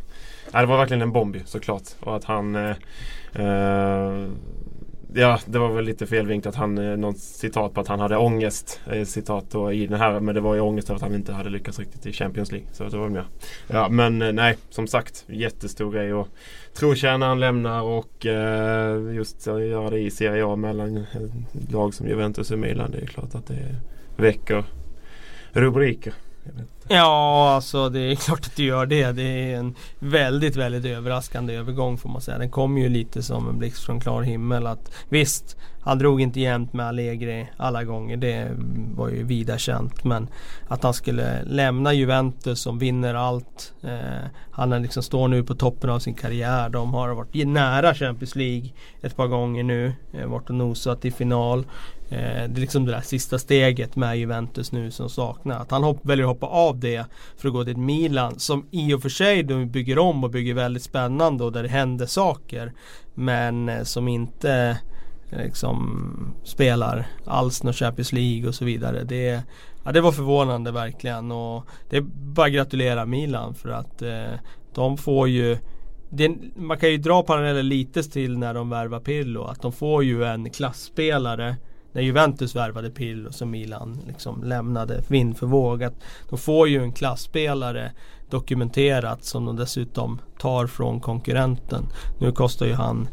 Ja, 0.51 0.59
det 0.59 0.65
var 0.65 0.77
verkligen 0.77 1.01
en 1.01 1.11
bomb 1.11 1.37
såklart. 1.45 1.83
Och 1.99 2.15
att 2.15 2.23
han 2.23 2.55
eh, 2.55 2.75
eh, 3.33 4.27
Ja, 5.15 5.39
det 5.45 5.59
var 5.59 5.71
väl 5.71 5.85
lite 5.85 6.05
felvinklat. 6.07 6.55
Han, 6.55 6.77
eh, 6.77 6.97
någon 6.97 7.13
citat 7.15 7.73
på 7.73 7.81
att 7.81 7.87
han 7.87 7.99
hade 7.99 8.17
ångest. 8.17 8.79
Eh, 8.91 9.03
citat 9.03 9.45
då 9.51 9.71
i 9.71 9.87
den 9.87 9.99
här. 9.99 10.19
Men 10.19 10.35
det 10.35 10.41
var 10.41 10.55
ju 10.55 10.61
ångest 10.61 10.89
över 10.89 10.95
att 10.95 11.01
han 11.01 11.15
inte 11.15 11.33
hade 11.33 11.49
lyckats 11.49 11.79
riktigt 11.79 12.05
i 12.05 12.13
Champions 12.13 12.51
League. 12.51 12.67
Så 12.71 12.83
det 12.83 12.97
var 12.97 13.09
med. 13.09 13.23
Ja, 13.67 13.89
men 13.89 14.21
eh, 14.21 14.31
nej, 14.31 14.57
som 14.69 14.87
sagt. 14.87 15.25
Jättestor 15.27 15.91
grej. 15.91 16.13
Och 16.13 16.27
trotjänaren 16.73 17.39
lämnar 17.39 17.81
och 17.81 18.25
eh, 18.25 19.15
just 19.15 19.47
att 19.47 19.61
göra 19.61 19.89
det 19.89 19.99
i 19.99 20.11
Serie 20.11 20.45
A 20.45 20.55
mellan 20.55 20.97
eh, 20.97 21.03
lag 21.71 21.93
som 21.93 22.07
Juventus 22.07 22.51
och 22.51 22.59
Milan. 22.59 22.91
Det 22.91 22.97
är 22.97 23.05
klart 23.05 23.35
att 23.35 23.47
det 23.47 23.75
väcker 24.15 24.63
rubriker. 25.51 26.13
Ja, 26.87 27.49
alltså 27.55 27.89
det 27.89 27.99
är 27.99 28.15
klart 28.25 28.45
att 28.45 28.55
det 28.55 28.63
gör 28.63 28.85
det. 28.85 29.11
Det 29.11 29.23
är 29.23 29.57
en 29.57 29.75
väldigt, 29.99 30.55
väldigt 30.55 30.85
överraskande 30.85 31.53
övergång 31.53 31.97
får 31.97 32.09
man 32.09 32.21
säga. 32.21 32.37
Den 32.37 32.51
kom 32.51 32.77
ju 32.77 32.89
lite 32.89 33.23
som 33.23 33.49
en 33.49 33.59
blixt 33.59 33.83
från 33.83 33.99
klar 33.99 34.21
himmel. 34.21 34.67
Att, 34.67 34.91
visst, 35.09 35.57
han 35.83 35.97
drog 35.97 36.21
inte 36.21 36.39
jämnt 36.39 36.73
med 36.73 36.85
Allegri 36.85 37.47
alla 37.57 37.83
gånger. 37.83 38.17
Det 38.17 38.51
var 38.95 39.09
ju 39.09 39.23
vida 39.23 39.57
känt. 39.57 40.03
Men 40.03 40.27
att 40.67 40.83
han 40.83 40.93
skulle 40.93 41.43
lämna 41.43 41.93
Juventus 41.93 42.59
som 42.59 42.79
vinner 42.79 43.13
allt. 43.13 43.73
Eh, 43.83 44.27
han 44.51 44.81
liksom 44.81 45.03
står 45.03 45.27
nu 45.27 45.43
på 45.43 45.55
toppen 45.55 45.89
av 45.89 45.99
sin 45.99 46.13
karriär. 46.13 46.69
De 46.69 46.93
har 46.93 47.09
varit 47.09 47.47
nära 47.47 47.93
Champions 47.93 48.35
League 48.35 48.69
ett 49.01 49.15
par 49.15 49.27
gånger 49.27 49.63
nu. 49.63 49.93
Eh, 50.13 50.27
varit 50.27 50.49
och 50.49 50.55
nosat 50.55 51.05
i 51.05 51.11
final. 51.11 51.65
Eh, 52.09 52.49
det 52.49 52.57
är 52.57 52.61
liksom 52.61 52.85
det 52.85 52.91
där 52.91 53.01
sista 53.01 53.39
steget 53.39 53.95
med 53.95 54.17
Juventus 54.17 54.71
nu 54.71 54.91
som 54.91 55.09
saknas. 55.09 55.61
Att 55.61 55.71
han 55.71 55.83
hopp, 55.83 56.05
väljer 56.05 56.25
att 56.25 56.31
hoppa 56.31 56.47
av 56.47 56.79
det 56.79 57.05
för 57.37 57.47
att 57.47 57.53
gå 57.53 57.63
till 57.63 57.77
Milan 57.77 58.39
som 58.39 58.65
i 58.71 58.93
och 58.93 59.01
för 59.01 59.09
sig 59.09 59.43
de 59.43 59.69
bygger 59.69 59.99
om 59.99 60.23
och 60.23 60.29
bygger 60.29 60.53
väldigt 60.53 60.83
spännande 60.83 61.43
och 61.43 61.51
där 61.51 61.63
det 61.63 61.69
händer 61.69 62.05
saker. 62.05 62.73
Men 63.13 63.69
eh, 63.69 63.83
som 63.83 64.07
inte 64.07 64.53
eh, 64.53 64.92
liksom 65.37 66.33
spelar 66.43 67.07
alls 67.25 67.63
någon 67.63 67.73
Champions 67.73 68.13
League 68.13 68.47
och 68.47 68.55
så 68.55 68.65
vidare. 68.65 69.03
Det, 69.03 69.41
ja, 69.83 69.91
det 69.91 70.01
var 70.01 70.11
förvånande 70.11 70.71
verkligen 70.71 71.31
och 71.31 71.65
det 71.89 71.97
är 71.97 72.01
bara 72.35 72.47
att 72.47 72.53
gratulera 72.53 73.05
Milan 73.05 73.55
för 73.55 73.69
att 73.69 74.01
eh, 74.01 74.39
de 74.73 74.97
får 74.97 75.29
ju 75.29 75.57
det, 76.15 76.31
man 76.55 76.77
kan 76.77 76.91
ju 76.91 76.97
dra 76.97 77.23
paralleller 77.23 77.63
lite 77.63 78.03
till 78.03 78.37
när 78.37 78.53
de 78.53 78.69
värvar 78.69 78.99
Pirlo. 78.99 79.43
Att 79.43 79.61
de 79.61 79.71
får 79.71 80.03
ju 80.03 80.23
en 80.23 80.49
klassspelare 80.49 81.55
när 81.91 82.01
Juventus 82.01 82.55
värvade 82.55 82.89
Pirlo 82.89 83.31
som 83.31 83.51
Milan 83.51 83.99
liksom 84.07 84.43
lämnade 84.43 85.03
vind 85.07 85.37
för 85.37 85.47
våg. 85.47 85.83
Att 85.83 86.03
de 86.29 86.37
får 86.37 86.67
ju 86.67 86.83
en 86.83 86.91
klassspelare 86.91 87.91
dokumenterat 88.33 89.23
som 89.23 89.45
de 89.45 89.55
dessutom 89.55 90.19
tar 90.39 90.67
från 90.67 90.99
konkurrenten. 90.99 91.83
Nu 92.19 92.31
kostar 92.31 92.65
ju 92.65 92.73
han 92.73 93.07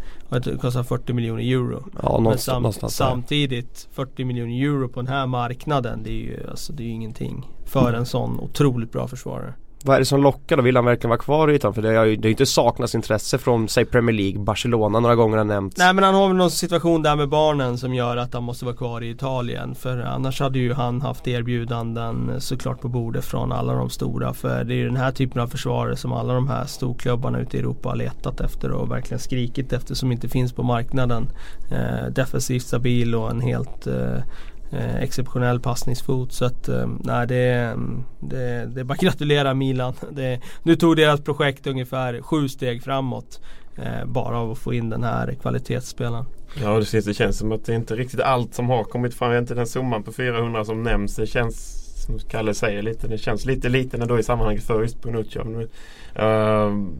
kostar 0.60 0.82
40 0.82 1.12
miljoner 1.12 1.42
euro. 1.42 1.82
Ja, 2.02 2.12
Men 2.12 2.22
någonstans, 2.22 2.44
sam, 2.44 2.62
någonstans 2.62 2.96
samtidigt 2.96 3.88
40 3.92 4.24
miljoner 4.24 4.64
euro 4.64 4.88
på 4.88 5.00
den 5.00 5.08
här 5.08 5.26
marknaden 5.26 6.02
det 6.02 6.10
är 6.10 6.22
ju 6.22 6.50
alltså, 6.50 6.72
det 6.72 6.82
är 6.82 6.84
ju 6.84 6.92
ingenting 6.92 7.48
för 7.64 7.92
en 7.92 8.06
sån 8.06 8.40
otroligt 8.40 8.92
bra 8.92 9.08
försvarare. 9.08 9.54
Vad 9.84 9.96
är 9.96 10.00
det 10.00 10.06
som 10.06 10.22
lockar 10.22 10.56
då? 10.56 10.62
Vill 10.62 10.76
han 10.76 10.84
verkligen 10.84 11.08
vara 11.08 11.20
kvar 11.20 11.50
i 11.50 11.54
Italien? 11.54 11.74
För 11.74 11.82
det 11.82 11.96
har 11.98 12.04
ju 12.04 12.16
det 12.16 12.28
har 12.28 12.30
inte 12.30 12.46
saknats 12.46 12.94
intresse 12.94 13.38
från, 13.38 13.68
säg 13.68 13.84
Premier 13.84 14.16
League, 14.16 14.40
Barcelona 14.40 15.00
några 15.00 15.14
gånger 15.14 15.36
har 15.36 15.44
nämnts. 15.44 15.78
Nej 15.78 15.94
men 15.94 16.04
han 16.04 16.14
har 16.14 16.28
väl 16.28 16.36
någon 16.36 16.50
situation 16.50 17.02
där 17.02 17.16
med 17.16 17.28
barnen 17.28 17.78
som 17.78 17.94
gör 17.94 18.16
att 18.16 18.34
han 18.34 18.42
måste 18.42 18.64
vara 18.64 18.76
kvar 18.76 19.00
i 19.00 19.10
Italien. 19.10 19.74
För 19.74 19.98
annars 19.98 20.40
hade 20.40 20.58
ju 20.58 20.72
han 20.72 21.02
haft 21.02 21.28
erbjudanden 21.28 22.40
såklart 22.40 22.80
på 22.80 22.88
bordet 22.88 23.24
från 23.24 23.52
alla 23.52 23.72
de 23.72 23.90
stora. 23.90 24.34
För 24.34 24.64
det 24.64 24.74
är 24.74 24.76
ju 24.76 24.86
den 24.86 24.96
här 24.96 25.12
typen 25.12 25.42
av 25.42 25.46
försvarare 25.46 25.96
som 25.96 26.12
alla 26.12 26.34
de 26.34 26.48
här 26.48 26.64
storklubbarna 26.64 27.40
ute 27.40 27.56
i 27.56 27.60
Europa 27.60 27.88
har 27.88 27.96
letat 27.96 28.40
efter 28.40 28.70
och 28.70 28.90
verkligen 28.90 29.18
skrikit 29.20 29.72
efter 29.72 29.94
som 29.94 30.12
inte 30.12 30.28
finns 30.28 30.52
på 30.52 30.62
marknaden. 30.62 31.28
Eh, 31.70 32.12
defensivt 32.12 32.62
stabil 32.62 33.14
och 33.14 33.30
en 33.30 33.40
helt 33.40 33.86
eh, 33.86 34.22
eh, 34.70 34.96
exceptionell 34.96 35.60
passningsfot. 35.60 36.32
Så 36.32 36.44
att 36.44 36.68
eh, 36.68 36.88
nej 37.04 37.26
det, 37.26 37.76
det, 38.20 38.66
det 38.66 38.80
är 38.80 38.84
bara 38.84 38.94
att 38.94 39.00
gratulera 39.00 39.54
Milan. 39.54 39.94
Det, 40.10 40.40
nu 40.62 40.76
tog 40.76 40.96
deras 40.96 41.20
projekt 41.20 41.66
ungefär 41.66 42.22
sju 42.22 42.48
steg 42.48 42.82
framåt. 42.82 43.40
Eh, 43.76 44.06
bara 44.06 44.38
av 44.38 44.50
att 44.50 44.58
få 44.58 44.74
in 44.74 44.90
den 44.90 45.02
här 45.02 45.34
kvalitetsspelaren. 45.42 46.24
Ja 46.62 46.78
det, 46.78 46.84
känns, 46.84 47.04
det 47.04 47.14
känns 47.14 47.38
som 47.38 47.52
att 47.52 47.64
det 47.64 47.74
inte 47.74 47.94
är 47.94 47.98
riktigt 47.98 48.20
allt 48.20 48.54
som 48.54 48.68
har 48.68 48.84
kommit 48.84 49.14
fram. 49.14 49.32
Inte 49.32 49.54
den 49.54 49.66
summan 49.66 50.02
på 50.02 50.12
400 50.12 50.64
som 50.64 50.82
nämns. 50.82 51.16
Det 51.16 51.26
känns 51.26 51.80
som 52.00 52.18
Kalle 52.18 52.54
säger 52.54 52.82
lite. 52.82 53.08
Det 53.08 53.18
känns 53.18 53.44
lite 53.44 53.68
liten 53.68 54.02
ändå 54.02 54.18
i 54.18 54.22
sammanhanget 54.22 54.64
för 54.64 54.82
just 54.82 55.02
Bonucci. 55.02 55.38
Men, 55.44 55.68
ehm, 56.14 56.98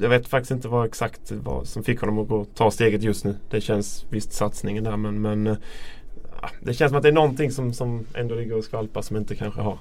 jag 0.00 0.08
vet 0.08 0.28
faktiskt 0.28 0.50
inte 0.50 0.68
vad 0.68 0.86
exakt 0.86 1.32
vad 1.32 1.66
som 1.66 1.84
fick 1.84 2.00
honom 2.00 2.18
att 2.18 2.28
gå, 2.28 2.44
ta 2.44 2.70
steget 2.70 3.02
just 3.02 3.24
nu. 3.24 3.36
Det 3.50 3.60
känns 3.60 4.06
visst 4.10 4.32
satsningen 4.32 4.84
där 4.84 4.96
men, 4.96 5.22
men 5.22 5.46
eh, 5.46 5.56
det 6.60 6.74
känns 6.74 6.90
som 6.90 6.96
att 6.96 7.02
det 7.02 7.08
är 7.08 7.12
någonting 7.12 7.50
som, 7.50 7.72
som 7.72 8.06
ändå 8.14 8.34
ligger 8.34 8.58
och 8.58 8.64
skvalpar 8.64 9.02
som 9.02 9.16
inte 9.16 9.34
kanske 9.34 9.60
har 9.60 9.78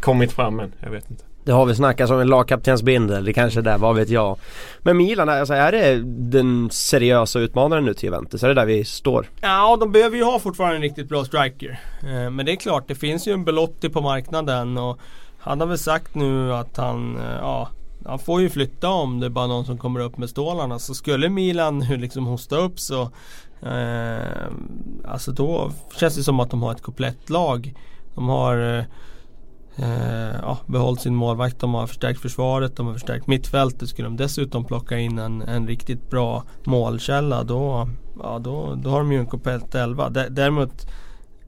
kommit 0.00 0.32
fram 0.32 0.60
än. 0.60 0.72
Jag 0.80 0.90
vet 0.90 1.10
inte. 1.10 1.24
Det 1.44 1.52
har 1.52 1.66
vi 1.66 1.74
snackat 1.74 2.10
om 2.10 2.20
en 2.20 2.26
lagkaptensbindel, 2.26 3.24
det 3.24 3.32
kanske 3.32 3.60
är 3.60 3.62
där, 3.62 3.78
vad 3.78 3.96
vet 3.96 4.08
jag. 4.08 4.38
Men 4.78 4.96
Milan, 4.96 5.28
alltså 5.28 5.54
är 5.54 5.72
det 5.72 6.02
den 6.30 6.70
seriösa 6.70 7.38
utmanaren 7.38 7.84
nu 7.84 7.94
till 7.94 8.04
Juventus? 8.04 8.42
Är 8.42 8.48
det 8.48 8.54
där 8.54 8.66
vi 8.66 8.84
står? 8.84 9.26
Ja, 9.40 9.76
de 9.80 9.92
behöver 9.92 10.16
ju 10.16 10.22
ha 10.22 10.38
fortfarande 10.38 10.76
en 10.76 10.82
riktigt 10.82 11.08
bra 11.08 11.24
striker. 11.24 11.80
Eh, 12.02 12.30
men 12.30 12.46
det 12.46 12.52
är 12.52 12.56
klart, 12.56 12.88
det 12.88 12.94
finns 12.94 13.28
ju 13.28 13.32
en 13.32 13.44
Belotti 13.44 13.88
på 13.88 14.00
marknaden 14.00 14.78
och 14.78 14.98
han 15.38 15.60
har 15.60 15.66
väl 15.66 15.78
sagt 15.78 16.14
nu 16.14 16.52
att 16.52 16.76
han, 16.76 17.16
eh, 17.16 17.38
ja, 17.40 17.68
han 18.08 18.18
får 18.18 18.40
ju 18.40 18.50
flytta 18.50 18.88
om 18.88 19.20
det 19.20 19.26
är 19.26 19.30
bara 19.30 19.46
någon 19.46 19.64
som 19.64 19.78
kommer 19.78 20.00
upp 20.00 20.18
med 20.18 20.30
stålarna. 20.30 20.78
Så 20.78 20.94
skulle 20.94 21.28
Milan 21.28 21.78
nu 21.78 21.96
liksom 21.96 22.26
hosta 22.26 22.56
upp 22.56 22.80
så 22.80 23.10
Eh, 23.62 24.46
alltså 25.04 25.32
då 25.32 25.70
känns 25.96 26.16
det 26.16 26.22
som 26.22 26.40
att 26.40 26.50
de 26.50 26.62
har 26.62 26.72
ett 26.72 26.82
komplett 26.82 27.30
lag. 27.30 27.74
De 28.14 28.28
har 28.28 28.56
eh, 28.58 28.84
eh, 29.76 30.34
ja, 30.42 30.58
behållit 30.66 31.00
sin 31.00 31.14
målvakt, 31.14 31.60
de 31.60 31.74
har 31.74 31.86
förstärkt 31.86 32.20
försvaret, 32.20 32.76
de 32.76 32.86
har 32.86 32.92
förstärkt 32.92 33.26
mittfältet. 33.26 33.88
Skulle 33.88 34.08
de 34.08 34.16
dessutom 34.16 34.64
plocka 34.64 34.98
in 34.98 35.18
en, 35.18 35.42
en 35.42 35.66
riktigt 35.66 36.10
bra 36.10 36.44
målkälla 36.64 37.44
då, 37.44 37.88
ja, 38.22 38.38
då, 38.38 38.74
då 38.74 38.90
har 38.90 38.98
de 38.98 39.12
ju 39.12 39.18
en 39.18 39.26
komplett 39.26 39.74
elva. 39.74 40.10
Däremot 40.10 40.86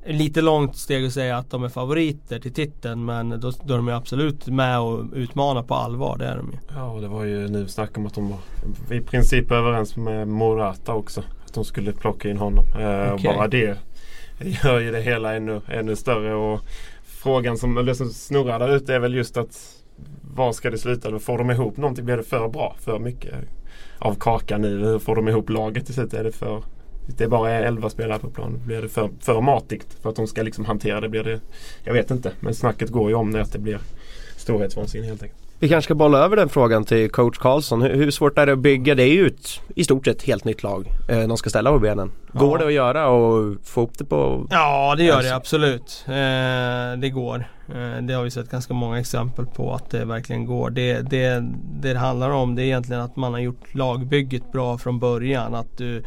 Lite 0.06 0.40
långt 0.40 0.76
steg 0.76 1.06
att 1.06 1.12
säga 1.12 1.36
att 1.36 1.50
de 1.50 1.64
är 1.64 1.68
favoriter 1.68 2.38
till 2.38 2.52
titeln 2.52 3.04
men 3.04 3.28
då, 3.28 3.52
då 3.64 3.74
är 3.74 3.76
de 3.76 3.88
ju 3.88 3.94
absolut 3.94 4.46
med 4.46 4.80
och 4.80 5.04
utmanar 5.14 5.62
på 5.62 5.74
allvar, 5.74 6.16
det 6.18 6.26
är 6.26 6.36
de 6.36 6.50
ju. 6.52 6.58
Ja 6.74 6.90
och 6.90 7.00
det 7.00 7.08
var 7.08 7.24
ju 7.24 7.48
nu 7.48 7.68
snack 7.68 7.98
om 7.98 8.06
att 8.06 8.14
de 8.14 8.30
var 8.30 8.38
i 8.96 9.00
princip 9.00 9.50
överens 9.50 9.96
med 9.96 10.28
Morata 10.28 10.94
också. 10.94 11.22
Att 11.46 11.54
de 11.54 11.64
skulle 11.64 11.92
plocka 11.92 12.30
in 12.30 12.38
honom. 12.38 12.64
Eh, 12.78 13.12
och 13.12 13.20
bara 13.20 13.48
det 13.48 13.78
gör 14.40 14.80
ju 14.80 14.92
det 14.92 15.00
hela 15.00 15.34
ännu, 15.34 15.60
ännu 15.68 15.96
större. 15.96 16.34
Och 16.34 16.60
frågan 17.04 17.58
som, 17.58 17.78
eller 17.78 17.94
som 17.94 18.10
snurrar 18.10 18.58
där 18.58 18.76
ute 18.76 18.94
är 18.94 18.98
väl 18.98 19.14
just 19.14 19.36
att 19.36 19.76
var 20.34 20.52
ska 20.52 20.70
det 20.70 20.78
sluta? 20.78 21.18
Får 21.18 21.38
de 21.38 21.50
ihop 21.50 21.76
någonting? 21.76 22.04
Blir 22.04 22.16
det 22.16 22.22
för 22.22 22.48
bra? 22.48 22.76
För 22.80 22.98
mycket 22.98 23.34
av 23.98 24.14
kakan 24.14 24.60
nu? 24.60 24.84
Hur 24.84 24.98
får 24.98 25.16
de 25.16 25.28
ihop 25.28 25.50
laget 25.50 25.86
till 25.86 25.94
slut? 25.94 26.14
Är 26.14 26.24
det 26.24 26.32
för 26.32 26.62
det 27.18 27.24
är 27.24 27.28
bara 27.28 27.50
11 27.50 27.90
spelare 27.90 28.18
på 28.18 28.30
plan. 28.30 28.60
Blir 28.66 28.82
det 28.82 28.88
för, 28.88 29.10
för 29.20 29.40
matigt 29.40 29.96
för 30.02 30.10
att 30.10 30.16
de 30.16 30.26
ska 30.26 30.42
liksom 30.42 30.64
hantera 30.64 31.00
det? 31.00 31.08
Blir 31.08 31.24
det 31.24 31.40
jag 31.84 31.92
vet 31.92 32.10
inte. 32.10 32.32
Men 32.40 32.54
snacket 32.54 32.88
går 32.90 33.08
ju 33.10 33.14
om 33.16 33.32
det 33.32 33.40
att 33.42 33.52
det 33.52 33.58
blir 33.58 33.78
storhetsvansinne 34.36 35.06
helt 35.06 35.22
enkelt. 35.22 35.40
Vi 35.58 35.68
kanske 35.68 35.86
ska 35.86 35.94
bolla 35.94 36.18
över 36.18 36.36
den 36.36 36.48
frågan 36.48 36.84
till 36.84 37.10
coach 37.10 37.38
Karlsson. 37.38 37.82
Hur, 37.82 37.94
hur 37.94 38.10
svårt 38.10 38.38
är 38.38 38.46
det 38.46 38.52
att 38.52 38.58
bygga? 38.58 38.94
Det 38.94 39.02
är 39.02 39.12
ju 39.12 39.26
ett 39.26 39.60
i 39.76 39.84
stort 39.84 40.04
sett 40.04 40.22
helt 40.22 40.44
nytt 40.44 40.62
lag 40.62 40.86
eh, 41.08 41.20
de 41.28 41.36
ska 41.36 41.50
ställa 41.50 41.70
på 41.72 41.78
benen. 41.78 42.10
Går 42.32 42.58
Ja. 42.58 42.58
det 42.58 42.66
att 42.66 42.72
göra 42.72 43.08
och 43.08 43.56
få 43.64 43.80
upp 43.82 43.98
det 43.98 44.04
på 44.04 44.46
Ja 44.50 44.94
det 44.96 45.04
gör 45.04 45.14
Alltså. 45.14 45.28
det 45.30 45.36
absolut. 45.36 46.04
Eh, 46.06 47.00
det 47.00 47.10
går. 47.10 47.48
Eh, 47.68 48.02
det 48.02 48.12
har 48.14 48.22
vi 48.24 48.30
sett 48.30 48.50
ganska 48.50 48.74
många 48.74 48.98
exempel 49.00 49.46
på 49.46 49.74
att 49.74 49.90
det 49.90 50.04
verkligen 50.04 50.46
går. 50.46 50.70
Det, 50.70 51.00
det, 51.10 51.28
det 51.80 51.92
det 51.92 51.98
handlar 51.98 52.30
om 52.30 52.54
det 52.54 52.62
är 52.62 52.66
egentligen 52.66 53.02
att 53.02 53.16
man 53.16 53.32
har 53.32 53.40
gjort 53.40 53.74
lagbygget 53.74 54.52
bra 54.52 54.78
från 54.78 54.98
början. 54.98 55.54
Att 55.54 55.78
du, 55.78 56.02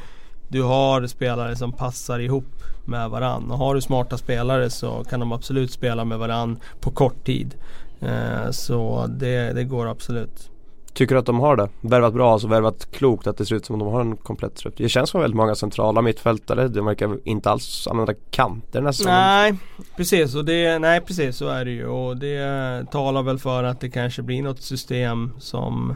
du 0.53 0.63
har 0.63 1.07
spelare 1.07 1.55
som 1.55 1.71
passar 1.71 2.19
ihop 2.19 2.63
med 2.85 3.09
varann. 3.09 3.51
Och 3.51 3.57
har 3.57 3.75
du 3.75 3.81
smarta 3.81 4.17
spelare 4.17 4.69
så 4.69 5.03
kan 5.09 5.19
de 5.19 5.31
absolut 5.31 5.71
spela 5.71 6.05
med 6.05 6.19
varann 6.19 6.59
på 6.79 6.91
kort 6.91 7.25
tid. 7.25 7.55
Eh, 8.01 8.51
så 8.51 9.07
det, 9.07 9.53
det 9.53 9.63
går 9.63 9.87
absolut. 9.87 10.49
Tycker 10.93 11.15
du 11.15 11.19
att 11.19 11.25
de 11.25 11.39
har 11.39 11.55
det? 11.55 11.69
Värvat 11.81 12.13
bra, 12.13 12.33
alltså 12.33 12.47
värvat 12.47 12.91
klokt 12.91 13.27
att 13.27 13.37
det 13.37 13.45
ser 13.45 13.55
ut 13.55 13.65
som 13.65 13.75
att 13.75 13.79
de 13.79 13.93
har 13.93 14.01
en 14.01 14.17
komplett 14.17 14.55
trupp. 14.55 14.73
Det 14.77 14.89
känns 14.89 15.09
som 15.09 15.21
väldigt 15.21 15.37
många 15.37 15.55
centrala 15.55 16.01
mittfältare. 16.01 16.67
De 16.67 16.85
verkar 16.85 17.17
inte 17.23 17.51
alls 17.51 17.87
använda 17.87 18.13
kanter 18.31 18.81
nästan. 18.81 19.11
Nej 19.13 19.55
precis, 19.97 20.35
och 20.35 20.45
det, 20.45 20.79
nej 20.79 21.01
precis 21.01 21.37
så 21.37 21.47
är 21.47 21.65
det 21.65 21.71
ju 21.71 21.87
och 21.87 22.17
det 22.17 22.91
talar 22.91 23.23
väl 23.23 23.39
för 23.39 23.63
att 23.63 23.79
det 23.81 23.89
kanske 23.89 24.21
blir 24.21 24.43
något 24.43 24.61
system 24.61 25.31
som 25.39 25.95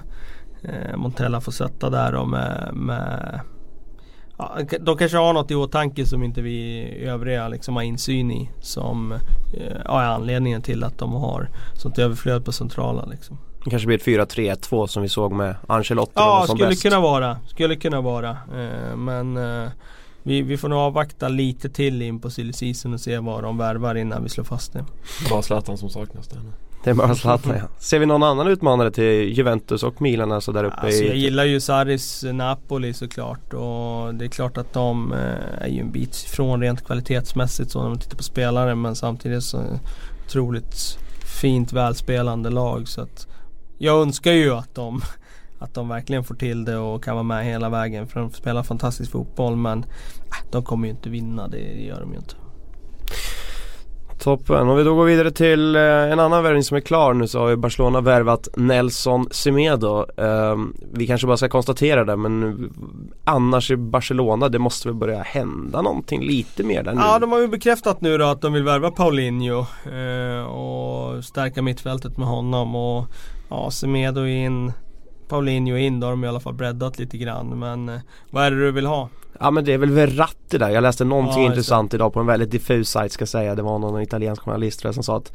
eh, 0.64 0.98
Montella 0.98 1.42
får 1.42 1.52
sätta 1.52 1.90
där 1.90 2.16
och 2.16 2.28
med, 2.28 2.70
med 2.74 3.40
ja, 4.38 4.58
De 4.80 4.98
kanske 4.98 5.18
har 5.18 5.34
något 5.34 5.52
i 5.52 5.56
åtanke 5.56 6.06
som 6.06 6.24
inte 6.24 6.42
vi 6.42 6.84
övriga 7.06 7.48
liksom 7.48 7.76
har 7.76 7.84
insyn 7.84 8.32
i 8.32 8.50
som 8.62 9.12
eh, 9.12 9.78
ja, 9.86 10.02
är 10.02 10.08
anledningen 10.08 10.62
till 10.62 10.84
att 10.84 10.98
de 10.98 11.14
har 11.14 11.50
sånt 11.74 12.00
överflöd 12.00 12.46
på 12.46 12.52
centrala 12.52 13.06
liksom. 13.06 13.38
Det 13.64 13.70
kanske 13.70 13.88
blir 13.88 13.98
ett 13.98 14.36
4-3-1-2 14.36 14.88
som 14.88 15.02
vi 15.04 15.10
såg 15.10 15.32
med 15.32 15.56
Ancelotti 15.68 16.12
Ja, 16.16 16.44
som 16.48 16.58
skulle 16.58 16.70
bäst. 16.70 16.84
kunna 16.84 17.00
vara. 17.00 17.38
Skulle 17.48 17.76
kunna 17.76 18.02
vara. 18.02 18.30
Eh, 18.30 18.96
men 18.96 19.38
eh, 19.38 19.70
vi, 20.24 20.42
vi 20.42 20.58
får 20.58 20.70
nog 20.70 20.80
avvakta 20.80 21.28
lite 21.28 21.70
till 21.70 22.02
in 22.02 22.20
på 22.20 22.30
silly 22.30 22.74
och 22.94 23.00
se 23.00 23.20
vad 23.20 23.44
de 23.44 23.58
värvar 23.58 23.96
innan 23.96 24.24
vi 24.24 24.30
slår 24.30 24.44
fast 24.44 24.74
det. 24.74 24.86
Bara 25.30 25.42
Zlatan 25.42 25.78
som 25.78 25.90
saknas 25.90 26.28
där 26.28 26.40
nu. 26.40 26.52
Det 26.88 26.92
är 26.92 26.96
bara 26.96 27.16
Zlatan 27.16 27.54
ja. 27.58 27.68
Ser 27.80 28.00
vi 28.00 28.06
någon 28.06 28.24
annan 28.24 28.48
utmanare 28.48 28.92
till 28.92 29.38
Juventus 29.38 29.84
och 29.84 30.02
Milan 30.02 30.32
alltså 30.32 30.52
där 30.52 30.64
uppe 30.64 30.76
Alltså 30.76 31.04
jag 31.04 31.16
i... 31.16 31.20
gillar 31.20 31.44
ju 31.44 31.60
Saris 31.60 32.24
Napoli 32.34 32.94
såklart 32.94 33.54
och 33.54 34.16
det 34.16 34.26
är 34.26 34.30
klart 34.30 34.58
att 34.58 34.74
de 34.74 35.14
eh, 35.14 35.64
är 35.64 35.68
ju 35.68 35.80
en 35.80 35.92
bit 35.92 36.16
ifrån 36.16 36.62
rent 36.62 36.86
kvalitetsmässigt 36.86 37.72
så 37.72 37.82
när 37.82 37.90
man 37.90 38.00
tittar 38.00 38.18
på 38.18 38.24
spelare 38.24 38.76
men 38.76 38.96
samtidigt 38.96 39.44
så 39.44 39.62
otroligt 40.26 40.98
fint 41.42 41.74
välspelande 41.74 42.50
lag 42.50 42.88
så 42.88 43.02
att 43.02 43.28
jag 43.78 44.02
önskar 44.02 44.32
ju 44.32 44.54
att 44.54 44.76
de 44.76 45.02
att 45.60 45.74
de 45.74 45.90
verkligen 45.90 46.24
får 46.24 46.36
till 46.36 46.66
det 46.66 46.78
och 46.78 47.04
kan 47.04 47.16
vara 47.16 47.24
med 47.24 47.46
hela 47.46 47.70
vägen 47.70 48.08
för 48.08 48.20
de 48.20 48.32
spelar 48.32 48.64
fantastisk 48.64 49.12
fotboll 49.12 49.56
men 49.56 49.80
äh, 49.80 50.52
de 50.52 50.64
kommer 50.64 50.88
ju 50.88 50.92
inte 50.92 51.10
vinna, 51.10 51.48
det 51.48 51.84
gör 51.84 52.00
de 52.00 52.12
ju 52.12 52.18
inte. 52.18 52.36
Toppen. 54.20 54.70
Om 54.70 54.78
vi 54.78 54.84
då 54.84 54.96
går 54.96 55.06
vidare 55.06 55.32
till 55.32 55.76
eh, 55.76 55.82
en 55.82 56.20
annan 56.20 56.44
värvning 56.44 56.64
som 56.64 56.78
är 56.78 56.82
klar 56.82 57.14
nu 57.14 57.28
så 57.28 57.40
har 57.40 57.50
ju 57.50 57.56
Barcelona 57.56 58.02
värvat 58.02 58.48
Nelson 58.56 59.28
Semedo. 59.32 60.06
Ehm, 60.18 60.74
vi 60.94 61.08
kanske 61.08 61.28
bara 61.28 61.38
ska 61.38 61.50
konstatera 61.50 62.06
det 62.06 62.16
men 62.16 62.70
annars 63.24 63.72
i 63.72 63.76
Barcelona 63.78 64.50
det 64.50 64.60
måste 64.60 64.88
väl 64.88 64.96
börja 64.96 65.22
hända 65.22 65.82
någonting 65.82 66.22
lite 66.26 66.64
mer 66.64 66.84
där 66.84 66.94
nu. 66.94 67.02
Ja 67.02 67.20
de 67.20 67.32
har 67.32 67.40
ju 67.40 67.48
bekräftat 67.48 68.02
nu 68.02 68.18
då 68.18 68.26
att 68.26 68.42
de 68.42 68.54
vill 68.54 68.64
värva 68.64 68.92
Paulinho 68.92 69.66
eh, 69.86 70.46
och 70.46 71.24
stärka 71.24 71.62
mittfältet 71.62 72.18
med 72.18 72.28
honom 72.28 72.76
och 72.76 73.06
ja 73.50 73.72
Semedo 73.72 74.26
in 74.26 74.72
Paulinho 75.28 75.78
in, 75.78 76.00
då 76.00 76.08
har 76.08 76.12
de 76.12 76.24
i 76.24 76.28
alla 76.28 76.40
fall 76.40 76.54
breddat 76.54 77.00
lite 77.00 77.18
grann 77.18 77.60
men 77.60 77.90
eh, 77.90 78.00
vad 78.30 78.46
är 78.46 78.52
det 78.52 78.58
du 78.60 78.72
vill 78.72 78.86
ha? 78.86 79.10
Ja 79.40 79.52
men 79.52 79.66
det 79.66 79.74
är 79.74 79.78
väl 79.78 79.92
Verratti 79.92 80.58
där. 80.58 80.70
Jag 80.70 80.82
läste 80.82 81.06
någonting 81.06 81.44
Ja, 81.44 81.50
intressant 81.50 81.94
idag 81.94 82.14
på 82.14 82.20
en 82.20 82.26
väldigt 82.26 82.52
diffus 82.52 82.90
sajt 82.90 83.12
ska 83.12 83.22
jag 83.22 83.30
säga. 83.30 83.56
Det 83.56 83.62
var 83.62 83.80
någon 83.80 84.02
italiensk 84.02 84.42
journalist 84.42 84.82
som 84.82 85.04
sa 85.04 85.18
att 85.18 85.34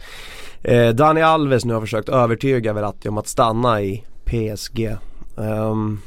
eh, 0.63 0.89
Dani 0.89 1.23
Alves 1.23 1.65
nu 1.65 1.75
har 1.75 1.81
försökt 1.81 2.09
övertyga 2.09 2.73
Verratti 2.73 3.09
om 3.09 3.19
att 3.19 3.29
stanna 3.29 3.83
i 3.83 4.05
PSG. 4.25 4.97
Ehm, 5.39 6.01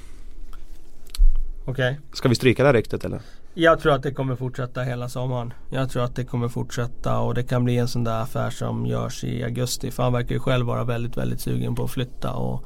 Okej. 1.66 2.00
ska 2.14 2.30
vi 2.30 2.36
stryka 2.36 2.64
det 2.64 2.68
här 2.70 2.74
ryktet 2.74 3.06
eller? 3.06 3.20
Jag 3.54 3.80
tror 3.80 3.94
att 3.94 4.04
det 4.04 4.12
kommer 4.12 4.36
fortsätta 4.36 4.82
hela 4.82 5.10
sommaren. 5.10 5.54
Jag 5.70 5.90
tror 5.90 6.04
att 6.04 6.16
det 6.16 6.24
kommer 6.24 6.48
fortsätta 6.48 7.20
och 7.20 7.34
det 7.34 7.44
kan 7.44 7.64
bli 7.64 7.78
en 7.78 7.88
sån 7.88 8.04
där 8.04 8.22
affär 8.22 8.50
som 8.50 8.86
görs 8.86 9.24
i 9.24 9.44
augusti. 9.44 9.92
För 9.92 10.04
han 10.04 10.14
verkar 10.14 10.36
ju 10.36 10.40
själv 10.40 10.66
vara 10.66 10.84
väldigt, 10.84 11.18
väldigt 11.18 11.42
sugen 11.42 11.76
på 11.76 11.84
att 11.84 11.92
flytta 11.92 12.34
och 12.34 12.64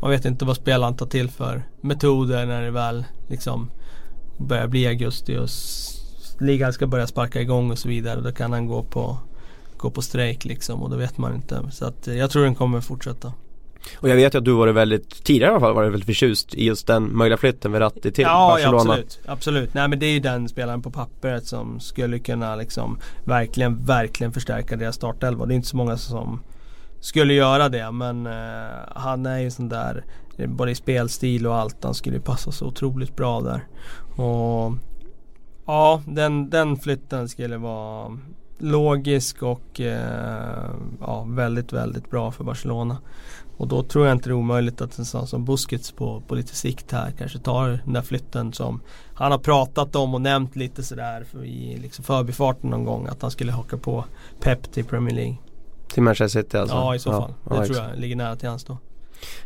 man 0.00 0.10
vet 0.10 0.24
inte 0.24 0.44
vad 0.44 0.56
spelaren 0.56 0.96
tar 0.96 1.06
till 1.06 1.30
för 1.30 1.62
metoder 1.80 2.46
när 2.46 2.62
det 2.62 2.70
väl 2.70 3.04
liksom 3.28 3.70
börjar 4.36 4.66
bli 4.66 4.86
augusti 4.86 5.36
och 5.36 5.48
ligan 6.40 6.72
ska 6.72 6.86
börja 6.86 7.06
sparka 7.06 7.40
igång 7.40 7.70
och 7.70 7.78
så 7.78 7.88
vidare. 7.88 8.20
Då 8.20 8.32
kan 8.32 8.52
han 8.52 8.66
gå 8.66 8.82
på, 8.82 9.18
gå 9.76 9.90
på 9.90 10.02
strejk 10.02 10.44
liksom 10.44 10.82
och 10.82 10.90
då 10.90 10.96
vet 10.96 11.18
man 11.18 11.34
inte. 11.34 11.70
Så 11.72 11.84
att 11.84 12.08
eh, 12.08 12.16
jag 12.16 12.30
tror 12.30 12.44
den 12.44 12.54
kommer 12.54 12.80
fortsätta. 12.80 13.32
Och 13.96 14.08
jag 14.08 14.16
vet 14.16 14.34
ju 14.34 14.38
att 14.38 14.44
du 14.44 14.52
varit 14.52 14.74
väldigt, 14.74 15.24
tidigare 15.24 15.50
i 15.50 15.54
alla 15.54 15.60
fall 15.60 15.74
varit 15.74 15.92
väldigt 15.92 16.06
förtjust 16.06 16.54
i 16.54 16.64
just 16.64 16.86
den 16.86 17.16
möjliga 17.16 17.36
flytten 17.36 17.72
Verratti 17.72 18.12
till 18.12 18.22
ja, 18.22 18.48
Barcelona. 18.48 18.76
Ja, 18.76 18.80
absolut, 18.80 19.20
absolut. 19.26 19.74
Nej 19.74 19.88
men 19.88 19.98
det 19.98 20.06
är 20.06 20.12
ju 20.12 20.20
den 20.20 20.48
spelaren 20.48 20.82
på 20.82 20.90
pappret 20.90 21.46
som 21.46 21.80
skulle 21.80 22.18
kunna 22.18 22.56
liksom 22.56 22.98
verkligen, 23.24 23.84
verkligen 23.84 24.32
förstärka 24.32 24.76
deras 24.76 24.96
startelva. 24.96 25.46
Det 25.46 25.54
är 25.54 25.56
inte 25.56 25.68
så 25.68 25.76
många 25.76 25.96
som 25.96 26.40
skulle 27.02 27.34
göra 27.34 27.68
det 27.68 27.92
men 27.92 28.26
eh, 28.26 28.78
han 28.94 29.26
är 29.26 29.38
ju 29.38 29.50
sån 29.50 29.68
där 29.68 30.04
både 30.46 30.70
i 30.70 30.74
spelstil 30.74 31.46
och 31.46 31.54
allt. 31.54 31.84
Han 31.84 31.94
skulle 31.94 32.16
ju 32.16 32.22
passa 32.22 32.52
så 32.52 32.66
otroligt 32.66 33.16
bra 33.16 33.40
där. 33.40 33.66
Och 34.24 34.74
ja, 35.66 36.02
den, 36.06 36.50
den 36.50 36.76
flytten 36.76 37.28
skulle 37.28 37.56
vara 37.56 38.18
logisk 38.58 39.42
och 39.42 39.80
eh, 39.80 40.70
ja, 41.00 41.24
väldigt, 41.28 41.72
väldigt 41.72 42.10
bra 42.10 42.30
för 42.30 42.44
Barcelona. 42.44 42.98
Och 43.56 43.68
då 43.68 43.82
tror 43.82 44.06
jag 44.06 44.14
inte 44.14 44.28
det 44.28 44.32
är 44.32 44.36
omöjligt 44.36 44.80
att 44.80 44.98
en 44.98 45.04
sån 45.04 45.26
som 45.26 45.44
Busquets 45.44 45.92
på, 45.92 46.20
på 46.20 46.34
lite 46.34 46.54
sikt 46.54 46.92
här 46.92 47.10
kanske 47.10 47.38
tar 47.38 47.68
den 47.84 47.92
där 47.92 48.02
flytten 48.02 48.52
som 48.52 48.80
han 49.14 49.32
har 49.32 49.38
pratat 49.38 49.96
om 49.96 50.14
och 50.14 50.20
nämnt 50.20 50.56
lite 50.56 50.82
sådär 50.82 51.24
för 51.24 51.44
i 51.44 51.76
liksom 51.76 52.04
förbifarten 52.04 52.70
någon 52.70 52.84
gång 52.84 53.06
att 53.06 53.22
han 53.22 53.30
skulle 53.30 53.52
haka 53.52 53.76
på 53.76 54.04
Pep 54.40 54.72
till 54.72 54.84
Premier 54.84 55.14
League. 55.14 55.36
Till 55.92 56.02
Manchester 56.02 56.42
City 56.42 56.58
alltså? 56.58 56.76
ja 56.76 56.94
i 56.94 56.98
så 56.98 57.10
fall. 57.10 57.34
ja, 57.50 57.54
det 57.56 57.62
exakt. 57.62 57.78
tror 57.78 57.90
jag 57.90 58.00
ligger 58.00 58.16
nära 58.16 58.36
till 58.36 58.48
hans 58.48 58.64
då. 58.64 58.78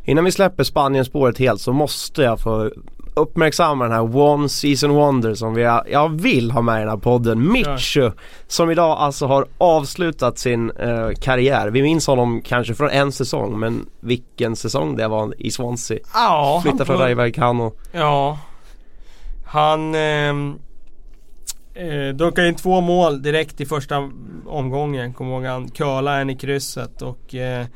Innan 0.04 0.24
vi 0.24 0.32
släpper 0.32 0.64
Spanien-spåret 0.64 1.38
helt 1.38 1.60
så 1.60 1.72
måste 1.72 2.22
jag 2.22 2.40
få 2.40 2.70
uppmärksamma 3.14 3.84
den 3.84 3.92
här 3.92 4.16
One 4.16 4.48
Season 4.48 4.90
Wonder 4.90 5.34
som 5.34 5.54
vi, 5.54 5.62
jag 5.62 6.08
vill 6.20 6.50
ha 6.50 6.62
med 6.62 6.76
i 6.76 6.80
den 6.80 6.88
här 6.88 6.96
podden. 6.96 7.52
Mitchu 7.52 8.10
som 8.46 8.70
idag 8.70 8.98
alltså 8.98 9.26
har 9.26 9.46
avslutat 9.58 10.38
sin 10.38 10.70
eh, 10.70 11.10
karriär. 11.20 11.70
Vi 11.70 11.82
minns 11.82 12.06
honom 12.06 12.42
kanske 12.42 12.74
från 12.74 12.90
en 12.90 13.12
säsong 13.12 13.58
men 13.58 13.86
vilken 14.00 14.56
säsong 14.56 14.96
det 14.96 15.08
var 15.08 15.34
i 15.38 15.50
Swansea. 15.50 15.98
Ja, 16.14 16.60
Flyttade 16.62 16.84
från 16.84 16.98
Rayo 16.98 17.16
Vallecano. 17.16 17.72
Ja. 17.92 18.38
Han 19.46 19.94
ehm, 19.94 20.58
eh, 21.76 22.14
dunkade 22.14 22.48
in 22.48 22.54
två 22.54 22.80
mål 22.80 23.22
direkt 23.22 23.60
i 23.60 23.66
första 23.66 24.10
omgången. 24.46 25.14
Kommer 25.14 25.32
ihåg 25.32 25.44
han 25.44 25.68
curlade 25.68 26.20
en 26.20 26.30
i 26.30 26.36
krysset 26.36 27.02
och 27.02 27.34
eh, 27.34 27.66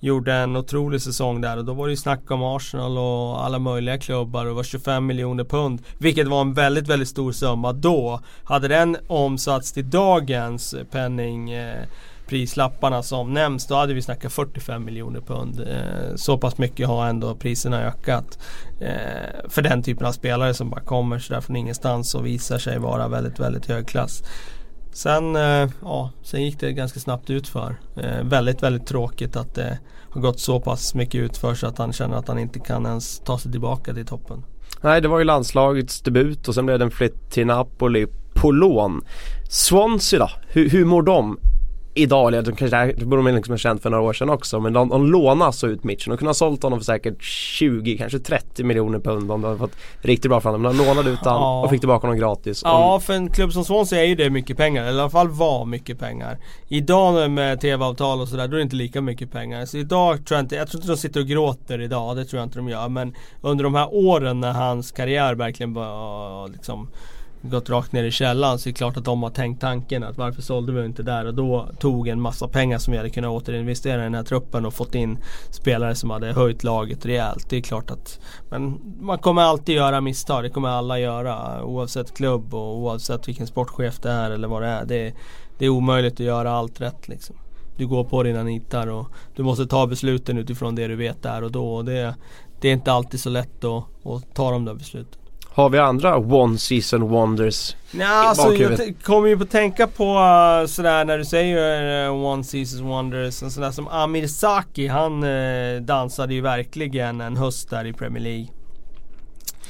gjorde 0.00 0.34
en 0.34 0.56
otrolig 0.56 1.02
säsong 1.02 1.40
där 1.40 1.56
och 1.56 1.64
då 1.64 1.72
var 1.72 1.86
det 1.86 1.90
ju 1.90 1.96
snack 1.96 2.30
om 2.30 2.42
Arsenal 2.42 2.98
och 2.98 3.44
alla 3.44 3.58
möjliga 3.58 3.98
klubbar 3.98 4.40
och 4.40 4.46
det 4.46 4.54
var 4.54 4.62
25 4.62 5.06
miljoner 5.06 5.44
pund. 5.44 5.82
Vilket 5.98 6.26
var 6.26 6.40
en 6.40 6.54
väldigt, 6.54 6.88
väldigt 6.88 7.08
stor 7.08 7.32
summa 7.32 7.72
då. 7.72 8.20
Hade 8.44 8.68
den 8.68 8.96
omsatts 9.06 9.72
till 9.72 9.90
dagens 9.90 10.74
eh, 10.74 10.84
penning 10.84 11.50
eh, 11.50 11.84
prislapparna 12.28 13.02
som 13.02 13.34
nämns 13.34 13.66
då 13.66 13.74
hade 13.74 13.94
vi 13.94 14.02
snackat 14.02 14.32
45 14.32 14.84
miljoner 14.84 15.20
pund. 15.20 15.60
Eh, 15.60 16.14
så 16.16 16.38
pass 16.38 16.58
mycket 16.58 16.88
har 16.88 17.06
ändå 17.06 17.34
priserna 17.34 17.82
ökat. 17.82 18.38
Eh, 18.80 19.48
för 19.48 19.62
den 19.62 19.82
typen 19.82 20.06
av 20.06 20.12
spelare 20.12 20.54
som 20.54 20.70
bara 20.70 20.80
kommer 20.80 21.18
sådär 21.18 21.40
från 21.40 21.56
ingenstans 21.56 22.14
och 22.14 22.26
visar 22.26 22.58
sig 22.58 22.78
vara 22.78 23.08
väldigt, 23.08 23.40
väldigt 23.40 23.66
hög 23.66 23.88
klass. 23.88 24.22
Sen, 24.92 25.36
eh, 25.36 25.68
ja, 25.82 26.10
sen 26.22 26.42
gick 26.42 26.60
det 26.60 26.72
ganska 26.72 27.00
snabbt 27.00 27.30
utför. 27.30 27.76
Eh, 27.96 28.22
väldigt, 28.22 28.62
väldigt 28.62 28.86
tråkigt 28.86 29.36
att 29.36 29.54
det 29.54 29.78
har 30.10 30.20
gått 30.20 30.40
så 30.40 30.60
pass 30.60 30.94
mycket 30.94 31.20
utför 31.20 31.54
så 31.54 31.66
att 31.66 31.78
han 31.78 31.92
känner 31.92 32.16
att 32.16 32.28
han 32.28 32.38
inte 32.38 32.58
kan 32.58 32.86
ens 32.86 33.20
ta 33.20 33.38
sig 33.38 33.52
tillbaka 33.52 33.94
till 33.94 34.06
toppen. 34.06 34.44
Nej 34.80 35.00
det 35.00 35.08
var 35.08 35.18
ju 35.18 35.24
landslagets 35.24 36.00
debut 36.00 36.48
och 36.48 36.54
sen 36.54 36.66
blev 36.66 36.78
det 36.78 36.84
en 36.84 36.90
flytt 36.90 37.30
till 37.30 37.46
Napoli 37.46 38.06
på 38.34 38.50
lån. 38.50 39.02
Swansea 39.50 40.18
då? 40.18 40.30
Hur, 40.48 40.70
hur 40.70 40.84
mår 40.84 41.02
de? 41.02 41.38
Idag, 41.98 42.34
eller 42.34 42.52
kanske, 42.52 42.92
det 42.92 43.04
borde 43.04 43.22
de 43.22 43.34
liksom 43.34 43.52
ha 43.52 43.58
känt 43.58 43.82
för 43.82 43.90
några 43.90 44.04
år 44.04 44.12
sedan 44.12 44.30
också 44.30 44.60
men 44.60 44.72
de, 44.72 44.88
de 44.88 45.06
lånar 45.06 45.52
så 45.52 45.66
ut 45.66 45.84
Mitchen. 45.84 46.10
De 46.10 46.16
kunde 46.16 46.28
ha 46.28 46.34
sålt 46.34 46.62
honom 46.62 46.78
för 46.78 46.84
säkert 46.84 47.22
20, 47.22 47.98
kanske 47.98 48.18
30 48.18 48.64
miljoner 48.64 48.98
pund 48.98 49.22
om 49.32 49.42
de 49.42 49.44
hade 49.44 49.58
fått 49.58 49.76
riktigt 50.00 50.30
bra 50.30 50.40
för 50.40 50.50
honom. 50.50 50.62
Men 50.62 50.76
de 50.76 50.84
lånade 50.86 51.10
ut 51.10 51.18
honom 51.18 51.42
Ja. 51.42 51.62
och 51.64 51.70
fick 51.70 51.80
tillbaka 51.80 52.06
honom 52.06 52.18
gratis. 52.20 52.60
Ja, 52.64 53.00
för 53.00 53.12
en 53.14 53.30
klubb 53.30 53.52
som 53.52 53.64
Swansea 53.64 54.02
är 54.02 54.06
ju 54.06 54.14
det 54.14 54.30
mycket 54.30 54.56
pengar. 54.56 54.82
Eller 54.84 54.98
i 54.98 55.00
alla 55.00 55.10
fall 55.10 55.28
var 55.28 55.64
mycket 55.64 55.98
pengar. 55.98 56.38
Idag 56.68 57.30
med 57.30 57.60
TV-avtal 57.60 58.20
och 58.20 58.28
sådär, 58.28 58.48
då 58.48 58.52
är 58.54 58.58
det 58.58 58.62
inte 58.62 58.76
lika 58.76 59.00
mycket 59.00 59.32
pengar. 59.32 59.66
Så 59.66 59.76
idag 59.76 60.26
tror 60.26 60.36
jag 60.36 60.44
inte, 60.44 60.56
jag 60.56 60.68
tror 60.68 60.80
inte 60.80 60.92
de 60.92 60.96
sitter 60.96 61.20
och 61.20 61.26
gråter 61.26 61.80
idag. 61.80 62.16
Det 62.16 62.24
tror 62.24 62.38
jag 62.40 62.46
inte 62.46 62.58
de 62.58 62.68
gör. 62.68 62.88
Men 62.88 63.14
under 63.40 63.64
de 63.64 63.74
här 63.74 63.88
åren 63.94 64.40
när 64.40 64.52
hans 64.52 64.92
karriär 64.92 65.34
verkligen 65.34 65.74
var 65.74 66.48
liksom 66.48 66.88
gått 67.42 67.70
rakt 67.70 67.92
ner 67.92 68.04
i 68.04 68.10
källan 68.10 68.58
så 68.58 68.68
är 68.68 68.72
det 68.72 68.76
klart 68.76 68.96
att 68.96 69.04
de 69.04 69.22
har 69.22 69.30
tänkt 69.30 69.60
tanken 69.60 70.04
att 70.04 70.16
varför 70.16 70.42
sålde 70.42 70.72
vi 70.72 70.84
inte 70.84 71.02
där 71.02 71.26
och 71.26 71.34
då 71.34 71.68
tog 71.78 72.08
en 72.08 72.20
massa 72.20 72.48
pengar 72.48 72.78
som 72.78 72.92
vi 72.92 72.96
hade 72.96 73.10
kunnat 73.10 73.30
återinvestera 73.30 74.00
i 74.00 74.04
den 74.04 74.14
här 74.14 74.22
truppen 74.22 74.66
och 74.66 74.74
fått 74.74 74.94
in 74.94 75.18
spelare 75.50 75.94
som 75.94 76.10
hade 76.10 76.32
höjt 76.32 76.64
laget 76.64 77.06
rejält. 77.06 77.50
Det 77.50 77.56
är 77.56 77.60
klart 77.60 77.90
att 77.90 78.20
men 78.50 78.80
man 79.00 79.18
kommer 79.18 79.42
alltid 79.42 79.74
göra 79.74 80.00
misstag. 80.00 80.44
Det 80.44 80.50
kommer 80.50 80.68
alla 80.68 80.98
göra 80.98 81.64
oavsett 81.64 82.16
klubb 82.16 82.54
och 82.54 82.76
oavsett 82.76 83.28
vilken 83.28 83.46
sportchef 83.46 83.98
det 83.98 84.10
är 84.10 84.30
eller 84.30 84.48
vad 84.48 84.62
det 84.62 84.68
är. 84.68 84.84
Det, 84.84 85.14
det 85.58 85.64
är 85.64 85.68
omöjligt 85.68 86.14
att 86.14 86.20
göra 86.20 86.50
allt 86.50 86.80
rätt 86.80 87.08
liksom. 87.08 87.36
Du 87.76 87.86
går 87.86 88.04
på 88.04 88.22
dina 88.22 88.42
nitar 88.42 88.86
och 88.86 89.08
du 89.36 89.42
måste 89.42 89.66
ta 89.66 89.86
besluten 89.86 90.38
utifrån 90.38 90.74
det 90.74 90.86
du 90.86 90.96
vet 90.96 91.22
där 91.22 91.42
och 91.42 91.52
då. 91.52 91.74
Och 91.74 91.84
det, 91.84 92.14
det 92.60 92.68
är 92.68 92.72
inte 92.72 92.92
alltid 92.92 93.20
så 93.20 93.30
lätt 93.30 93.64
att, 93.64 93.84
att 94.06 94.34
ta 94.34 94.50
de 94.50 94.64
där 94.64 94.74
besluten. 94.74 95.20
Har 95.58 95.70
vi 95.70 95.78
andra 95.78 96.16
one 96.16 96.58
season 96.58 97.08
wonders? 97.08 97.76
Ja, 97.90 98.06
alltså, 98.06 98.54
jag 98.54 98.94
kommer 99.02 99.28
ju 99.28 99.36
på 99.36 99.42
att 99.42 99.50
tänka 99.50 99.86
på 99.86 100.04
uh, 100.04 100.66
sådär 100.66 101.04
när 101.04 101.18
du 101.18 101.24
säger 101.24 102.06
uh, 102.06 102.24
One 102.24 102.44
Seasons 102.44 102.82
Wonders. 102.82 103.42
En 103.42 103.50
sådär 103.50 103.70
som 103.70 103.88
Amir 103.88 104.26
Saki. 104.26 104.86
Han 104.86 105.24
uh, 105.24 105.80
dansade 105.80 106.34
ju 106.34 106.40
verkligen 106.40 107.20
en 107.20 107.36
höst 107.36 107.70
där 107.70 107.84
i 107.84 107.92
Premier 107.92 108.22
League. 108.22 108.46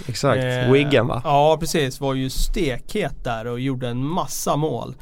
Exakt, 0.06 0.44
Eh, 0.44 0.72
Wigan 0.72 1.06
va? 1.06 1.22
Ja 1.24 1.56
precis, 1.60 2.00
var 2.00 2.14
ju 2.14 2.30
stekhet 2.30 3.24
där 3.24 3.46
och 3.46 3.60
gjorde 3.60 3.88
en 3.88 4.06
massa 4.06 4.56
mål. 4.56 4.94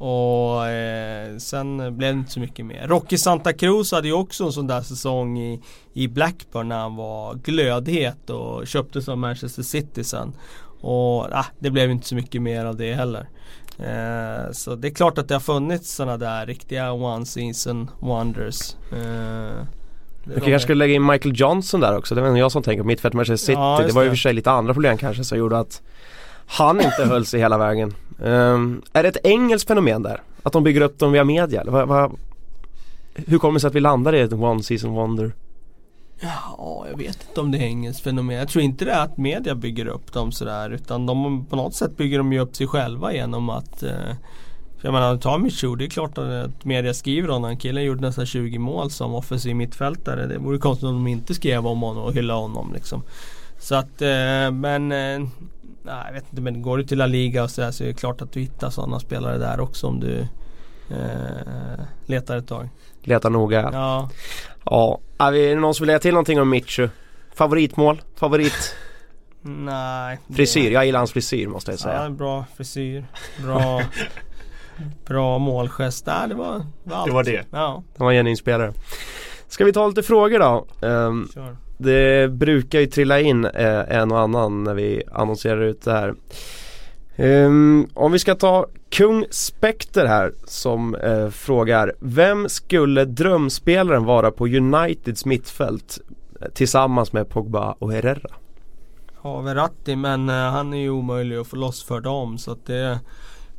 Och 0.00 0.66
eh, 0.68 1.36
sen 1.36 1.76
blev 1.76 2.14
det 2.14 2.18
inte 2.18 2.30
så 2.30 2.40
mycket 2.40 2.66
mer. 2.66 2.86
Rocky 2.88 3.18
Santa 3.18 3.52
Cruz 3.52 3.92
hade 3.92 4.08
ju 4.08 4.14
också 4.14 4.44
en 4.44 4.52
sån 4.52 4.66
där 4.66 4.80
säsong 4.80 5.38
i, 5.38 5.60
i 5.92 6.08
Blackburn 6.08 6.68
när 6.68 6.78
han 6.78 6.96
var 6.96 7.34
glödhet 7.34 8.30
och 8.30 8.66
köptes 8.66 9.08
av 9.08 9.18
Manchester 9.18 9.62
City 9.62 10.04
sen. 10.04 10.32
Och 10.80 11.24
ah, 11.32 11.46
det 11.58 11.70
blev 11.70 11.90
inte 11.90 12.08
så 12.08 12.14
mycket 12.14 12.42
mer 12.42 12.64
av 12.64 12.76
det 12.76 12.94
heller. 12.94 13.28
Eh, 13.78 14.52
så 14.52 14.74
det 14.74 14.88
är 14.88 14.94
klart 14.94 15.18
att 15.18 15.28
det 15.28 15.34
har 15.34 15.40
funnits 15.40 15.94
sådana 15.94 16.16
där 16.16 16.46
riktiga 16.46 16.92
one 16.92 17.26
season 17.26 17.90
wonders. 17.98 18.74
Eh, 18.92 19.64
Du 20.24 20.34
kanske 20.34 20.60
skulle 20.60 20.78
lägga 20.78 20.94
in 20.94 21.06
Michael 21.06 21.40
Johnson 21.40 21.80
där 21.80 21.96
också, 21.96 22.14
det 22.14 22.20
var 22.20 22.36
jag 22.36 22.52
som 22.52 22.62
tänker 22.62 22.82
på 22.82 22.86
mittfält 22.86 23.14
Manchester 23.14 23.46
City. 23.46 23.52
Ja, 23.60 23.82
det 23.86 23.92
var 23.92 24.02
ju 24.02 24.08
för 24.08 24.16
sig 24.16 24.32
lite 24.32 24.50
andra 24.50 24.72
problem 24.74 24.96
kanske 24.98 25.24
som 25.24 25.38
gjorde 25.38 25.58
att 25.58 25.82
han 26.46 26.80
inte 26.80 27.04
höll 27.04 27.26
sig 27.26 27.40
hela 27.40 27.58
vägen. 27.58 27.94
Um, 28.22 28.82
är 28.92 29.02
det 29.02 29.08
ett 29.08 29.26
engelskt 29.26 29.68
fenomen 29.68 30.02
där? 30.02 30.22
Att 30.42 30.52
de 30.52 30.64
bygger 30.64 30.80
upp 30.80 30.98
dem 30.98 31.12
via 31.12 31.24
media? 31.24 31.60
Eller 31.60 31.72
vad, 31.86 32.12
hur 33.14 33.38
kommer 33.38 33.54
det 33.54 33.60
sig 33.60 33.68
att 33.68 33.74
vi 33.74 33.80
landar 33.80 34.14
i 34.14 34.20
ett 34.20 34.32
one 34.32 34.62
season 34.62 34.90
wonder? 34.90 35.32
Ja, 36.20 36.86
jag 36.90 36.98
vet 36.98 37.26
inte 37.28 37.40
om 37.40 37.50
det 37.50 37.58
är 37.58 37.62
engelskt 37.62 38.02
fenomen. 38.02 38.36
Jag 38.36 38.48
tror 38.48 38.64
inte 38.64 38.84
det 38.84 38.92
är 38.92 39.04
att 39.04 39.18
media 39.18 39.54
bygger 39.54 39.86
upp 39.86 40.12
dem 40.12 40.32
sådär. 40.32 40.70
Utan 40.70 41.06
de, 41.06 41.46
på 41.46 41.56
något 41.56 41.74
sätt 41.74 41.96
bygger 41.96 42.18
de 42.18 42.32
ju 42.32 42.38
upp 42.38 42.56
sig 42.56 42.66
själva 42.66 43.12
genom 43.12 43.50
att 43.50 43.82
eh, 43.82 44.14
jag 44.82 44.92
menar, 44.92 45.16
ta 45.16 45.38
Michu, 45.38 45.76
det 45.76 45.84
är 45.84 45.88
klart 45.88 46.18
att 46.18 46.64
media 46.64 46.94
skriver 46.94 47.28
om 47.30 47.42
honom. 47.42 47.56
Killen 47.56 47.84
gjorde 47.84 48.00
nästan 48.00 48.26
20 48.26 48.58
mål 48.58 48.90
som 48.90 49.14
offensiv 49.14 49.56
mittfältare. 49.56 50.26
Det 50.26 50.38
vore 50.38 50.58
konstigt 50.58 50.88
om 50.88 50.94
de 50.94 51.06
inte 51.06 51.34
skrev 51.34 51.66
om 51.66 51.80
honom 51.80 52.02
och 52.02 52.12
hyllade 52.12 52.40
honom 52.40 52.72
liksom. 52.74 53.02
Så 53.60 53.74
att, 53.74 54.02
eh, 54.02 54.50
men 54.52 54.92
eh, 54.92 55.28
Nej, 55.82 56.02
jag 56.06 56.12
vet 56.12 56.24
inte, 56.30 56.42
men 56.42 56.62
går 56.62 56.78
du 56.78 56.84
till 56.84 56.98
La 56.98 57.06
Liga 57.06 57.42
och 57.42 57.50
sådär 57.50 57.70
så 57.70 57.84
är 57.84 57.88
det 57.88 57.94
klart 57.94 58.22
att 58.22 58.32
du 58.32 58.40
hittar 58.40 58.70
sådana 58.70 59.00
spelare 59.00 59.38
där 59.38 59.60
också 59.60 59.86
om 59.86 60.00
du 60.00 60.18
eh, 60.90 61.80
letar 62.06 62.36
ett 62.36 62.46
tag. 62.48 62.68
Leta 63.02 63.28
noga. 63.28 63.70
Ja, 63.72 64.10
Ja, 64.64 65.00
är 65.18 65.32
det 65.32 65.54
någon 65.54 65.74
som 65.74 65.84
vill 65.84 65.86
lägga 65.86 65.98
till 65.98 66.12
någonting 66.14 66.40
om 66.40 66.50
Mitchu? 66.50 66.88
Favoritmål? 67.34 68.02
Favorit? 68.16 68.74
nej. 69.42 70.18
det- 70.26 70.34
Frisyr? 70.34 70.70
Jag 70.70 70.86
gillar 70.86 70.98
hans 71.00 71.12
frisyr 71.12 71.46
måste 71.46 71.70
jag 71.70 71.78
Ja, 71.78 71.82
säga. 71.82 72.10
bra 72.10 72.44
frisyr. 72.56 73.04
Bra, 73.44 73.82
bra 75.06 75.38
målgest. 75.38 76.06
Nej, 76.06 76.28
det 76.28 76.34
var, 76.34 76.66
var 76.84 76.96
allt. 76.96 77.06
Det 77.06 77.12
var 77.12 77.24
det. 77.24 77.44
Ja, 77.50 77.82
Han 77.98 78.04
var 78.04 78.12
en 78.12 78.18
genuin 78.18 78.36
spelare. 78.36 78.72
Ska 79.48 79.64
vi 79.64 79.72
ta 79.72 79.86
lite 79.88 80.02
frågor 80.02 80.38
då? 80.38 80.66
Ehm, 80.86 81.28
kör. 81.34 81.56
Det 81.82 82.32
brukar 82.32 82.80
ju 82.80 82.86
trilla 82.86 83.20
in 83.20 83.44
eh, 83.44 83.96
en 83.96 84.12
och 84.12 84.20
annan 84.20 84.64
när 84.64 84.74
vi 84.74 85.02
annonserar 85.12 85.62
ut 85.62 85.82
det 85.82 85.92
här. 85.92 86.14
Um, 87.16 87.88
om 87.94 88.12
vi 88.12 88.18
ska 88.18 88.34
ta 88.34 88.66
Kung 88.90 89.26
Spekter 89.30 90.06
här 90.06 90.32
som 90.44 90.94
eh, 90.94 91.28
frågar 91.28 91.92
Vem 92.00 92.48
skulle 92.48 93.04
drömspelaren 93.04 94.04
vara 94.04 94.30
på 94.30 94.46
Uniteds 94.46 95.24
mittfält 95.24 95.98
eh, 96.40 96.48
tillsammans 96.48 97.12
med 97.12 97.28
Pogba 97.28 97.76
och 97.78 97.92
Herrera? 97.92 98.30
Ja, 99.22 99.40
Verratti 99.40 99.96
men 99.96 100.28
eh, 100.28 100.34
han 100.34 100.74
är 100.74 100.78
ju 100.78 100.90
omöjlig 100.90 101.36
att 101.36 101.46
få 101.46 101.56
loss 101.56 101.84
för 101.84 102.00
dem 102.00 102.38
så 102.38 102.52
att 102.52 102.66
det 102.66 102.98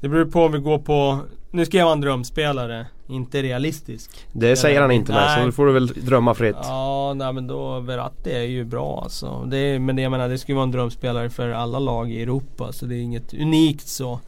det 0.01 0.09
beror 0.09 0.25
på 0.25 0.43
om 0.45 0.51
vi 0.51 0.59
går 0.59 0.79
på 0.79 1.19
Nu 1.51 1.65
skrev 1.65 1.87
han 1.87 2.01
drömspelare 2.01 2.87
Inte 3.07 3.41
realistisk 3.41 4.11
Det 4.33 4.55
säger 4.55 4.81
han 4.81 4.91
inte 4.91 5.11
med 5.11 5.29
så 5.29 5.35
Nej. 5.37 5.45
då 5.45 5.51
får 5.51 5.65
du 5.65 5.71
väl 5.73 5.87
drömma 5.87 6.33
fritt. 6.33 6.55
Ja 6.63 7.13
nej 7.15 7.33
men 7.33 7.47
då 7.47 7.79
Verratti 7.79 8.31
är 8.31 8.41
ju 8.43 8.65
bra 8.65 9.01
alltså 9.03 9.43
det 9.45 9.57
är, 9.57 9.79
Men 9.79 9.95
det 9.95 10.01
jag 10.01 10.11
menar 10.11 10.29
det 10.29 10.49
ju 10.49 10.53
vara 10.55 10.63
en 10.63 10.71
drömspelare 10.71 11.29
för 11.29 11.49
alla 11.49 11.79
lag 11.79 12.11
i 12.11 12.21
Europa 12.21 12.71
så 12.71 12.85
det 12.85 12.95
är 12.95 13.01
inget 13.01 13.33
unikt 13.33 13.87
så 13.87 14.19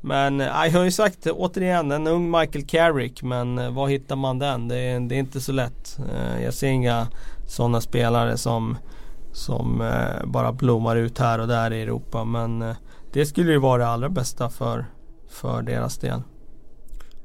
Men 0.00 0.40
eh, 0.40 0.46
jag 0.46 0.70
har 0.70 0.84
ju 0.84 0.90
sagt 0.90 1.26
återigen 1.26 1.92
en 1.92 2.06
ung 2.06 2.30
Michael 2.30 2.66
Carrick 2.66 3.22
men 3.22 3.58
eh, 3.58 3.70
var 3.70 3.88
hittar 3.88 4.16
man 4.16 4.38
den? 4.38 4.68
Det 4.68 4.78
är, 4.78 5.00
det 5.00 5.14
är 5.14 5.18
inte 5.18 5.40
så 5.40 5.52
lätt 5.52 5.98
Eh, 6.14 6.44
Jag 6.44 6.54
ser 6.54 6.68
inga 6.68 7.06
sådana 7.48 7.80
spelare 7.80 8.36
som 8.36 8.76
Som 9.32 9.90
bara 10.24 10.52
blommar 10.52 10.96
ut 10.96 11.18
här 11.18 11.38
och 11.38 11.48
där 11.48 11.72
i 11.72 11.82
Europa 11.82 12.24
men 12.24 12.74
Det 13.12 13.26
skulle 13.26 13.52
ju 13.52 13.58
vara 13.58 13.78
det 13.78 13.88
allra 13.88 14.08
bästa 14.08 14.48
för 14.50 14.86
För 15.40 15.62
deras 15.62 15.98
del 15.98 16.22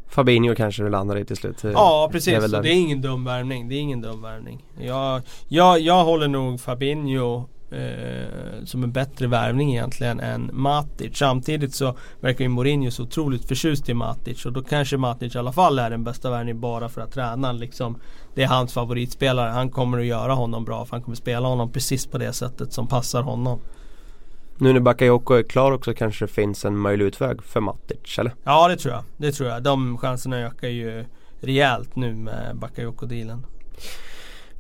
Fabinho 0.08 0.56
kanske 0.56 0.84
du 0.84 0.90
landar 0.90 1.18
i 1.18 1.26
till 1.26 1.36
slut. 1.36 1.64
Ja 1.64 2.08
det 2.08 2.12
precis, 2.12 2.34
är 2.34 2.42
så 2.42 2.48
där. 2.48 2.62
det 2.62 2.70
är 2.70 2.74
ingen 2.74 3.02
dum 3.02 3.26
värvning. 3.26 3.70
Det 3.70 3.76
är 3.76 3.80
ingen 3.80 4.02
dum 4.02 4.22
värvning. 4.22 4.66
Jag, 4.80 5.22
jag, 5.48 5.80
jag 5.80 6.06
håller 6.06 6.28
nog 6.28 6.60
Fabinho 6.60 7.46
eh, 7.72 8.66
som 8.66 8.84
en 8.84 8.92
bättre 8.92 9.28
värvning 9.28 9.72
egentligen 9.72 10.20
än 10.20 10.50
Matic. 10.54 11.18
Samtidigt 11.18 11.76
så 11.76 11.96
verkar 12.20 12.44
ju 12.44 12.50
Mourinho 12.50 12.92
så 12.92 13.04
otroligt 13.04 13.48
förtjust 13.48 13.90
i 13.90 13.94
Matic 13.94 14.46
och 14.46 14.54
då 14.54 14.62
kanske 14.64 14.98
Matic 14.98 15.36
i 15.36 15.38
alla 15.38 15.52
fall 15.52 15.80
är 15.80 15.90
den 15.90 16.04
bästa 16.04 16.30
värvningen 16.32 16.62
bara 16.62 16.90
för 16.90 17.02
att 17.02 17.12
tränaren 17.12 17.58
liksom 17.58 17.98
Det 18.36 18.44
är 18.44 18.48
hans 18.48 18.74
favoritspelare. 18.74 19.50
Han 19.50 19.70
kommer 19.70 20.00
att 20.00 20.06
göra 20.06 20.34
honom 20.34 20.66
bra 20.66 20.86
för 20.86 20.96
han 20.96 21.04
kommer 21.04 21.18
spela 21.18 21.48
honom 21.48 21.72
precis 21.72 22.06
på 22.06 22.18
det 22.18 22.34
sättet 22.34 22.74
som 22.74 22.88
passar 22.88 23.22
honom. 23.22 23.60
Nu 24.62 24.74
när 24.74 24.80
Bakayoko 24.80 25.34
är 25.34 25.44
klar 25.44 25.72
också 25.72 25.94
kanske 25.94 26.26
det 26.26 26.32
finns 26.32 26.66
en 26.66 26.78
möjlig 26.78 27.06
utväg 27.06 27.44
för 27.44 27.60
Matic 27.60 28.20
eller? 28.20 28.34
Ja 28.44 28.68
det 28.68 28.78
tror 28.78 28.94
jag. 28.94 29.04
Det 29.18 29.32
tror 29.32 29.50
jag. 29.50 29.64
De 29.64 29.98
chanserna 29.98 30.38
ökar 30.38 30.68
ju 30.68 31.06
rejält 31.40 31.96
nu 31.96 32.14
med 32.14 32.56
Bakayoko-dealen. 32.56 33.46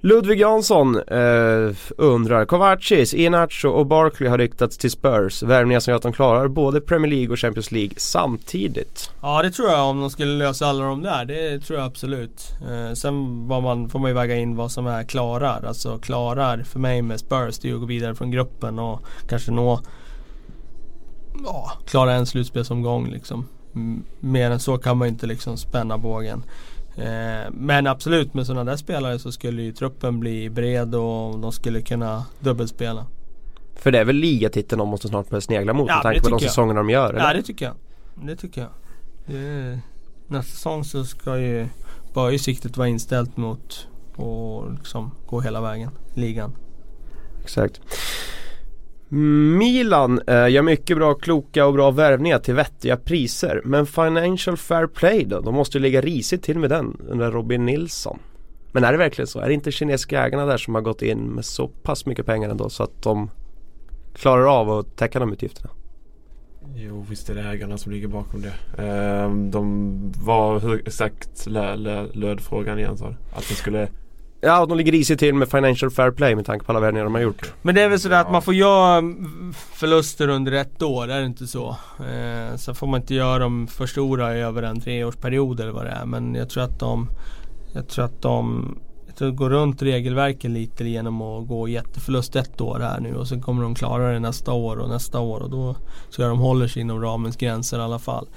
Ludvig 0.03 0.39
Jansson 0.39 0.95
eh, 0.95 1.75
undrar 1.97 2.45
Kovacis, 2.45 3.13
Inacho 3.13 3.67
och 3.69 3.85
Barkley 3.85 4.29
har 4.29 4.37
ryktats 4.37 4.77
till 4.77 4.91
Spurs. 4.91 5.43
Värvningar 5.43 5.79
som 5.79 5.91
gör 5.91 5.95
att 5.95 6.03
de 6.03 6.13
klarar 6.13 6.47
både 6.47 6.81
Premier 6.81 7.11
League 7.11 7.29
och 7.29 7.39
Champions 7.39 7.71
League 7.71 7.93
samtidigt. 7.97 9.11
Ja 9.21 9.41
det 9.41 9.51
tror 9.51 9.69
jag 9.69 9.89
om 9.89 10.01
de 10.01 10.09
skulle 10.09 10.31
lösa 10.31 10.65
alla 10.65 10.85
de 10.85 11.01
där. 11.01 11.25
Det 11.25 11.59
tror 11.59 11.79
jag 11.79 11.87
absolut. 11.87 12.51
Eh, 12.69 12.93
sen 12.93 13.45
man, 13.47 13.89
får 13.89 13.99
man 13.99 14.09
ju 14.09 14.15
väga 14.15 14.35
in 14.35 14.55
vad 14.55 14.71
som 14.71 14.87
är 14.87 15.03
klarar. 15.03 15.63
Alltså 15.67 15.97
klarar 15.97 16.63
för 16.63 16.79
mig 16.79 17.01
med 17.01 17.19
Spurs 17.19 17.59
det 17.59 17.67
är 17.67 17.69
ju 17.69 17.75
att 17.75 17.81
gå 17.81 17.87
vidare 17.87 18.15
från 18.15 18.31
gruppen 18.31 18.79
och 18.79 19.01
kanske 19.29 19.51
nå 19.51 19.79
Ja, 21.45 21.71
klara 21.85 22.13
en 22.13 22.25
slutspelsomgång 22.25 23.09
liksom. 23.09 23.47
Mer 24.19 24.51
än 24.51 24.59
så 24.59 24.77
kan 24.77 24.97
man 24.97 25.07
ju 25.07 25.11
inte 25.11 25.27
liksom 25.27 25.57
spänna 25.57 25.97
bågen. 25.97 26.43
Eh, 27.01 27.51
men 27.51 27.87
absolut 27.87 28.33
med 28.33 28.45
sådana 28.47 28.71
där 28.71 28.77
spelare 28.77 29.19
så 29.19 29.31
skulle 29.31 29.61
ju 29.61 29.71
truppen 29.71 30.19
bli 30.19 30.49
bred 30.49 30.95
och 30.95 31.39
de 31.39 31.51
skulle 31.51 31.81
kunna 31.81 32.25
dubbelspela. 32.39 33.05
För 33.75 33.91
det 33.91 33.99
är 33.99 34.05
väl 34.05 34.15
ligatiteln 34.15 34.79
de 34.79 34.89
måste 34.89 35.07
snart 35.07 35.29
börja 35.29 35.41
snegla 35.41 35.73
mot 35.73 35.87
Ja, 35.87 35.95
med 35.95 36.03
tanke 36.03 36.21
på 36.21 36.29
de 36.29 36.39
säsongerna 36.39 36.79
de 36.79 36.89
gör 36.89 37.09
eller? 37.09 37.27
Ja 37.27 37.33
det 37.33 37.43
tycker 37.43 37.65
jag. 37.65 37.75
Det 38.27 38.35
tycker 38.35 38.61
jag. 38.61 38.69
Det, 39.25 39.79
nästa 40.27 40.51
säsong 40.51 40.83
så 40.83 41.05
ska 41.05 41.37
ju 41.37 41.67
ju 42.31 42.39
siktet 42.39 42.77
vara 42.77 42.87
inställt 42.87 43.37
mot 43.37 43.87
och 44.15 44.73
liksom 44.73 45.11
gå 45.27 45.41
hela 45.41 45.61
vägen 45.61 45.89
ligan. 46.13 46.55
Exakt. 47.41 47.81
Milan 49.13 50.21
eh, 50.27 50.49
gör 50.49 50.61
mycket 50.61 50.97
bra, 50.97 51.13
kloka 51.13 51.65
och 51.65 51.73
bra 51.73 51.91
värvningar 51.91 52.39
till 52.39 52.53
vettiga 52.53 52.97
priser. 52.97 53.61
Men 53.65 53.85
Financial 53.85 54.57
Fair 54.57 54.87
Play 54.87 55.25
då? 55.25 55.41
De 55.41 55.55
måste 55.55 55.77
ju 55.77 55.81
ligga 55.81 56.01
risigt 56.01 56.43
till 56.43 56.59
med 56.59 56.69
den, 56.69 56.97
undrar 57.09 57.31
Robin 57.31 57.65
Nilsson. 57.65 58.19
Men 58.71 58.83
är 58.83 58.91
det 58.91 58.97
verkligen 58.97 59.27
så? 59.27 59.39
Är 59.39 59.47
det 59.47 59.53
inte 59.53 59.71
kinesiska 59.71 60.23
ägarna 60.23 60.45
där 60.45 60.57
som 60.57 60.75
har 60.75 60.81
gått 60.81 61.01
in 61.01 61.19
med 61.19 61.45
så 61.45 61.67
pass 61.67 62.05
mycket 62.05 62.25
pengar 62.25 62.49
ändå 62.49 62.69
så 62.69 62.83
att 62.83 63.01
de 63.03 63.29
klarar 64.13 64.59
av 64.59 64.71
att 64.71 64.97
täcka 64.97 65.19
de 65.19 65.33
utgifterna? 65.33 65.69
Jo 66.75 67.05
visst 67.09 67.29
är 67.29 67.35
det 67.35 67.41
ägarna 67.41 67.77
som 67.77 67.91
ligger 67.91 68.07
bakom 68.07 68.41
det. 68.41 68.83
Eh, 68.83 69.35
de 69.35 70.11
var, 70.25 70.59
hur 70.59 70.87
exakt 70.87 71.47
lö, 71.47 71.75
lö, 71.75 72.07
löd 72.13 72.41
frågan 72.41 72.79
igen 72.79 72.97
sa 72.97 73.09
du? 73.09 73.15
Att 73.33 73.47
de 73.49 73.53
skulle 73.55 73.87
Ja, 74.43 74.65
de 74.65 74.77
ligger 74.77 74.91
risigt 74.91 75.19
till 75.19 75.35
med 75.35 75.49
Financial 75.49 75.91
Fair 75.91 76.11
Play 76.11 76.35
med 76.35 76.45
tanke 76.45 76.65
på 76.65 76.71
alla 76.71 76.79
värvningar 76.79 77.03
de 77.03 77.13
har 77.15 77.21
gjort. 77.21 77.53
Men 77.61 77.75
det 77.75 77.81
är 77.81 77.89
väl 77.89 77.99
sådär 77.99 78.19
att 78.21 78.27
Ja. 78.27 78.31
man 78.31 78.41
får 78.41 78.53
göra 78.53 79.01
förluster 79.73 80.27
under 80.27 80.51
ett 80.51 80.81
år, 80.81 81.11
är 81.11 81.19
det 81.19 81.25
inte 81.25 81.47
så? 81.47 81.69
Eh, 81.99 82.55
sen 82.55 82.75
får 82.75 82.87
man 82.87 83.01
inte 83.01 83.13
göra 83.15 83.39
dem 83.39 83.67
för 83.67 83.85
stora 83.85 84.33
över 84.33 84.63
en 84.63 84.79
treårsperiod 84.81 85.59
eller 85.59 85.71
vad 85.71 85.85
det 85.85 85.91
är. 85.91 86.05
Men 86.05 86.35
jag 86.35 86.49
tror 86.49 86.63
att 86.63 86.79
de 86.79 87.09
Jag 87.73 87.87
tror 87.87 88.05
att 88.05 88.21
de 88.21 88.75
jag 89.07 89.15
tror 89.15 89.29
att 89.29 89.35
går 89.35 89.49
runt 89.49 89.81
regelverket 89.81 90.51
lite 90.51 90.83
genom 90.87 91.21
att 91.21 91.47
gå 91.47 91.67
jätteförlust 91.67 92.35
ett 92.35 92.61
år 92.61 92.79
här 92.79 92.99
nu 92.99 93.15
och 93.15 93.27
sen 93.27 93.41
kommer 93.41 93.63
de 93.63 93.75
klara 93.75 94.11
det 94.13 94.19
nästa 94.19 94.51
år 94.51 94.77
och 94.77 94.89
nästa 94.89 95.19
år 95.19 95.39
och 95.39 95.49
då 95.49 95.73
tror 96.15 96.27
jag 96.27 96.29
de 96.29 96.39
håller 96.39 96.67
sig 96.67 96.81
inom 96.81 97.01
ramens 97.01 97.35
gränser 97.35 97.79
i 97.79 97.81
alla 97.81 97.99
fall. 97.99 98.27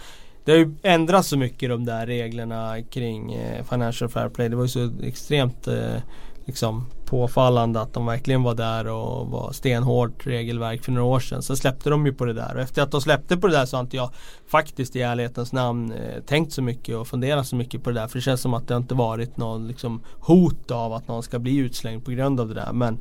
Det 0.44 0.52
har 0.52 0.58
ju 0.58 0.74
ändrats 0.82 1.28
så 1.28 1.36
mycket 1.38 1.68
de 1.68 1.84
där 1.84 2.06
reglerna 2.06 2.82
kring 2.90 3.34
eh, 3.34 3.64
Financial 3.64 4.10
Fair 4.10 4.28
Play. 4.28 4.48
Det 4.48 4.56
var 4.56 4.64
ju 4.64 4.68
så 4.68 4.90
extremt 5.02 5.68
eh, 5.68 5.96
liksom 6.44 6.86
påfallande 7.06 7.80
att 7.80 7.92
de 7.92 8.06
verkligen 8.06 8.42
var 8.42 8.54
där 8.54 8.86
och 8.86 9.26
var 9.26 9.52
stenhårt 9.52 10.26
regelverk 10.26 10.84
för 10.84 10.92
några 10.92 11.06
år 11.06 11.20
sedan. 11.20 11.42
Sen 11.42 11.56
släppte 11.56 11.90
de 11.90 12.06
ju 12.06 12.12
på 12.12 12.24
det 12.24 12.32
där 12.32 12.54
och 12.54 12.60
efter 12.60 12.82
att 12.82 12.90
de 12.90 13.00
släppte 13.00 13.36
på 13.36 13.46
det 13.46 13.52
där 13.52 13.66
så 13.66 13.76
har 13.76 13.82
inte 13.82 13.96
jag 13.96 14.10
faktiskt 14.46 14.96
i 14.96 15.02
ärlighetens 15.02 15.52
namn 15.52 15.92
eh, 15.92 16.22
tänkt 16.26 16.52
så 16.52 16.62
mycket 16.62 16.96
och 16.96 17.08
funderat 17.08 17.46
så 17.46 17.56
mycket 17.56 17.82
på 17.82 17.90
det 17.90 18.00
där. 18.00 18.08
För 18.08 18.18
det 18.18 18.22
känns 18.22 18.40
som 18.40 18.54
att 18.54 18.68
det 18.68 18.76
inte 18.76 18.94
varit 18.94 19.36
någon 19.36 19.68
liksom, 19.68 20.00
hot 20.20 20.70
av 20.70 20.92
att 20.92 21.08
någon 21.08 21.22
ska 21.22 21.38
bli 21.38 21.56
utslängd 21.56 22.04
på 22.04 22.10
grund 22.10 22.40
av 22.40 22.48
det 22.48 22.54
där. 22.54 22.72
Men 22.72 23.00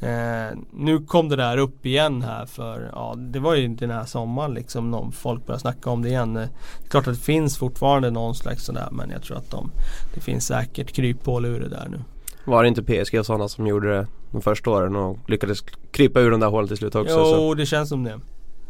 Eh, 0.00 0.58
nu 0.70 0.98
kom 0.98 1.28
det 1.28 1.36
där 1.36 1.58
upp 1.58 1.86
igen 1.86 2.22
här 2.22 2.46
för, 2.46 2.90
ja 2.92 3.14
det 3.16 3.38
var 3.38 3.54
ju 3.54 3.68
den 3.68 3.90
här 3.90 4.04
sommaren 4.04 4.54
liksom 4.54 4.90
någon, 4.90 5.12
folk 5.12 5.46
började 5.46 5.60
snacka 5.60 5.90
om 5.90 6.02
det 6.02 6.08
igen. 6.08 6.36
Eh, 6.36 6.48
det 6.78 6.86
är 6.86 6.90
klart 6.90 7.06
att 7.06 7.14
det 7.14 7.20
finns 7.20 7.58
fortfarande 7.58 8.10
någon 8.10 8.34
slags 8.34 8.64
sådär 8.64 8.88
men 8.92 9.10
jag 9.10 9.22
tror 9.22 9.36
att 9.36 9.50
de, 9.50 9.70
det 10.14 10.20
finns 10.20 10.46
säkert 10.46 10.92
kryphål 10.92 11.44
ur 11.44 11.60
det 11.60 11.68
där 11.68 11.88
nu. 11.90 12.00
Var 12.48 12.62
det 12.62 12.68
inte 12.68 12.82
PSG 12.82 13.18
och 13.18 13.26
sådana 13.26 13.48
som 13.48 13.66
gjorde 13.66 13.88
det 13.88 14.06
de 14.30 14.42
första 14.42 14.70
åren 14.70 14.96
och 14.96 15.18
lyckades 15.26 15.60
krypa 15.90 16.20
ur 16.20 16.30
de 16.30 16.40
där 16.40 16.48
hålen 16.48 16.68
till 16.68 16.76
slut 16.76 16.94
också? 16.94 17.14
Så. 17.24 17.36
Jo, 17.36 17.54
det 17.54 17.66
känns 17.66 17.88
som 17.88 18.04
det. 18.04 18.20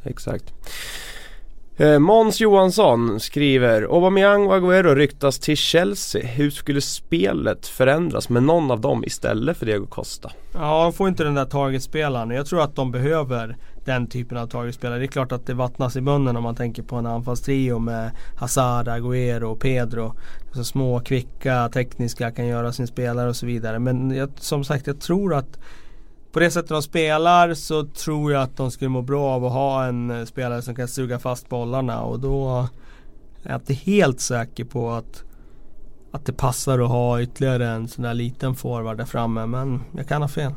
Exakt. 0.05 0.55
Eh, 1.77 1.99
Måns 1.99 2.41
Johansson 2.41 3.21
skriver 3.21 3.83
Aubameyang 3.83 4.47
och 4.47 4.55
Agüero 4.55 4.95
ryktas 4.95 5.39
till 5.39 5.57
Chelsea. 5.57 6.27
Hur 6.27 6.51
skulle 6.51 6.81
spelet 6.81 7.67
förändras 7.67 8.29
med 8.29 8.43
någon 8.43 8.71
av 8.71 8.81
dem 8.81 9.05
istället 9.05 9.57
för 9.57 9.67
Diego 9.67 9.87
Costa? 9.87 10.31
Ja, 10.55 10.83
de 10.83 10.93
får 10.93 11.09
inte 11.09 11.25
den 11.25 11.35
där 11.35 11.45
targetspelaren. 11.45 12.31
Jag 12.31 12.47
tror 12.47 12.63
att 12.63 12.77
de 12.77 12.91
behöver 12.91 13.57
den 13.89 14.07
typen 14.07 14.39
av 14.39 14.47
targetspelare. 14.47 14.99
Det 14.99 15.05
är 15.05 15.07
klart 15.07 15.33
att 15.33 15.47
det 15.47 15.55
vattnas 15.55 15.97
i 15.97 16.01
munnen 16.01 16.37
om 16.37 16.43
man 16.43 16.55
tänker 16.55 16.83
på 16.83 16.97
en 16.97 17.07
anfallstrio 17.07 17.79
med 17.79 18.11
Hazard, 18.37 18.89
Agüero 18.89 19.43
och 19.43 19.61
Pedro. 19.61 20.15
Så 20.53 20.65
små, 20.65 21.01
kvicka, 21.01 21.69
tekniska, 21.69 22.31
kan 22.31 22.47
göra 22.47 22.73
sin 22.73 22.87
spelare 22.87 23.29
och 23.29 23.37
så 23.37 23.47
vidare. 23.47 23.79
Men 23.79 24.11
jag, 24.11 24.31
som 24.37 24.65
sagt, 24.65 24.87
jag 24.87 25.01
tror 25.01 25.35
att 25.35 25.59
på 26.33 26.41
det 26.41 26.51
sättet 26.51 26.69
de 26.69 26.83
spelar 26.83 27.55
så 27.55 27.85
tror 27.85 28.33
jag 28.33 28.43
att 28.43 28.57
de 28.57 28.71
skulle 28.71 28.89
må 28.89 29.03
bra 29.03 29.25
av 29.25 29.45
att 29.45 29.53
ha 29.53 29.85
en 29.85 30.11
eh, 30.11 30.25
spelare 30.25 30.63
som 30.63 30.75
kan 30.75 30.89
suga 30.89 31.19
fast 31.19 31.49
bollarna 31.49 32.03
och 32.03 32.21
då 32.21 32.69
är 33.43 33.51
jag 33.51 33.61
inte 33.61 33.75
helt 33.75 34.21
säker 34.21 34.65
på 34.65 34.91
att 34.91 35.25
att 36.13 36.27
det 36.27 36.33
passar 36.33 36.79
att 36.79 36.89
ha 36.89 37.21
ytterligare 37.21 37.69
en 37.69 37.89
sån 37.89 38.05
där 38.05 38.15
liten 38.15 38.55
forward 38.55 38.97
där 38.97 39.05
framme 39.05 39.47
men 39.47 39.81
jag 39.97 40.09
kan 40.09 40.23
ha 40.23 40.29
fel. 40.29 40.53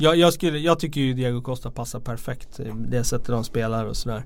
Jag, 0.00 0.16
jag, 0.16 0.32
skulle, 0.32 0.58
jag 0.58 0.78
tycker 0.78 1.00
ju 1.00 1.14
Diego 1.14 1.40
Costa 1.40 1.70
passar 1.70 2.00
perfekt 2.00 2.60
det 2.74 3.04
sättet 3.04 3.26
de 3.26 3.44
spelar 3.44 3.84
och 3.84 3.96
sådär. 3.96 4.24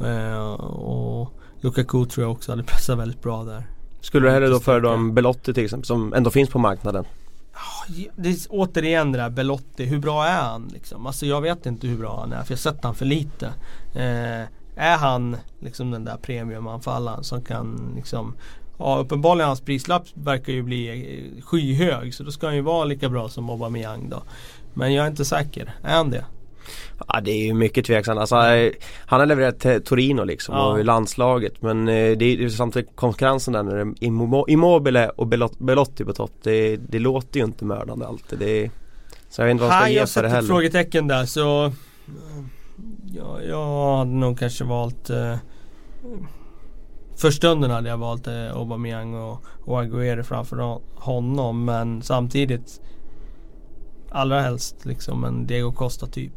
Eh, 0.00 0.52
och 0.60 1.32
Lukaku 1.60 2.06
tror 2.06 2.24
jag 2.24 2.32
också 2.32 2.52
hade 2.52 2.62
passat 2.62 2.98
väldigt 2.98 3.22
bra 3.22 3.44
där. 3.44 3.66
Skulle 4.00 4.26
du 4.26 4.32
hellre 4.32 4.48
då 4.48 4.60
föredra 4.60 4.94
en 4.94 5.14
Belotti 5.14 5.54
till 5.54 5.64
exempel 5.64 5.86
som 5.86 6.12
ändå 6.12 6.30
finns 6.30 6.50
på 6.50 6.58
marknaden? 6.58 7.04
Det 8.16 8.28
är 8.28 8.36
återigen 8.48 9.12
det 9.12 9.18
där 9.18 9.30
Belotti, 9.30 9.84
hur 9.84 9.98
bra 9.98 10.26
är 10.26 10.42
han 10.42 10.70
liksom? 10.72 11.06
Alltså 11.06 11.26
jag 11.26 11.40
vet 11.40 11.66
inte 11.66 11.86
hur 11.86 11.98
bra 11.98 12.20
han 12.20 12.32
är 12.32 12.42
för 12.42 12.52
jag 12.52 12.58
har 12.58 12.72
sett 12.72 12.84
han 12.84 12.94
för 12.94 13.04
lite. 13.04 13.46
Eh, 13.94 14.42
är 14.76 14.96
han 14.96 15.36
liksom 15.60 15.90
den 15.90 16.04
där 16.04 16.16
premiumanfallaren 16.16 17.24
som 17.24 17.42
kan 17.42 17.92
liksom 17.96 18.34
Ja 18.78 18.98
uppenbarligen 18.98 19.48
hans 19.48 19.60
prislapp 19.60 20.06
verkar 20.14 20.52
ju 20.52 20.62
bli 20.62 20.88
eh, 20.88 21.42
skyhög 21.42 22.14
så 22.14 22.22
då 22.22 22.30
ska 22.30 22.46
han 22.46 22.56
ju 22.56 22.62
vara 22.62 22.84
lika 22.84 23.08
bra 23.08 23.28
som 23.28 23.50
Aubameyang 23.50 24.08
då. 24.08 24.22
Men 24.74 24.92
jag 24.94 25.04
är 25.06 25.10
inte 25.10 25.24
säker, 25.24 25.74
är 25.82 25.94
han 25.94 26.10
det? 26.10 26.24
Ja 27.08 27.20
det 27.20 27.30
är 27.30 27.46
ju 27.46 27.54
mycket 27.54 27.84
tveksamt. 27.86 28.20
Alltså, 28.20 28.36
eh, 28.36 28.72
han 29.06 29.20
har 29.20 29.26
levererat 29.26 29.60
till 29.60 29.82
Torino 29.84 30.24
liksom 30.24 30.54
Ja. 30.54 30.72
och 30.72 30.80
i 30.80 30.82
landslaget 30.82 31.62
men 31.62 31.88
eh, 31.88 31.94
det 32.16 32.24
är 32.24 32.36
ju 32.36 32.50
samtidigt 32.50 32.96
konkurrensen 32.96 33.52
där 33.54 33.62
när 33.62 33.74
det 33.74 33.80
är 33.80 33.84
Immo- 33.84 34.44
Immobile 34.48 35.08
och 35.08 35.26
Belot- 35.26 35.56
Belotti 35.64 36.04
på 36.04 36.12
topp. 36.12 36.30
Det, 36.42 36.76
det 36.76 36.98
låter 36.98 37.38
ju 37.40 37.44
inte 37.46 37.64
mördande 37.64 38.06
alltid. 38.06 38.38
Det 38.38 38.70
så 39.28 39.40
jag 39.42 39.46
vet 39.46 39.50
inte 39.52 39.62
vad 39.64 39.72
man 39.72 39.80
ska 39.82 39.90
ge 39.90 39.98
jag 39.98 40.10
för 40.10 40.22
det 40.22 40.28
heller. 40.28 40.48
frågetecken 40.48 41.08
där 41.08 41.24
så 41.24 41.64
eh, 41.66 41.72
ja, 43.16 43.40
Jag 43.48 43.96
hade 43.98 44.10
nog 44.10 44.38
kanske 44.38 44.64
valt 44.64 45.10
eh, 45.10 45.36
För 47.16 47.30
stunden 47.30 47.70
hade 47.70 47.88
jag 47.88 47.98
valt 47.98 48.26
eh, 48.26 48.56
Aubameyang 48.56 49.14
och, 49.14 49.42
och 49.64 49.82
Agüero 49.82 50.22
framför 50.22 50.56
hon- 50.56 50.82
honom 50.94 51.64
men 51.64 52.02
samtidigt 52.02 52.80
Allra 54.12 54.40
helst 54.40 54.76
liksom 54.82 55.24
en 55.24 55.46
Diego 55.46 55.72
Costa 55.72 56.06
typ 56.06 56.32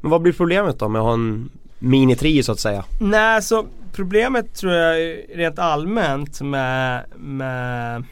Men 0.00 0.10
vad 0.10 0.22
blir 0.22 0.32
problemet 0.32 0.78
då 0.78 0.88
med 0.88 1.00
att 1.00 1.06
ha 1.06 1.12
en 1.12 1.50
mini-trio 1.78 2.42
så 2.42 2.52
att 2.52 2.60
säga? 2.60 2.84
Nej, 3.00 3.42
så 3.42 3.66
problemet 3.92 4.54
tror 4.54 4.72
jag 4.72 5.18
rent 5.34 5.58
allmänt 5.58 6.40
med, 6.40 7.04
med 7.16 8.04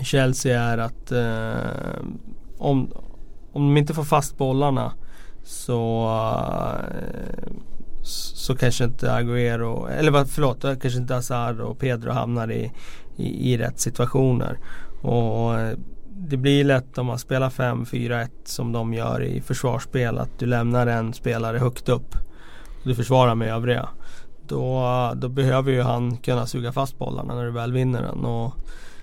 Chelsea 0.00 0.62
är 0.62 0.78
att 0.78 1.12
eh, 1.12 2.04
om, 2.58 2.92
om 3.52 3.62
de 3.68 3.76
inte 3.76 3.94
får 3.94 4.04
fast 4.04 4.38
bollarna 4.38 4.92
så 5.44 6.04
eh, 6.90 7.52
så 8.02 8.56
kanske 8.56 8.84
inte 8.84 9.10
Agüero, 9.10 9.90
eller 9.90 10.24
förlåt, 10.24 10.62
kanske 10.62 10.98
inte 10.98 11.14
Hazard 11.14 11.60
och 11.60 11.78
Pedro 11.78 12.10
hamnar 12.12 12.52
i, 12.52 12.72
i, 13.16 13.52
i 13.52 13.58
rätt 13.58 13.80
situationer. 13.80 14.58
Och 15.02 15.60
eh, 15.60 15.78
det 16.16 16.36
blir 16.36 16.64
lätt 16.64 16.98
om 16.98 17.06
man 17.06 17.18
spelar 17.18 17.50
5-4-1 17.50 18.28
som 18.44 18.72
de 18.72 18.94
gör 18.94 19.22
i 19.22 19.40
försvarsspel 19.40 20.18
att 20.18 20.38
du 20.38 20.46
lämnar 20.46 20.86
en 20.86 21.12
spelare 21.12 21.58
högt 21.58 21.88
upp 21.88 22.14
och 22.82 22.88
du 22.88 22.94
försvarar 22.94 23.34
med 23.34 23.48
övriga. 23.48 23.88
Då, 24.48 25.12
då 25.16 25.28
behöver 25.28 25.72
ju 25.72 25.82
han 25.82 26.16
kunna 26.16 26.46
suga 26.46 26.72
fast 26.72 26.98
bollarna 26.98 27.34
när 27.34 27.44
du 27.44 27.50
väl 27.50 27.72
vinner 27.72 28.02
den. 28.02 28.24
Och 28.24 28.52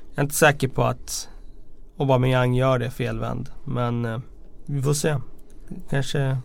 jag 0.09 0.17
är 0.17 0.21
inte 0.21 0.35
säker 0.35 0.67
på 0.67 0.83
att 0.83 1.29
Aubameyang 1.97 2.53
gör 2.53 2.79
det 2.79 2.91
felvänd. 2.91 3.49
Men 3.65 4.05
eh, 4.05 4.19
vi 4.65 4.81
får 4.81 4.93
se. 4.93 5.15
Kanske 5.89 6.37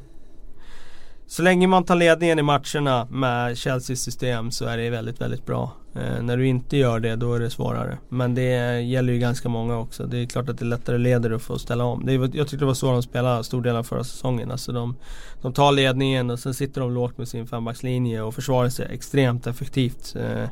så 1.26 1.42
länge 1.42 1.66
man 1.66 1.84
tar 1.84 1.96
ledningen 1.96 2.38
i 2.38 2.42
matcherna 2.42 3.06
med 3.10 3.58
Chelseas 3.58 4.00
system 4.00 4.50
så 4.50 4.64
är 4.64 4.76
det 4.76 4.90
väldigt, 4.90 5.20
väldigt 5.20 5.46
bra. 5.46 5.72
Eh, 5.96 6.22
när 6.22 6.36
du 6.36 6.46
inte 6.46 6.76
gör 6.76 7.00
det 7.00 7.16
då 7.16 7.34
är 7.34 7.40
det 7.40 7.50
svårare. 7.50 7.98
Men 8.08 8.34
det 8.34 8.80
gäller 8.80 9.12
ju 9.12 9.18
ganska 9.18 9.48
många 9.48 9.78
också. 9.78 10.06
Det 10.06 10.18
är 10.18 10.26
klart 10.26 10.48
att 10.48 10.58
det 10.58 10.62
är 10.62 10.66
lättare 10.66 10.98
leder 10.98 11.30
att 11.30 11.42
få 11.42 11.58
ställa 11.58 11.84
om. 11.84 12.06
Det 12.06 12.12
är, 12.12 12.18
jag 12.18 12.48
tyckte 12.48 12.56
det 12.56 12.64
var 12.64 12.74
så 12.74 12.92
de 12.92 13.02
spelade 13.02 13.44
stor 13.44 13.62
del 13.62 13.76
av 13.76 13.82
förra 13.82 14.04
säsongen. 14.04 14.50
Alltså 14.50 14.72
de, 14.72 14.96
de 15.42 15.52
tar 15.52 15.72
ledningen 15.72 16.30
och 16.30 16.38
sen 16.38 16.54
sitter 16.54 16.80
de 16.80 16.92
lågt 16.92 17.18
med 17.18 17.28
sin 17.28 17.46
fembackslinje 17.46 18.22
och 18.22 18.34
försvarar 18.34 18.68
sig 18.68 18.86
extremt 18.90 19.46
effektivt. 19.46 20.16
Eh, 20.16 20.48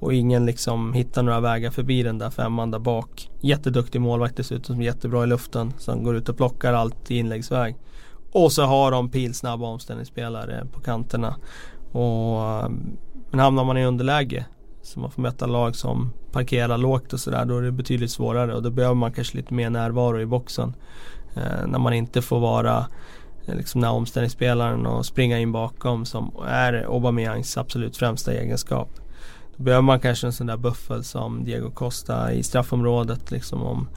och 0.00 0.14
ingen 0.14 0.46
liksom 0.46 0.92
hittar 0.92 1.22
några 1.22 1.40
vägar 1.40 1.70
förbi 1.70 2.02
den 2.02 2.18
där 2.18 2.30
femman 2.30 2.70
där 2.70 2.78
bak. 2.78 3.30
Jätteduktig 3.40 4.00
målvakt 4.00 4.36
dessutom 4.36 4.64
som 4.64 4.80
är 4.80 4.84
jättebra 4.84 5.24
i 5.24 5.26
luften. 5.26 5.72
Som 5.78 6.02
går 6.02 6.16
ut 6.16 6.28
och 6.28 6.36
plockar 6.36 6.72
allt 6.72 7.10
i 7.10 7.16
inläggsväg. 7.16 7.76
Och 8.32 8.52
så 8.52 8.62
har 8.62 8.90
de 8.90 9.10
pilsnabba 9.10 9.66
omställningsspelare 9.66 10.66
på 10.72 10.80
kanterna. 10.80 11.36
Och, 11.92 12.42
eh, 12.44 12.68
men 13.30 13.40
hamnar 13.40 13.64
man 13.64 13.78
i 13.78 13.86
underläge 13.86 14.44
så 14.84 15.00
man 15.00 15.10
får 15.10 15.22
möta 15.22 15.46
lag 15.46 15.76
som 15.76 16.12
parkerar 16.32 16.78
lågt 16.78 17.12
och 17.12 17.20
sådär 17.20 17.44
då 17.44 17.58
är 17.58 17.62
det 17.62 17.72
betydligt 17.72 18.10
svårare 18.10 18.54
och 18.54 18.62
då 18.62 18.70
behöver 18.70 18.94
man 18.94 19.12
kanske 19.12 19.36
lite 19.36 19.54
mer 19.54 19.70
närvaro 19.70 20.20
i 20.20 20.26
boxen. 20.26 20.74
Eh, 21.34 21.66
när 21.66 21.78
man 21.78 21.92
inte 21.92 22.22
får 22.22 22.40
vara 22.40 22.86
eh, 23.46 23.54
liksom 23.54 23.80
den 23.80 23.90
här 23.90 23.96
omställningsspelaren 23.96 24.86
och 24.86 25.06
springa 25.06 25.38
in 25.38 25.52
bakom 25.52 26.04
som 26.04 26.32
är 26.46 26.72
Aubameyangs 26.72 27.56
absolut 27.56 27.96
främsta 27.96 28.32
egenskap. 28.32 28.88
Då 29.56 29.62
behöver 29.62 29.82
man 29.82 30.00
kanske 30.00 30.26
en 30.26 30.32
sån 30.32 30.46
där 30.46 30.56
buffel 30.56 31.04
som 31.04 31.44
Diego 31.44 31.70
Costa 31.70 32.32
i 32.32 32.42
straffområdet 32.42 33.30
liksom 33.30 33.62
om 33.62 33.88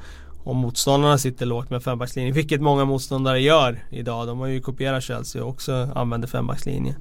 om 0.48 0.58
motståndarna 0.58 1.18
sitter 1.18 1.46
lågt 1.46 1.70
med 1.70 1.84
fembackslinje, 1.84 2.32
vilket 2.32 2.62
många 2.62 2.86
motståndare 2.86 3.40
gör 3.40 3.84
idag. 3.90 4.28
De 4.28 4.40
har 4.40 4.48
ju 4.48 4.62
kopierat 4.62 5.04
Chelsea 5.04 5.44
och 5.44 5.50
också 5.50 5.90
använder 5.96 6.28
fembackslinje. 6.28 6.96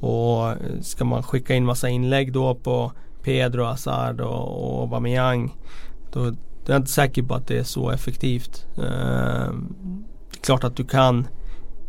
Och 0.00 0.50
eh, 0.50 0.56
ska 0.80 1.04
man 1.04 1.22
skicka 1.22 1.54
in 1.54 1.64
massa 1.64 1.88
inlägg 1.88 2.32
då 2.32 2.54
på 2.54 2.92
Pedro, 3.26 3.64
Hazard 3.64 4.20
och, 4.20 4.74
och 4.74 4.80
Aubameyang 4.80 5.54
då, 6.12 6.20
då 6.30 6.30
är 6.66 6.72
jag 6.72 6.76
inte 6.76 6.90
säker 6.90 7.22
på 7.22 7.34
att 7.34 7.46
det 7.46 7.58
är 7.58 7.64
så 7.64 7.90
effektivt. 7.90 8.66
Eh, 8.78 9.52
klart 10.40 10.64
att 10.64 10.76
du 10.76 10.84
kan 10.84 11.28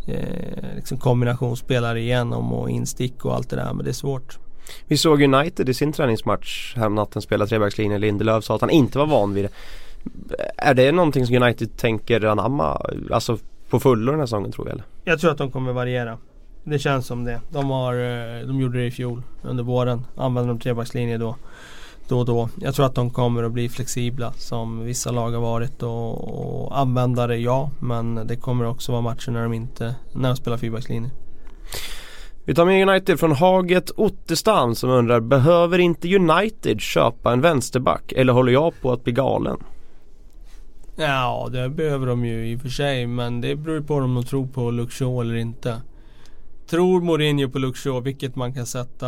eh, 0.07 0.75
liksom 0.75 0.97
kombinationsspelare 0.97 1.99
igenom 1.99 2.53
och 2.53 2.69
instick 2.69 3.25
och 3.25 3.35
allt 3.35 3.49
det 3.49 3.55
där 3.55 3.73
men 3.73 3.85
det 3.85 3.91
är 3.91 3.93
svårt. 3.93 4.39
Vi 4.87 4.97
såg 4.97 5.21
United 5.21 5.69
i 5.69 5.73
sin 5.73 5.93
träningsmatch 5.93 6.75
häromnatten 6.75 7.21
spela 7.21 7.47
trebackslinje. 7.47 7.97
Lindelöf 7.97 8.43
sa 8.43 8.55
att 8.55 8.61
han 8.61 8.69
inte 8.69 8.97
var 8.97 9.07
van 9.07 9.33
vid 9.33 9.45
det. 9.45 9.51
Är 10.57 10.73
det 10.73 10.91
någonting 10.91 11.25
som 11.25 11.35
United 11.35 11.77
tänker 11.77 12.25
anamma, 12.25 12.81
alltså 13.11 13.37
på 13.69 13.79
fullo 13.79 14.11
den 14.11 14.19
här 14.19 14.27
säsongen 14.27 14.51
tror 14.51 14.65
vi 14.65 14.71
eller? 14.71 14.83
Jag 15.03 15.19
tror 15.19 15.31
att 15.31 15.37
de 15.37 15.51
kommer 15.51 15.73
variera. 15.73 16.17
Det 16.69 16.79
känns 16.79 17.07
som 17.07 17.23
det. 17.23 17.41
De, 17.49 17.69
har, 17.69 17.93
eh, 17.93 18.47
de 18.47 18.61
gjorde 18.61 18.79
det 18.79 18.85
i 18.85 18.91
fjol 18.91 19.21
under 19.41 19.63
våren. 19.63 20.05
Använde 20.15 20.53
de 20.53 20.59
trebackslinje 20.59 21.17
då. 21.17 21.35
Då 22.07 22.19
och 22.19 22.25
då. 22.25 22.49
Jag 22.61 22.75
tror 22.75 22.85
att 22.85 22.95
de 22.95 23.09
kommer 23.09 23.43
att 23.43 23.51
bli 23.51 23.69
flexibla 23.69 24.33
som 24.33 24.85
vissa 24.85 25.11
lag 25.11 25.31
har 25.31 25.41
varit 25.41 25.83
och, 25.83 26.65
och 26.65 26.79
använda 26.79 27.27
det 27.27 27.37
ja. 27.37 27.71
Men 27.79 28.27
det 28.27 28.35
kommer 28.35 28.65
också 28.65 28.91
vara 28.91 29.01
matcher 29.01 29.31
när 29.31 29.43
de 29.43 29.53
inte, 29.53 29.95
när 30.13 30.29
de 30.29 30.35
spelar 30.35 30.57
fyrbackslinje. 30.57 31.09
Vi 32.45 32.55
tar 32.55 32.65
med 32.65 32.89
United 32.89 33.19
från 33.19 33.31
Haget 33.31 33.91
Ottestam 33.95 34.75
som 34.75 34.89
undrar 34.89 35.19
Behöver 35.19 35.79
inte 35.79 36.15
United 36.15 36.81
köpa 36.81 37.33
en 37.33 37.41
vänsterback 37.41 38.11
eller 38.11 38.33
håller 38.33 38.51
jag 38.51 38.81
på 38.81 38.91
att 38.91 39.03
bli 39.03 39.13
galen? 39.13 39.57
Ja, 40.95 41.49
det 41.51 41.69
behöver 41.69 42.07
de 42.07 42.25
ju 42.25 42.51
i 42.51 42.55
och 42.55 42.61
för 42.61 42.69
sig. 42.69 43.07
Men 43.07 43.41
det 43.41 43.55
beror 43.55 43.77
ju 43.77 43.83
på 43.83 43.95
om 43.95 44.15
de 44.15 44.23
tror 44.23 44.47
på 44.47 44.87
Shaw 44.89 45.21
eller 45.21 45.35
inte. 45.35 45.81
Tror 46.69 47.01
Mourinho 47.01 47.49
på 47.49 47.59
Luke 47.59 47.77
Shaw, 47.77 48.01
vilket 48.01 48.35
man 48.35 48.53
kan 48.53 48.65
sätta 48.65 49.07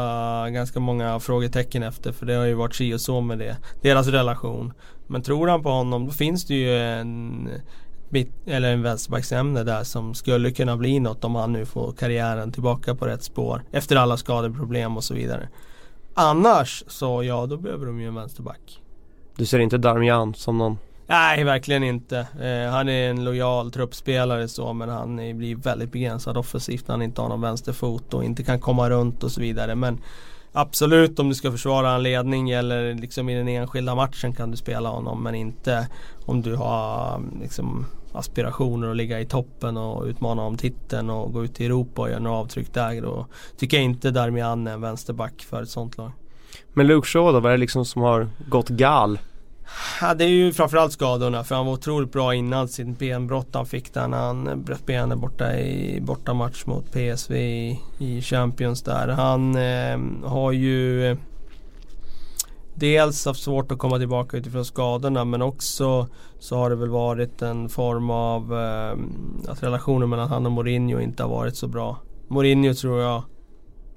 ganska 0.49 0.79
många 0.79 1.19
frågetecken 1.19 1.83
efter. 1.83 2.11
För 2.11 2.25
det 2.25 2.33
har 2.33 2.45
ju 2.45 2.53
varit 2.53 2.75
si 2.75 2.93
och 2.93 3.01
så 3.01 3.21
med 3.21 3.39
det. 3.39 3.57
Deras 3.81 4.07
relation. 4.07 4.73
Men 5.07 5.21
tror 5.21 5.47
han 5.47 5.63
på 5.63 5.69
honom, 5.69 6.05
då 6.05 6.11
finns 6.11 6.45
det 6.45 6.53
ju 6.53 6.77
en 6.77 7.49
mitt, 8.09 8.31
eller 8.47 8.73
en 8.73 8.81
vänsterbacksämne 8.81 9.63
där 9.63 9.83
som 9.83 10.13
skulle 10.13 10.51
kunna 10.51 10.77
bli 10.77 10.99
något 10.99 11.23
om 11.23 11.35
han 11.35 11.53
nu 11.53 11.65
får 11.65 11.91
karriären 11.91 12.51
tillbaka 12.51 12.95
på 12.95 13.05
rätt 13.05 13.23
spår. 13.23 13.63
Efter 13.71 13.95
alla 13.95 14.17
skadeproblem 14.17 14.97
och 14.97 15.03
så 15.03 15.13
vidare. 15.13 15.49
Annars 16.13 16.83
så 16.87 17.23
ja, 17.23 17.45
då 17.45 17.57
behöver 17.57 17.85
de 17.85 17.99
ju 18.01 18.07
en 18.07 18.15
vänsterback. 18.15 18.81
Du 19.35 19.45
ser 19.45 19.59
inte 19.59 19.77
Darmian 19.77 20.33
som 20.33 20.57
någon 20.57 20.77
Nej, 21.09 21.43
verkligen 21.43 21.83
inte. 21.83 22.17
Eh, 22.19 22.71
han 22.71 22.89
är 22.89 23.09
en 23.09 23.23
lojal 23.23 23.71
truppspelare 23.71 24.47
så 24.47 24.73
men 24.73 24.89
han 24.89 25.19
är, 25.19 25.33
blir 25.33 25.55
väldigt 25.55 25.91
begränsad 25.91 26.37
offensivt 26.37 26.87
när 26.87 26.93
han 26.93 27.01
inte 27.01 27.21
har 27.21 27.29
någon 27.29 27.41
vänsterfot 27.41 28.13
och 28.13 28.23
inte 28.23 28.43
kan 28.43 28.59
komma 28.59 28.89
runt 28.89 29.23
och 29.23 29.31
så 29.31 29.41
vidare. 29.41 29.75
Men 29.75 30.01
Absolut 30.51 31.19
om 31.19 31.29
du 31.29 31.35
ska 31.35 31.51
försvara 31.51 31.91
en 31.91 32.03
ledning 32.03 32.49
eller 32.49 32.93
liksom 32.93 33.29
i 33.29 33.35
den 33.35 33.47
enskilda 33.47 33.95
matchen 33.95 34.33
kan 34.33 34.51
du 34.51 34.57
spela 34.57 34.89
honom 34.89 35.23
men 35.23 35.35
inte 35.35 35.87
om 36.25 36.41
du 36.41 36.55
har 36.55 37.21
liksom 37.41 37.85
aspirationer 38.13 38.89
att 38.89 38.97
ligga 38.97 39.19
i 39.19 39.25
toppen 39.25 39.77
och 39.77 40.05
utmana 40.05 40.41
om 40.41 40.57
titeln 40.57 41.09
och 41.09 41.33
gå 41.33 41.43
ut 41.43 41.61
i 41.61 41.65
Europa 41.65 42.01
och 42.01 42.09
göra 42.09 42.19
några 42.19 42.37
avtryck 42.37 42.73
där. 42.73 43.01
Då 43.01 43.25
tycker 43.57 43.77
jag 43.77 43.83
inte 43.83 44.11
Darmian 44.11 44.67
är 44.67 44.73
en 44.73 44.81
vänsterback 44.81 45.41
för 45.49 45.63
ett 45.63 45.69
sånt 45.69 45.97
lag. 45.97 46.11
Men 46.73 46.87
Luke 46.87 47.07
Shaw 47.07 47.33
då, 47.33 47.39
vad 47.39 47.51
är 47.51 47.57
det 47.57 47.61
liksom 47.61 47.85
som 47.85 48.01
har 48.01 48.29
gått 48.47 48.69
gal? 48.69 49.19
Ja, 50.01 50.13
det 50.13 50.23
är 50.23 50.29
ju 50.29 50.53
framförallt 50.53 50.93
skadorna 50.93 51.43
för 51.43 51.55
han 51.55 51.65
var 51.65 51.73
otroligt 51.73 52.11
bra 52.11 52.35
innan 52.35 52.67
sitt 52.67 52.99
benbrott 52.99 53.47
han 53.53 53.65
fick 53.65 53.93
där 53.93 54.07
när 54.07 54.17
han 54.17 54.63
bröt 54.63 54.85
benet 54.85 55.17
borta 55.17 55.57
i 55.57 56.01
bortamatch 56.01 56.65
mot 56.65 56.91
PSV 56.91 57.35
i, 57.35 57.79
i 57.97 58.21
Champions 58.21 58.81
där. 58.81 59.07
Han 59.07 59.55
eh, 59.55 60.29
har 60.29 60.51
ju 60.51 61.05
eh, 61.05 61.17
dels 62.75 63.25
haft 63.25 63.43
svårt 63.43 63.71
att 63.71 63.77
komma 63.77 63.97
tillbaka 63.97 64.37
utifrån 64.37 64.65
skadorna 64.65 65.25
men 65.25 65.41
också 65.41 66.07
så 66.39 66.57
har 66.57 66.69
det 66.69 66.75
väl 66.75 66.89
varit 66.89 67.41
en 67.41 67.69
form 67.69 68.09
av 68.09 68.53
eh, 68.53 68.97
att 69.51 69.63
relationen 69.63 70.09
mellan 70.09 70.29
han 70.29 70.45
och 70.45 70.51
Mourinho 70.51 70.99
inte 70.99 71.23
har 71.23 71.29
varit 71.29 71.55
så 71.55 71.67
bra. 71.67 71.97
Mourinho 72.27 72.73
tror 72.73 73.01
jag, 73.01 73.15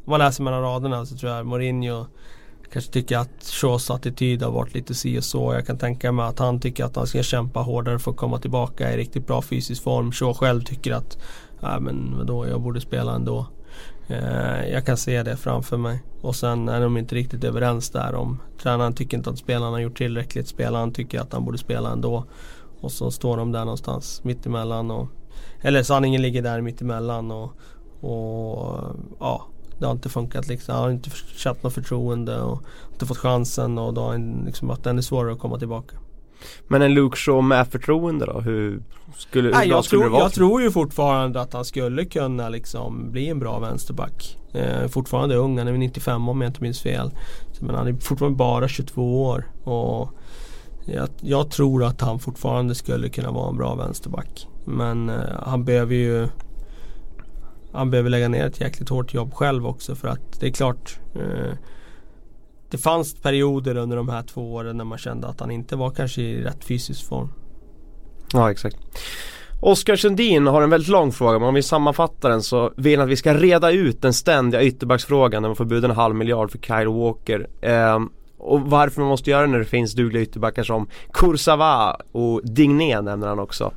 om 0.05 0.11
man 0.11 0.19
läser 0.19 0.43
mellan 0.45 0.63
raderna 0.63 1.07
så 1.07 1.17
tror 1.17 1.33
jag 1.33 1.47
Mourinho 1.47 2.07
kanske 2.73 2.93
tycker 2.93 3.19
att 3.19 3.45
Shaws 3.45 3.91
attityd 3.91 4.43
har 4.43 4.51
varit 4.51 4.75
lite 4.75 4.95
si 4.95 5.19
och 5.19 5.25
så. 5.25 5.53
Jag 5.55 5.67
kan 5.67 5.79
tänka 5.79 6.13
mig 6.13 6.27
att 6.27 6.39
han 6.39 6.61
tycker 6.61 6.85
att 6.85 6.97
han 6.97 7.07
ska 7.07 7.23
kämpa 7.23 7.61
hårdare 7.61 7.99
för 7.99 8.11
att 8.11 8.17
komma 8.17 8.39
tillbaka 8.39 8.93
i 8.93 8.97
riktigt 8.97 9.27
bra 9.27 9.43
fysisk 9.43 9.83
form. 9.83 10.13
Shaw 10.13 10.35
själv 10.35 10.63
tycker 10.63 10.93
att, 10.93 11.19
ja 11.61 11.81
men 11.81 12.19
vadå, 12.19 12.49
jag 12.49 12.61
borde 12.61 12.81
spela 12.81 13.15
ändå. 13.15 13.47
Eh, 14.07 14.69
jag 14.73 14.87
kan 14.87 14.97
se 14.97 15.23
det 15.23 15.37
framför 15.37 15.77
mig. 15.77 16.03
Och 16.21 16.37
sen 16.37 16.69
är 16.69 16.81
de 16.81 16.97
inte 16.97 17.15
riktigt 17.15 17.45
överens 17.45 17.91
där 17.91 18.15
om 18.15 18.39
tränaren 18.63 18.95
tycker 18.95 19.17
inte 19.17 19.31
att 19.31 19.39
spelarna 19.39 19.71
har 19.71 19.81
gjort 19.81 19.99
tillräckligt. 19.99 20.49
Spelaren 20.49 20.93
tycker 20.93 21.21
att 21.21 21.33
han 21.33 21.45
borde 21.45 21.59
spela 21.59 21.93
ändå. 21.93 22.25
Och 22.81 22.93
så 22.93 23.11
står 23.11 23.37
de 23.37 23.53
där 23.53 23.65
någonstans 23.65 24.25
mittemellan. 24.25 24.91
Och, 24.91 25.09
eller 25.61 25.83
sanningen 25.83 26.23
ligger 26.23 26.43
där 26.43 26.61
mittemellan. 26.61 27.31
Och, 27.31 27.53
och 28.01 28.97
ja, 29.21 29.47
det 29.83 29.89
har 29.89 29.93
inte 29.93 30.09
funkat 30.09 30.49
liksom. 30.49 30.75
Han 30.75 30.85
har 30.85 30.91
inte 30.91 31.11
känt 31.37 31.63
något 31.63 31.75
förtroende 31.75 32.41
och 32.41 32.63
inte 32.93 33.07
fått 33.07 33.19
chansen 33.19 33.79
och 33.79 33.95
då 33.95 34.01
har 34.01 34.13
han 34.13 34.43
liksom 34.47 34.69
varit 34.69 34.87
ännu 34.87 35.03
svårare 35.03 35.33
att 35.33 35.39
komma 35.39 35.59
tillbaka. 35.59 35.97
Men 36.69 36.83
en 36.83 36.95
Luke 36.95 37.17
Shaw 37.17 37.43
med 37.43 37.69
förtroende 37.69 38.27
då? 38.27 38.41
Hur 38.41 38.83
skulle, 39.17 39.49
hur 39.49 39.55
Nej, 39.55 39.69
bra 39.69 39.77
jag, 39.77 39.85
skulle 39.85 40.01
tror, 40.01 40.09
det 40.09 40.13
vara? 40.13 40.23
jag 40.23 40.33
tror 40.33 40.63
ju 40.63 40.71
fortfarande 40.71 41.41
att 41.41 41.53
han 41.53 41.65
skulle 41.65 42.05
kunna 42.05 42.49
liksom 42.49 43.11
bli 43.11 43.29
en 43.29 43.39
bra 43.39 43.59
vänsterback. 43.59 44.39
Eh, 44.53 44.89
fortfarande 44.89 45.37
ung, 45.37 45.59
han 45.59 45.69
är 45.69 45.73
väl 45.73 45.81
95 45.81 46.29
om 46.29 46.41
jag 46.41 46.49
inte 46.49 46.63
minns 46.63 46.81
fel. 46.81 47.11
Men 47.61 47.75
han 47.75 47.87
är 47.87 47.93
fortfarande 47.93 48.37
bara 48.37 48.69
22 48.69 49.25
år. 49.25 49.51
Och 49.65 50.11
jag, 50.85 51.09
jag 51.21 51.51
tror 51.51 51.85
att 51.85 52.01
han 52.01 52.19
fortfarande 52.19 52.75
skulle 52.75 53.09
kunna 53.09 53.31
vara 53.31 53.49
en 53.51 53.57
bra 53.57 53.75
vänsterback. 53.75 54.49
Men 54.65 55.09
eh, 55.09 55.17
han 55.43 55.65
behöver 55.65 55.95
ju 55.95 56.29
han 57.73 57.91
behöver 57.91 58.11
lägga 58.11 58.29
ner 58.29 58.47
ett 58.47 58.61
jäkligt 58.61 58.89
hårt 58.89 59.15
jobb 59.15 59.35
själv 59.35 59.67
också 59.67 59.95
för 59.95 60.09
att 60.09 60.41
det 60.41 60.47
är 60.47 60.51
klart 60.51 60.99
eh, 61.15 61.57
Det 62.71 62.79
fanns 62.79 63.15
perioder 63.15 63.77
under 63.77 63.97
de 63.97 64.09
här 64.09 64.23
två 64.23 64.55
åren 64.55 64.77
när 64.77 64.85
man 64.85 64.99
kände 64.99 65.27
att 65.27 65.41
han 65.41 65.51
inte 65.51 65.77
var 65.77 65.91
kanske 65.91 66.23
i 66.23 66.43
rätt 66.43 66.65
fysisk 66.65 67.09
form. 67.09 67.33
Ja 68.33 68.51
exakt. 68.51 68.77
Oskar 69.61 69.97
Sundin 69.97 70.47
har 70.47 70.63
en 70.63 70.71
väldigt 70.71 70.89
lång 70.89 71.13
fråga 71.13 71.39
men 71.39 71.49
om 71.49 71.55
vi 71.55 71.63
sammanfattar 71.63 72.31
den 72.31 72.43
så 72.43 72.73
vill 72.77 72.99
han 72.99 73.09
att 73.09 73.13
vi 73.13 73.17
ska 73.17 73.35
reda 73.35 73.71
ut 73.71 74.03
den 74.03 74.13
ständiga 74.13 74.63
ytterbacksfrågan 74.63 75.43
när 75.43 75.49
man 75.49 75.57
får 75.57 75.65
bjuda 75.65 75.89
en 75.89 75.97
halv 75.97 76.15
miljard 76.15 76.51
för 76.51 76.59
Kyle 76.59 76.89
Walker. 76.89 77.47
Eh, 77.61 77.99
och 78.43 78.61
varför 78.61 79.01
man 79.01 79.09
måste 79.09 79.31
göra 79.31 79.41
det 79.43 79.47
när 79.53 79.59
det 79.59 79.65
finns 79.65 79.93
dugliga 79.95 80.23
ytterbackar 80.23 80.63
som 80.63 80.87
Kursava 81.13 81.97
och 82.13 82.41
Digné 82.45 83.01
nämner 83.01 83.27
han 83.27 83.39
också. 83.39 83.73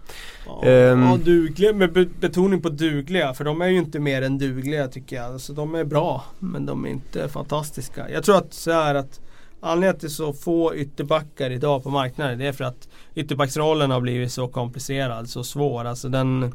Ja, 0.46 0.64
Ehm. 0.64 1.02
ja, 1.04 1.18
dugliga, 1.18 1.74
med 1.74 1.94
be- 1.94 2.06
betoning 2.20 2.62
på 2.62 2.70
dugliga 2.70 3.34
för 3.34 3.44
de 3.44 3.62
är 3.62 3.68
ju 3.68 3.78
inte 3.78 4.00
mer 4.00 4.22
än 4.22 4.38
dugliga 4.38 4.88
tycker 4.88 5.16
jag. 5.16 5.26
Alltså, 5.26 5.54
de 5.54 5.76
är 5.76 5.84
bra 5.84 6.24
men 6.40 6.66
de 6.66 6.86
är 6.86 6.90
inte 6.90 7.30
fantastiska. 7.30 8.10
Jag 8.10 8.24
tror 8.24 8.38
att 8.38 8.54
så 8.54 8.72
här 8.72 8.96
att 8.96 9.20
Anledningen 9.62 10.00
till 10.00 10.10
så 10.10 10.34
få 10.34 10.76
ytterbackar 10.76 11.50
idag 11.50 11.84
på 11.84 11.90
marknaden 11.90 12.40
det 12.40 12.48
är 12.48 12.52
för 12.54 12.64
att 12.64 12.88
ytterbacksrollen 13.16 13.92
har 13.92 14.02
blivit 14.02 14.32
så 14.32 14.48
komplicerad, 14.48 15.30
så 15.30 15.44
svår. 15.44 15.86
Alltså 15.86 16.10
den 16.10 16.54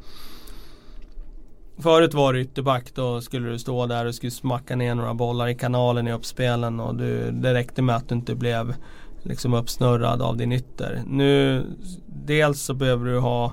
Förut 1.82 2.14
var 2.14 2.32
du 2.32 2.40
ytterback 2.40 2.94
då 2.94 3.20
skulle 3.20 3.48
du 3.48 3.58
stå 3.58 3.86
där 3.86 4.06
och 4.06 4.14
skulle 4.14 4.30
smacka 4.30 4.76
ner 4.76 4.94
några 4.94 5.14
bollar 5.14 5.48
i 5.48 5.54
kanalen 5.54 6.08
i 6.08 6.12
uppspelen 6.12 6.80
och 6.80 6.94
du, 6.94 7.30
det 7.30 7.54
räckte 7.54 7.82
med 7.82 7.96
att 7.96 8.08
du 8.08 8.14
inte 8.14 8.34
blev 8.34 8.74
liksom 9.22 9.54
uppsnurrad 9.54 10.22
av 10.22 10.36
din 10.36 10.52
ytter. 10.52 11.02
Nu 11.06 11.64
dels 12.06 12.62
så 12.62 12.74
behöver 12.74 13.06
du 13.06 13.18
ha 13.18 13.52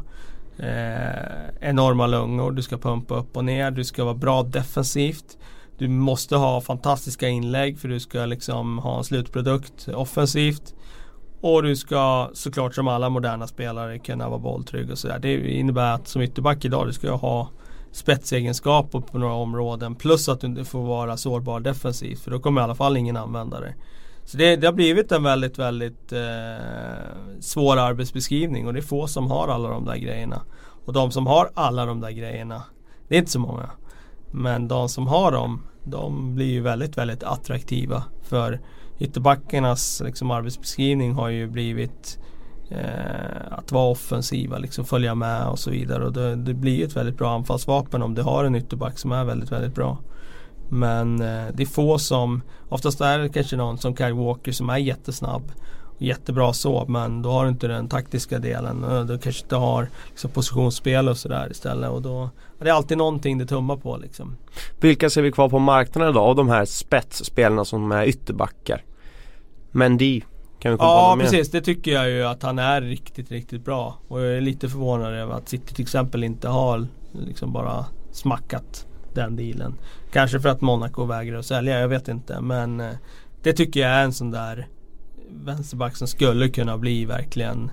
eh, 0.57 1.69
enorma 1.69 2.07
lungor, 2.07 2.51
du 2.51 2.61
ska 2.61 2.77
pumpa 2.77 3.15
upp 3.15 3.37
och 3.37 3.45
ner, 3.45 3.71
du 3.71 3.83
ska 3.83 4.03
vara 4.03 4.15
bra 4.15 4.43
defensivt. 4.43 5.37
Du 5.77 5.87
måste 5.87 6.35
ha 6.35 6.61
fantastiska 6.61 7.27
inlägg 7.27 7.79
för 7.79 7.87
du 7.87 7.99
ska 7.99 8.25
liksom 8.25 8.79
ha 8.79 8.97
en 8.97 9.03
slutprodukt 9.03 9.87
offensivt. 9.87 10.75
Och 11.41 11.63
du 11.63 11.75
ska 11.75 12.29
såklart 12.33 12.75
som 12.75 12.87
alla 12.87 13.09
moderna 13.09 13.47
spelare 13.47 13.99
kunna 13.99 14.29
vara 14.29 14.39
bolltrygg 14.39 14.91
och 14.91 14.97
sådär. 14.97 15.19
Det 15.19 15.49
innebär 15.49 15.93
att 15.93 16.07
som 16.07 16.21
ytterback 16.21 16.65
idag, 16.65 16.87
du 16.87 16.93
ska 16.93 17.11
ha 17.11 17.49
spetsegenskaper 17.91 18.99
på 18.99 19.17
några 19.17 19.33
områden 19.33 19.95
plus 19.95 20.29
att 20.29 20.41
du 20.41 20.47
inte 20.47 20.65
får 20.65 20.83
vara 20.83 21.17
sårbar 21.17 21.59
defensivt 21.59 22.19
för 22.19 22.31
då 22.31 22.39
kommer 22.39 22.61
i 22.61 22.63
alla 22.63 22.75
fall 22.75 22.97
ingen 22.97 23.17
använda 23.17 23.59
dig. 23.59 23.75
Så 24.25 24.37
det, 24.37 24.55
det 24.55 24.67
har 24.67 24.73
blivit 24.73 25.11
en 25.11 25.23
väldigt, 25.23 25.59
väldigt 25.59 26.13
eh, 26.13 26.19
svår 27.39 27.77
arbetsbeskrivning 27.77 28.67
och 28.67 28.73
det 28.73 28.79
är 28.79 28.81
få 28.81 29.07
som 29.07 29.31
har 29.31 29.47
alla 29.47 29.69
de 29.69 29.85
där 29.85 29.95
grejerna. 29.95 30.41
Och 30.85 30.93
de 30.93 31.11
som 31.11 31.27
har 31.27 31.49
alla 31.53 31.85
de 31.85 32.01
där 32.01 32.11
grejerna, 32.11 32.63
det 33.07 33.15
är 33.15 33.19
inte 33.19 33.31
så 33.31 33.39
många. 33.39 33.69
Men 34.31 34.67
de 34.67 34.89
som 34.89 35.07
har 35.07 35.31
dem, 35.31 35.63
de 35.83 36.35
blir 36.35 36.51
ju 36.51 36.61
väldigt, 36.61 36.97
väldigt 36.97 37.23
attraktiva. 37.23 38.03
För 38.23 38.59
ytterbackarnas 38.99 39.69
alltså, 39.69 40.03
liksom, 40.03 40.31
arbetsbeskrivning 40.31 41.13
har 41.13 41.29
ju 41.29 41.47
blivit 41.47 42.19
eh, 42.69 43.51
att 43.51 43.71
vara 43.71 43.91
offensiva, 43.91 44.57
liksom 44.57 44.85
följa 44.85 45.15
med 45.15 45.47
och 45.47 45.59
så 45.59 45.71
vidare. 45.71 46.05
Och 46.05 46.13
det, 46.13 46.35
det 46.35 46.53
blir 46.53 46.75
ju 46.75 46.83
ett 46.83 46.95
väldigt 46.95 47.17
bra 47.17 47.35
anfallsvapen 47.35 48.01
om 48.03 48.13
du 48.13 48.21
har 48.21 48.43
en 48.43 48.55
ytterback 48.55 48.99
som 48.99 49.11
är 49.11 49.23
väldigt, 49.23 49.51
väldigt 49.51 49.75
bra. 49.75 49.97
Men 50.69 51.21
eh, 51.21 51.45
det 51.53 51.63
är 51.63 51.67
få 51.67 51.99
som, 51.99 52.41
oftast 52.69 53.01
är 53.01 53.19
det 53.19 53.29
kanske 53.29 53.55
någon 53.55 53.77
som 53.77 53.95
Kyle 53.95 54.13
Walker 54.13 54.51
som 54.51 54.69
är 54.69 54.77
jättesnabb. 54.77 55.51
Och 55.95 56.01
jättebra 56.01 56.53
så 56.53 56.85
men 56.87 57.21
då 57.21 57.31
har 57.31 57.43
du 57.43 57.49
inte 57.49 57.67
den 57.67 57.89
taktiska 57.89 58.39
delen. 58.39 58.83
Eh, 58.83 59.01
du 59.01 59.17
kanske 59.17 59.43
inte 59.43 59.55
har 59.55 59.89
liksom, 60.09 60.31
positionsspel 60.31 61.09
och 61.09 61.17
sådär 61.17 61.51
istället. 61.51 61.89
Och 61.89 62.01
då, 62.01 62.29
det 62.59 62.69
är 62.69 62.73
alltid 62.73 62.97
någonting 62.97 63.37
det 63.37 63.45
tummar 63.45 63.77
på 63.77 63.97
liksom. 63.97 64.37
Vilka 64.79 65.09
ser 65.09 65.21
vi 65.21 65.31
kvar 65.31 65.49
på 65.49 65.59
marknaden 65.59 66.11
idag 66.11 66.23
av 66.23 66.35
de 66.35 66.49
här 66.49 66.65
spetsspelarna 66.65 67.65
som 67.65 67.91
är 67.91 68.05
ytterbackar? 68.05 68.83
Mendy 69.71 70.21
kan 70.59 70.71
vi 70.71 70.77
komma 70.77 70.89
Ja 70.89 71.17
precis, 71.19 71.51
det 71.51 71.61
tycker 71.61 71.91
jag 71.91 72.09
ju 72.09 72.23
att 72.23 72.43
han 72.43 72.59
är 72.59 72.81
riktigt, 72.81 73.31
riktigt 73.31 73.65
bra. 73.65 73.97
Och 74.07 74.21
jag 74.21 74.37
är 74.37 74.41
lite 74.41 74.69
förvånad 74.69 75.13
över 75.13 75.33
att 75.33 75.49
City 75.49 75.73
till 75.73 75.83
exempel 75.83 76.23
inte 76.23 76.47
har 76.47 76.87
liksom 77.11 77.53
bara 77.53 77.85
smackat 78.11 78.85
den 79.13 79.35
dealen. 79.35 79.75
Kanske 80.11 80.39
för 80.39 80.49
att 80.49 80.61
Monaco 80.61 81.05
vägrar 81.05 81.39
att 81.39 81.45
sälja, 81.45 81.79
jag 81.79 81.87
vet 81.87 82.07
inte. 82.07 82.41
Men 82.41 82.79
eh, 82.79 82.91
det 83.43 83.53
tycker 83.53 83.79
jag 83.79 83.89
är 83.89 84.03
en 84.03 84.13
sån 84.13 84.31
där 84.31 84.67
vänsterback 85.29 85.97
som 85.97 86.07
skulle 86.07 86.49
kunna 86.49 86.77
bli 86.77 87.05
verkligen 87.05 87.71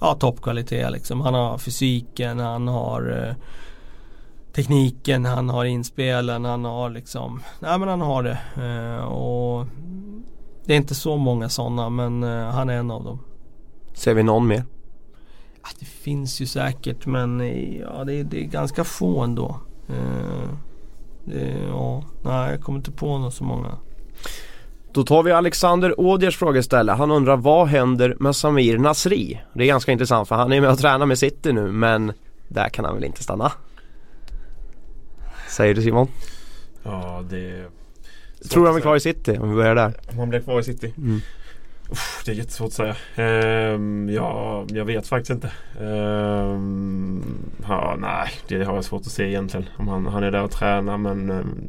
ja, 0.00 0.14
toppkvalitet 0.14 0.92
liksom. 0.92 1.20
Han 1.20 1.34
har 1.34 1.58
fysiken, 1.58 2.38
han 2.38 2.68
har 2.68 3.26
eh, 3.28 3.34
tekniken, 4.52 5.24
han 5.24 5.48
har 5.48 5.64
inspelen, 5.64 6.44
han 6.44 6.64
har 6.64 6.90
liksom 6.90 7.42
Nej 7.60 7.78
men 7.78 7.88
han 7.88 8.00
har 8.00 8.22
det. 8.22 8.38
Eh, 8.56 9.04
och 9.04 9.66
det 10.64 10.72
är 10.72 10.76
inte 10.76 10.94
så 10.94 11.16
många 11.16 11.48
sådana 11.48 11.88
men 11.90 12.22
eh, 12.22 12.44
han 12.50 12.70
är 12.70 12.76
en 12.76 12.90
av 12.90 13.04
dem. 13.04 13.18
Ser 13.94 14.14
vi 14.14 14.22
någon 14.22 14.46
mer? 14.46 14.64
Ja, 15.62 15.68
det 15.78 15.84
finns 15.86 16.40
ju 16.40 16.46
säkert 16.46 17.06
men 17.06 17.40
eh, 17.40 17.76
ja, 17.80 18.04
det, 18.04 18.14
är- 18.14 18.24
det 18.24 18.40
är 18.40 18.44
ganska 18.46 18.84
få 18.84 19.20
ändå. 19.20 19.56
Eh, 19.88 20.48
det, 21.24 21.58
ja, 21.68 22.04
nej 22.22 22.50
jag 22.50 22.60
kommer 22.60 22.78
inte 22.78 22.90
på 22.90 23.18
något 23.18 23.34
så 23.34 23.44
många. 23.44 23.76
Då 24.92 25.02
tar 25.04 25.22
vi 25.22 25.32
Alexander 25.32 26.00
Ådjers 26.00 26.36
frågeställe. 26.36 26.92
Han 26.92 27.10
undrar 27.10 27.36
vad 27.36 27.66
händer 27.68 28.16
med 28.20 28.36
Samir 28.36 28.78
Nasri? 28.78 29.40
Det 29.54 29.62
är 29.64 29.66
ganska 29.66 29.92
intressant 29.92 30.28
för 30.28 30.34
han 30.36 30.52
är 30.52 30.60
med 30.60 30.70
och 30.70 30.78
tränar 30.78 31.06
med 31.06 31.18
City 31.18 31.52
nu 31.52 31.72
men 31.72 32.12
där 32.48 32.68
kan 32.68 32.84
han 32.84 32.94
väl 32.94 33.04
inte 33.04 33.22
stanna? 33.22 33.52
Säger 35.48 35.74
du 35.74 35.82
Simon? 35.82 36.08
Ja, 36.82 37.22
det... 37.30 37.64
Tror 38.50 38.62
du 38.62 38.68
han 38.68 38.76
är 38.76 38.80
kvar 38.80 38.96
i 38.96 39.00
City 39.00 39.38
om 39.40 39.50
vi 39.50 39.56
börjar 39.56 39.74
där? 39.74 39.92
Om 40.10 40.18
han 40.18 40.28
blir 40.28 40.40
kvar 40.40 40.60
i 40.60 40.64
City? 40.64 40.94
Mm. 40.96 41.20
Uff, 41.90 42.22
det 42.24 42.32
är 42.32 42.34
jättesvårt 42.36 42.66
att 42.66 42.72
säga. 42.72 42.96
Ehm, 43.16 44.08
ja, 44.08 44.64
jag 44.68 44.84
vet 44.84 45.06
faktiskt 45.06 45.30
inte. 45.30 45.52
Ehm, 45.80 47.22
ja, 47.68 47.96
nej, 47.98 48.30
det 48.48 48.64
har 48.64 48.74
jag 48.74 48.84
svårt 48.84 49.00
att 49.00 49.12
se 49.12 49.28
egentligen. 49.28 49.66
Om 49.76 49.88
han, 49.88 50.06
han 50.06 50.24
är 50.24 50.30
där 50.30 50.42
och 50.42 50.50
tränar 50.50 50.98
men 50.98 51.30
um, 51.30 51.60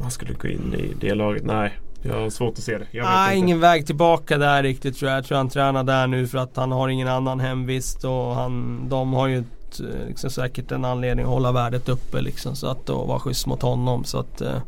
han 0.00 0.10
skulle 0.10 0.32
gå 0.32 0.48
in 0.48 0.74
i 0.74 0.94
det 1.00 1.14
laget. 1.14 1.44
Nej, 1.44 1.78
jag 2.02 2.20
har 2.20 2.30
svårt 2.30 2.58
att 2.58 2.64
se 2.64 2.78
det. 2.78 2.86
Jag 2.90 3.02
vet 3.02 3.12
Nej, 3.12 3.36
inte. 3.36 3.38
ingen 3.38 3.60
väg 3.60 3.86
tillbaka 3.86 4.38
där 4.38 4.62
riktigt 4.62 4.98
tror 4.98 5.10
jag. 5.10 5.18
Jag 5.18 5.24
tror 5.24 5.36
han 5.38 5.48
tränar 5.48 5.84
där 5.84 6.06
nu 6.06 6.26
för 6.26 6.38
att 6.38 6.56
han 6.56 6.72
har 6.72 6.88
ingen 6.88 7.08
annan 7.08 7.40
hemvist 7.40 8.04
och 8.04 8.34
han, 8.34 8.84
de 8.88 9.12
har 9.12 9.26
ju 9.26 9.38
ett, 9.38 9.80
eh, 9.80 10.08
liksom, 10.08 10.30
säkert 10.30 10.72
en 10.72 10.84
anledning 10.84 11.24
att 11.24 11.32
hålla 11.32 11.52
värdet 11.52 11.88
uppe 11.88 12.20
liksom. 12.20 12.56
Så 12.56 12.66
att 12.66 12.88
vara 12.88 13.18
schysst 13.18 13.46
mot 13.46 13.62
honom. 13.62 14.04
Så 14.04 14.18
att 14.18 14.40
eh, 14.40 14.58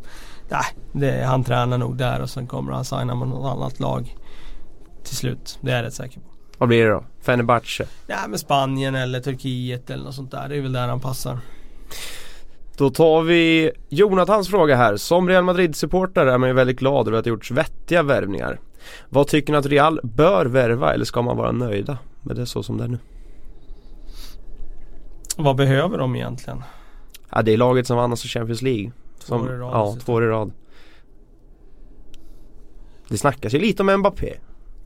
nej, 0.48 0.64
det, 0.92 1.24
han 1.24 1.44
tränar 1.44 1.78
nog 1.78 1.96
där 1.96 2.22
och 2.22 2.30
sen 2.30 2.46
kommer 2.46 2.72
han 2.72 2.84
signa 2.84 3.14
med 3.14 3.28
något 3.28 3.56
annat 3.56 3.80
lag 3.80 4.16
till 5.04 5.16
slut. 5.16 5.58
Det 5.60 5.70
är 5.70 5.76
jag 5.76 5.84
rätt 5.84 5.94
säker 5.94 6.20
på. 6.20 6.26
Vad 6.58 6.68
blir 6.68 6.84
det 6.84 6.90
då? 6.90 7.04
Fenerbahce? 7.22 7.86
Ja 8.06 8.16
men 8.28 8.38
Spanien 8.38 8.94
eller 8.94 9.20
Turkiet 9.20 9.90
eller 9.90 10.04
något 10.04 10.14
sånt 10.14 10.30
där. 10.30 10.48
Det 10.48 10.56
är 10.56 10.60
väl 10.60 10.72
där 10.72 10.88
han 10.88 11.00
passar. 11.00 11.38
Då 12.76 12.90
tar 12.90 13.22
vi 13.22 13.70
Jonathans 13.88 14.48
fråga 14.48 14.76
här. 14.76 14.96
Som 14.96 15.28
Real 15.28 15.44
Madrid-supporter 15.44 16.26
är 16.26 16.38
man 16.38 16.48
ju 16.48 16.54
väldigt 16.54 16.78
glad 16.78 17.08
över 17.08 17.18
att 17.18 17.24
det 17.24 17.30
gjorts 17.30 17.50
vettiga 17.50 18.02
värvningar. 18.02 18.60
Vad 19.08 19.26
tycker 19.26 19.52
ni 19.52 19.58
att 19.58 19.66
Real 19.66 20.00
bör 20.02 20.46
värva 20.46 20.94
eller 20.94 21.04
ska 21.04 21.22
man 21.22 21.36
vara 21.36 21.52
nöjda 21.52 21.98
med 22.22 22.36
det 22.36 22.46
så 22.46 22.62
som 22.62 22.78
det 22.78 22.84
är 22.84 22.88
nu? 22.88 22.98
Vad 25.36 25.56
behöver 25.56 25.98
de 25.98 26.16
egentligen? 26.16 26.62
Ja, 27.30 27.42
det 27.42 27.52
är 27.52 27.56
laget 27.56 27.86
som 27.86 27.96
vann 27.96 28.10
alltså 28.10 28.28
Champions 28.28 28.62
League. 28.62 28.92
Som, 29.26 29.42
år 29.42 29.54
i 29.54 29.56
rad 29.56 29.70
Ja, 29.72 29.96
två 30.04 30.12
år 30.12 30.24
i 30.24 30.26
rad. 30.26 30.52
Det 33.08 33.18
snackas 33.18 33.54
ju 33.54 33.58
lite 33.58 33.82
om 33.82 33.98
Mbappé. 33.98 34.34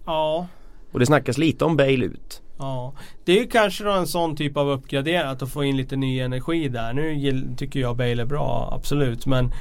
Ja, 0.07 0.47
Och 0.93 0.99
det 0.99 1.07
snackas 1.07 1.39
lite 1.39 1.65
om 1.65 1.77
Bale 1.77 2.05
ut. 2.05 2.43
Ja, 2.59 2.93
det 3.25 3.33
är 3.33 3.41
ju 3.41 3.47
kanske 3.47 3.85
då 3.85 3.91
en 3.91 4.07
sån 4.07 4.37
typ 4.37 4.57
av 4.57 4.69
uppgraderat 4.69 5.43
att 5.43 5.51
få 5.51 5.65
in 5.65 5.77
lite 5.77 5.97
ny 5.97 6.21
energi 6.21 6.69
där. 6.69 6.93
Nu 6.93 7.55
tycker 7.57 7.81
jag 7.81 7.97
Bale 7.97 8.23
är 8.23 8.27
bra, 8.27 8.71
absolut. 8.73 9.27
Men 9.27 9.53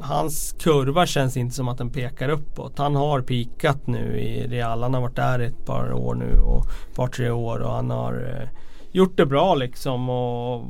hans 0.00 0.56
kurva 0.58 1.06
känns 1.06 1.36
inte 1.36 1.54
som 1.54 1.68
att 1.68 1.78
den 1.78 1.90
pekar 1.90 2.28
uppåt. 2.28 2.78
Han 2.78 2.96
har 2.96 3.20
pikat 3.20 3.86
nu 3.86 4.20
i 4.20 4.46
Real. 4.48 4.82
Han 4.82 4.94
har 4.94 5.00
varit 5.00 5.16
där 5.16 5.38
ett 5.38 5.66
par 5.66 5.92
år 5.92 6.14
nu 6.14 6.40
och 6.40 6.66
ett 6.66 6.96
par 6.96 7.06
tre 7.06 7.30
år 7.30 7.58
och 7.58 7.72
han 7.72 7.90
har 7.90 8.38
eh, 8.40 8.48
gjort 8.94 9.16
det 9.16 9.26
bra 9.26 9.54
liksom. 9.54 10.10
Och 10.10 10.64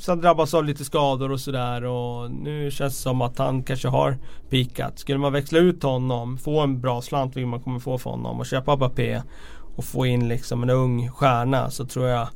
sen 0.00 0.20
drabbas 0.20 0.54
av 0.54 0.64
lite 0.64 0.84
skador 0.84 1.32
och 1.32 1.40
sådär 1.40 1.84
och 1.84 2.30
nu 2.30 2.70
känns 2.70 2.94
det 2.94 3.02
som 3.02 3.22
att 3.22 3.38
han 3.38 3.62
kanske 3.62 3.88
har 3.88 4.18
pikat. 4.50 4.98
Skulle 4.98 5.18
man 5.18 5.32
växla 5.32 5.58
ut 5.58 5.82
honom, 5.82 6.38
få 6.38 6.60
en 6.60 6.80
bra 6.80 7.02
slant 7.02 7.36
vilket 7.36 7.48
man 7.48 7.60
kommer 7.60 7.78
få 7.78 7.98
för 7.98 8.10
honom 8.10 8.40
och 8.40 8.46
köpa 8.46 8.76
Mbappé 8.76 9.22
och 9.76 9.84
få 9.84 10.06
in 10.06 10.28
liksom 10.28 10.62
en 10.62 10.70
ung 10.70 11.08
stjärna 11.08 11.70
så 11.70 11.86
tror 11.86 12.08
jag 12.08 12.28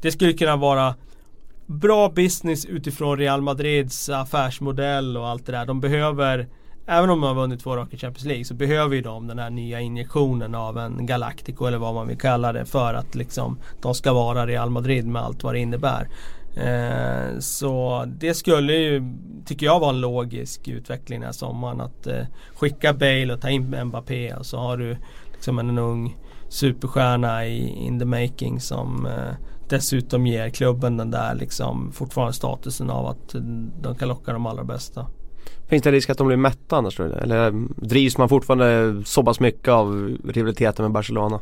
det 0.00 0.12
skulle 0.12 0.32
kunna 0.32 0.56
vara 0.56 0.94
bra 1.66 2.08
business 2.08 2.64
utifrån 2.64 3.18
Real 3.18 3.42
Madrids 3.42 4.08
affärsmodell 4.08 5.16
och 5.16 5.28
allt 5.28 5.46
det 5.46 5.52
där. 5.52 5.66
De 5.66 5.80
behöver 5.80 6.48
Även 6.86 7.10
om 7.10 7.20
de 7.20 7.26
har 7.26 7.34
vunnit 7.34 7.60
två 7.60 7.76
raka 7.76 7.96
Champions 7.96 8.24
League 8.24 8.44
så 8.44 8.54
behöver 8.54 8.96
ju 8.96 9.02
de 9.02 9.26
den 9.26 9.38
här 9.38 9.50
nya 9.50 9.80
injektionen 9.80 10.54
av 10.54 10.78
en 10.78 11.06
Galactico 11.06 11.66
eller 11.66 11.78
vad 11.78 11.94
man 11.94 12.08
vill 12.08 12.18
kalla 12.18 12.52
det 12.52 12.64
för 12.64 12.94
att 12.94 13.14
liksom 13.14 13.58
de 13.82 13.94
ska 13.94 14.12
vara 14.12 14.46
Real 14.46 14.70
Madrid 14.70 15.06
med 15.06 15.22
allt 15.22 15.42
vad 15.42 15.54
det 15.54 15.58
innebär. 15.58 16.08
Eh, 16.56 17.38
så 17.38 18.04
det 18.06 18.34
skulle 18.34 18.72
ju, 18.72 19.14
tycker 19.46 19.66
jag, 19.66 19.80
vara 19.80 19.90
en 19.90 20.00
logisk 20.00 20.68
utveckling 20.68 21.20
den 21.20 21.26
här 21.26 21.32
sommaren 21.32 21.80
att 21.80 22.06
eh, 22.06 22.24
skicka 22.54 22.92
Bale 22.92 23.32
och 23.32 23.40
ta 23.40 23.50
in 23.50 23.84
Mbappé 23.84 24.34
och 24.34 24.46
så 24.46 24.58
har 24.58 24.76
du 24.76 24.96
liksom 25.32 25.58
en 25.58 25.78
ung 25.78 26.16
superstjärna 26.48 27.46
i 27.46 27.68
in 27.68 27.98
the 27.98 28.04
making 28.04 28.60
som 28.60 29.06
eh, 29.06 29.34
dessutom 29.68 30.26
ger 30.26 30.48
klubben 30.48 30.96
den 30.96 31.10
där 31.10 31.34
liksom 31.34 31.92
fortfarande 31.92 32.32
statusen 32.32 32.90
av 32.90 33.06
att 33.06 33.34
de 33.82 33.94
kan 33.98 34.08
locka 34.08 34.32
de 34.32 34.46
allra 34.46 34.64
bästa. 34.64 35.06
Finns 35.74 35.84
det 35.84 35.92
risk 35.92 36.10
att 36.10 36.18
de 36.18 36.26
blir 36.26 36.36
mätta 36.36 36.76
annars 36.76 36.96
tror 36.96 37.08
du? 37.08 37.14
Eller 37.14 37.52
drivs 37.76 38.18
man 38.18 38.28
fortfarande 38.28 39.02
så 39.04 39.22
pass 39.22 39.40
mycket 39.40 39.68
av 39.68 40.16
rivaliteten 40.24 40.84
med 40.84 40.92
Barcelona? 40.92 41.40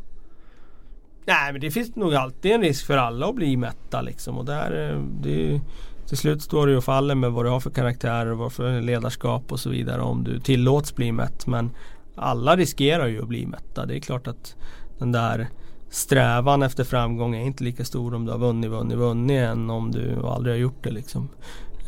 Nej 1.25 1.53
men 1.53 1.61
det 1.61 1.71
finns 1.71 1.97
nog 1.97 2.15
alltid 2.15 2.53
en 2.53 2.61
risk 2.61 2.87
för 2.87 2.97
alla 2.97 3.27
att 3.27 3.35
bli 3.35 3.57
mätta 3.57 4.03
liksom 4.03 4.39
och 4.39 4.45
där 4.45 4.91
eh, 4.91 5.03
det 5.23 5.35
är 5.35 5.39
ju, 5.39 5.61
till 6.09 6.17
slut 6.17 6.43
står 6.43 6.67
det 6.67 6.71
ju 6.71 6.77
och 6.79 6.85
faller 6.85 7.15
med 7.15 7.33
vad 7.33 7.45
du 7.45 7.49
har 7.49 7.61
för 7.61 7.71
karaktär 7.71 8.27
och 8.27 8.39
vad 8.39 8.53
för 8.53 8.81
ledarskap 8.81 9.53
och 9.53 9.61
så 9.61 9.71
vidare 9.71 10.03
om 10.03 10.25
du 10.25 10.41
tillåts 10.41 10.95
bli 10.95 11.13
mätt 11.13 11.47
men 11.47 11.71
alla 12.17 12.57
riskerar 12.57 13.07
ju 13.07 13.23
att 13.23 13.29
bli 13.29 13.47
mätta. 13.47 13.87
Det 13.87 13.97
är 13.97 14.01
klart 14.01 14.27
att 14.27 14.57
den 14.99 15.13
där 15.13 15.49
strävan 15.91 16.63
efter 16.63 16.85
framgång 16.85 17.35
är 17.35 17.45
inte 17.45 17.65
lika 17.65 17.85
stor 17.85 18.15
om 18.15 18.25
du 18.25 18.33
har 18.33 18.39
vunnit, 18.39 18.71
vunnit, 18.71 18.99
vunnit 18.99 19.41
än 19.41 19.71
om 19.71 19.91
du 19.91 20.27
aldrig 20.27 20.55
har 20.55 20.59
gjort 20.59 20.85
det 20.85 20.91
liksom. 20.91 21.29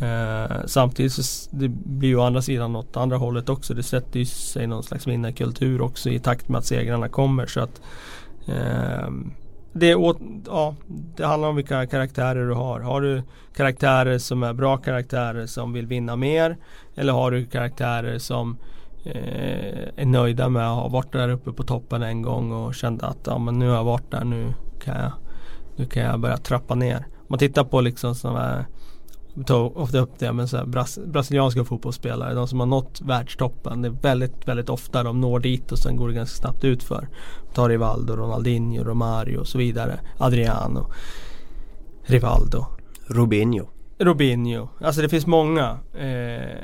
Eh, 0.01 0.57
samtidigt 0.67 1.13
så 1.13 1.49
det 1.51 1.69
blir 1.69 2.09
ju 2.09 2.17
å 2.17 2.23
andra 2.23 2.43
sidan 2.43 2.77
åt 2.77 2.97
andra 2.97 3.17
hållet 3.17 3.49
också. 3.49 3.75
Det 3.75 3.83
sätter 3.83 4.19
ju 4.19 4.25
sig 4.25 4.67
någon 4.67 4.83
slags 4.83 5.07
vinnarkultur 5.07 5.81
också 5.81 6.11
i 6.11 6.19
takt 6.19 6.49
med 6.49 6.59
att 6.59 6.67
segrarna 6.67 7.09
kommer. 7.09 7.47
Så 7.47 7.61
att 7.61 7.81
eh, 8.47 9.09
det, 9.73 9.95
åt, 9.95 10.19
ja, 10.47 10.75
det 11.17 11.27
handlar 11.27 11.49
om 11.49 11.57
vilka 11.57 11.87
karaktärer 11.87 12.49
du 12.49 12.55
har. 12.55 12.81
Har 12.81 13.01
du 13.01 13.23
karaktärer 13.57 14.19
som 14.19 14.43
är 14.43 14.53
bra 14.53 14.77
karaktärer 14.77 15.47
som 15.47 15.73
vill 15.73 15.87
vinna 15.87 16.17
mer? 16.17 16.57
Eller 16.95 17.13
har 17.13 17.31
du 17.31 17.47
karaktärer 17.47 18.19
som 18.19 18.57
eh, 19.05 19.89
är 19.97 20.05
nöjda 20.05 20.49
med 20.49 20.69
att 20.69 20.77
ha 20.77 20.89
varit 20.89 21.13
där 21.13 21.29
uppe 21.29 21.53
på 21.53 21.63
toppen 21.63 22.03
en 22.03 22.23
gång 22.23 22.53
och 22.53 22.75
kände 22.75 23.07
att 23.07 23.19
ja, 23.27 23.39
men 23.39 23.59
nu 23.59 23.69
har 23.69 23.77
jag 23.77 23.85
varit 23.85 24.11
där, 24.11 24.25
nu 24.25 24.55
kan 24.85 25.03
jag, 25.03 25.13
nu 25.77 25.87
kan 25.87 26.03
jag 26.03 26.21
börja 26.21 26.37
trappa 26.37 26.75
ner. 26.75 26.97
Om 26.97 27.27
man 27.29 27.39
tittar 27.39 27.65
på 27.65 27.81
liksom 27.81 28.15
sådana 28.15 28.41
här 28.41 28.65
tar 29.47 29.79
ofta 29.79 29.99
upp 29.99 30.19
det 30.19 30.33
men 30.33 30.49
så 30.49 30.57
här, 30.57 30.65
bras, 30.65 30.99
brasilianska 31.07 31.65
fotbollsspelare, 31.65 32.35
de 32.35 32.49
som 32.49 32.61
har 32.61 32.67
nått 32.67 33.01
världstoppen. 33.01 33.83
Det 33.83 33.89
är 33.89 33.93
väldigt, 34.03 34.49
väldigt 34.49 34.69
ofta 34.69 35.03
de 35.03 35.21
når 35.21 35.41
dit 35.41 35.73
och 35.73 35.79
sen 35.79 35.97
går 35.97 36.09
det 36.09 36.15
ganska 36.15 36.37
snabbt 36.37 36.65
ut 36.65 36.83
för. 36.83 37.09
Ta 37.55 37.69
Rivaldo, 37.69 38.17
Ronaldinho, 38.17 38.85
Romario 38.85 39.39
och 39.39 39.49
så 39.49 39.59
vidare. 39.59 40.01
Adriano, 40.19 40.87
Rivaldo, 42.03 42.67
Robinho. 43.07 43.67
Robinho. 43.99 44.69
Alltså 44.81 45.03
det 45.03 45.09
finns 45.09 45.27
många. 45.27 45.79
Eh, 45.95 46.59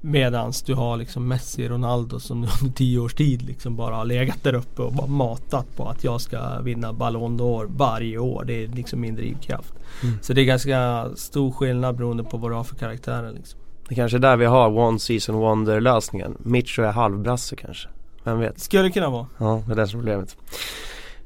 medans 0.00 0.62
du 0.62 0.74
har 0.74 0.96
liksom 0.96 1.28
Messi, 1.28 1.68
Ronaldo 1.68 2.20
som 2.20 2.36
under 2.62 2.74
tio 2.74 2.98
års 2.98 3.14
tid 3.14 3.42
liksom 3.42 3.76
bara 3.76 3.94
har 3.94 4.04
legat 4.04 4.42
där 4.42 4.54
uppe 4.54 4.82
och 4.82 4.92
bara 4.92 5.06
matat 5.06 5.76
på 5.76 5.88
att 5.88 6.04
jag 6.04 6.20
ska 6.20 6.60
vinna 6.60 6.92
Ballon 6.92 7.40
d'Or 7.40 7.66
varje 7.76 8.18
år. 8.18 8.44
Det 8.44 8.64
är 8.64 8.68
liksom 8.68 9.00
min 9.00 9.14
drivkraft. 9.16 9.74
Så 10.22 10.32
det 10.32 10.40
är 10.40 10.44
ganska 10.44 11.08
stor 11.14 11.50
skillnad 11.50 11.96
beroende 11.96 12.24
på 12.24 12.36
vad 12.36 12.50
du 12.50 12.54
har 12.54 12.64
för 12.64 12.76
karaktärer 12.76 13.32
liksom. 13.32 13.60
Det 13.88 13.94
kanske 13.94 14.16
är 14.16 14.20
där 14.20 14.36
vi 14.36 14.44
har 14.44 14.78
One 14.78 14.98
Season 14.98 15.34
Wonder 15.34 15.80
lösningen. 15.80 16.36
Mitcho 16.38 16.82
är 16.82 16.92
halvbrasse 16.92 17.56
kanske. 17.56 17.88
Vem 18.24 18.38
vet? 18.38 18.60
Skulle 18.60 18.90
kunna 18.90 19.10
vara. 19.10 19.26
Ja, 19.38 19.62
det 19.66 19.72
är 19.72 19.76
det 19.76 19.86
som 19.86 20.00
är 20.00 20.02
problemet. 20.02 20.36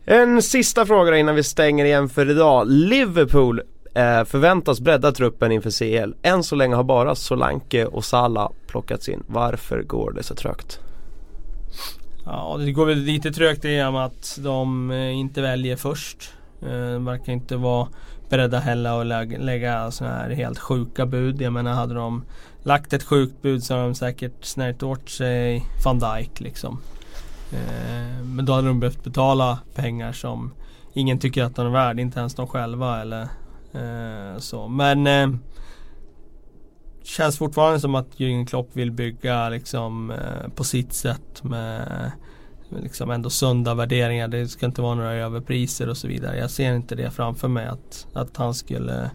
En 0.04 0.42
sista 0.42 0.86
fråga 0.86 1.16
innan 1.16 1.34
vi 1.34 1.42
stänger 1.42 1.84
igen 1.84 2.08
för 2.08 2.30
idag. 2.30 2.66
Liverpool 2.70 3.60
eh, 3.94 4.24
förväntas 4.24 4.80
bredda 4.80 5.12
truppen 5.12 5.52
inför 5.52 5.70
CL. 5.70 6.14
Än 6.22 6.42
så 6.42 6.56
länge 6.56 6.74
har 6.74 6.84
bara 6.84 7.14
Solanke 7.14 7.86
och 7.86 8.04
Salah 8.04 8.50
plockats 8.66 9.08
in. 9.08 9.22
Varför 9.26 9.82
går 9.82 10.12
det 10.12 10.22
så 10.22 10.34
trögt? 10.34 10.80
Ja, 12.24 12.56
det 12.58 12.72
går 12.72 12.86
väl 12.86 12.98
lite 12.98 13.30
trögt 13.30 13.64
i 13.64 13.82
och 13.82 13.92
med 13.92 14.04
att 14.04 14.38
de 14.42 14.90
eh, 14.90 15.18
inte 15.18 15.42
väljer 15.42 15.76
först. 15.76 16.32
Eh, 16.62 16.68
de 16.68 17.04
verkar 17.04 17.32
inte 17.32 17.56
vara 17.56 17.88
beredda 18.28 18.58
heller 18.58 19.00
att 19.00 19.06
lägga, 19.06 19.38
lägga 19.38 19.90
sådana 19.90 20.16
här 20.16 20.30
helt 20.30 20.58
sjuka 20.58 21.06
bud. 21.06 21.42
Jag 21.42 21.52
menar 21.52 21.72
hade 21.72 21.94
de 21.94 22.24
lagt 22.62 22.92
ett 22.92 23.02
sjukt 23.02 23.42
bud 23.42 23.64
så 23.64 23.74
hade 23.74 23.86
de 23.86 23.94
säkert 23.94 24.44
snärjt 24.44 24.82
åt 24.82 25.08
sig 25.08 25.66
van 25.84 25.98
Dijk 25.98 26.40
liksom. 26.40 26.78
Eh, 27.52 28.24
men 28.24 28.44
då 28.44 28.52
hade 28.52 28.68
de 28.68 28.80
behövt 28.80 29.04
betala 29.04 29.58
pengar 29.74 30.12
som 30.12 30.52
ingen 30.92 31.18
tycker 31.18 31.42
att 31.42 31.56
de 31.56 31.66
är 31.66 31.70
värd, 31.70 32.00
inte 32.00 32.20
ens 32.20 32.34
de 32.34 32.46
själva 32.46 33.00
eller 33.00 33.28
Eh, 33.74 34.38
så. 34.38 34.68
Men 34.68 35.06
eh, 35.06 35.38
Känns 37.04 37.38
fortfarande 37.38 37.80
som 37.80 37.94
att 37.94 38.16
Jürgen 38.16 38.46
Klopp 38.46 38.76
vill 38.76 38.92
bygga 38.92 39.48
liksom 39.48 40.10
eh, 40.10 40.48
på 40.54 40.64
sitt 40.64 40.92
sätt 40.92 41.42
med 41.44 42.12
liksom 42.80 43.10
ändå 43.10 43.30
sunda 43.30 43.74
värderingar. 43.74 44.28
Det 44.28 44.48
ska 44.48 44.66
inte 44.66 44.82
vara 44.82 44.94
några 44.94 45.12
överpriser 45.12 45.88
och 45.88 45.96
så 45.96 46.08
vidare. 46.08 46.38
Jag 46.38 46.50
ser 46.50 46.74
inte 46.74 46.94
det 46.94 47.10
framför 47.10 47.48
mig 47.48 47.66
att, 47.66 48.06
att 48.12 48.36
han 48.36 48.54
skulle 48.54 49.10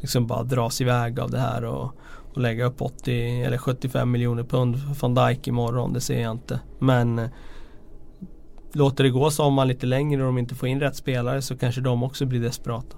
liksom 0.00 0.26
bara 0.26 0.42
dras 0.42 0.80
iväg 0.80 1.20
av 1.20 1.30
det 1.30 1.38
här 1.38 1.64
och, 1.64 1.92
och 2.34 2.40
lägga 2.40 2.64
upp 2.64 2.82
80 2.82 3.42
eller 3.42 3.58
75 3.58 4.10
miljoner 4.10 4.44
pund 4.44 4.82
för 4.82 4.94
van 5.08 5.14
Dijk 5.14 5.48
imorgon. 5.48 5.92
Det 5.92 6.00
ser 6.00 6.22
jag 6.22 6.32
inte. 6.32 6.60
Men 6.78 7.28
låter 8.72 9.04
det 9.04 9.10
gå 9.10 9.30
sommaren 9.30 9.68
lite 9.68 9.86
längre 9.86 10.22
och 10.22 10.26
de 10.26 10.38
inte 10.38 10.54
får 10.54 10.68
in 10.68 10.80
rätt 10.80 10.96
spelare 10.96 11.42
så 11.42 11.56
kanske 11.56 11.80
de 11.80 12.02
också 12.02 12.26
blir 12.26 12.40
desperata. 12.40 12.96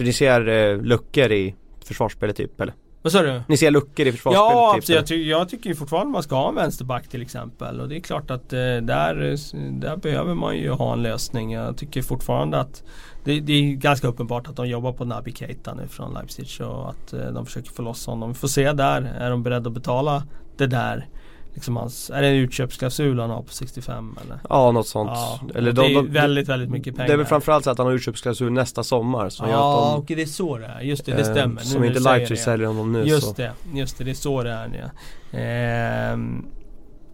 För 0.00 0.04
ni 0.04 0.12
ser 0.12 0.48
eh, 0.48 0.82
luckor 0.82 1.32
i 1.32 1.54
försvarsspelet 1.84 2.36
typ 2.36 2.60
eller? 2.60 2.74
Vad 3.02 3.12
sa 3.12 3.22
du? 3.22 3.42
Ni 3.48 3.56
ser 3.56 3.70
luckor 3.70 4.06
i 4.06 4.12
försvarsspelet 4.12 4.52
Ja, 4.52 4.74
typ? 4.80 4.88
Jag, 4.88 5.06
ty 5.06 5.28
jag 5.28 5.48
tycker 5.48 5.74
fortfarande 5.74 6.12
man 6.12 6.22
ska 6.22 6.34
ha 6.34 6.48
en 6.48 6.54
vänsterback 6.54 7.08
till 7.08 7.22
exempel. 7.22 7.80
Och 7.80 7.88
det 7.88 7.96
är 7.96 8.00
klart 8.00 8.30
att 8.30 8.52
eh, 8.52 8.58
där, 8.58 9.36
där 9.80 9.96
behöver 9.96 10.34
man 10.34 10.56
ju 10.56 10.70
ha 10.70 10.92
en 10.92 11.02
lösning. 11.02 11.52
Jag 11.52 11.76
tycker 11.76 12.02
fortfarande 12.02 12.60
att 12.60 12.82
det, 13.24 13.40
det 13.40 13.52
är 13.52 13.74
ganska 13.74 14.08
uppenbart 14.08 14.48
att 14.48 14.56
de 14.56 14.68
jobbar 14.68 14.92
på 14.92 15.04
Naby 15.04 15.32
Keita 15.32 15.74
nu 15.74 15.86
från 15.86 16.14
Leipzig 16.14 16.66
och 16.66 16.90
att 16.90 17.12
eh, 17.12 17.26
de 17.26 17.46
försöker 17.46 17.70
få 17.70 17.82
loss 17.82 18.06
honom. 18.06 18.28
Vi 18.28 18.34
får 18.34 18.48
se 18.48 18.72
där. 18.72 19.02
Är 19.18 19.30
de 19.30 19.42
beredda 19.42 19.68
att 19.68 19.74
betala 19.74 20.26
det 20.56 20.66
där? 20.66 21.08
Liksom 21.54 21.76
hans, 21.76 22.10
är 22.10 22.22
det 22.22 22.28
en 22.28 22.34
utköpsklausul 22.34 23.20
han 23.20 23.30
har 23.30 23.42
på 23.42 23.52
65 23.52 24.18
eller? 24.24 24.38
Ja, 24.48 24.72
något 24.72 24.86
sånt. 24.86 25.10
Ja, 25.14 25.40
eller 25.54 25.72
det 25.72 25.82
är 25.82 25.88
de, 25.88 25.94
de, 25.94 26.12
väldigt, 26.12 26.48
väldigt 26.48 26.70
mycket 26.70 26.96
pengar. 26.96 27.06
Det 27.08 27.12
är 27.12 27.16
väl 27.16 27.26
framförallt 27.26 27.64
så 27.64 27.70
att 27.70 27.78
han 27.78 27.86
har 27.86 27.94
utköpsklausul 27.94 28.52
nästa 28.52 28.82
sommar 28.82 29.28
som 29.28 29.48
gör 29.48 29.54
Ja, 29.54 29.86
att 29.86 29.94
de, 29.94 30.02
okej 30.02 30.16
det 30.16 30.22
är 30.22 30.26
så 30.26 30.58
det 30.58 30.66
är. 30.66 30.80
Just 30.80 31.04
det, 31.06 31.12
det 31.12 31.18
eh, 31.18 31.32
stämmer. 31.32 31.54
Nu 31.60 31.66
Som 31.66 31.80
när 31.80 31.88
inte 31.88 32.00
Leipzig 32.00 32.38
säljer 32.38 32.66
honom 32.66 32.92
nu 32.92 33.02
Just 33.04 33.26
så. 33.28 33.32
det, 33.36 33.52
just 33.74 33.98
det, 33.98 34.04
det 34.04 34.10
är 34.10 34.14
så 34.14 34.42
det 34.42 34.50
är 34.50 34.90
ja. 35.32 35.38
Ehm, 35.38 36.46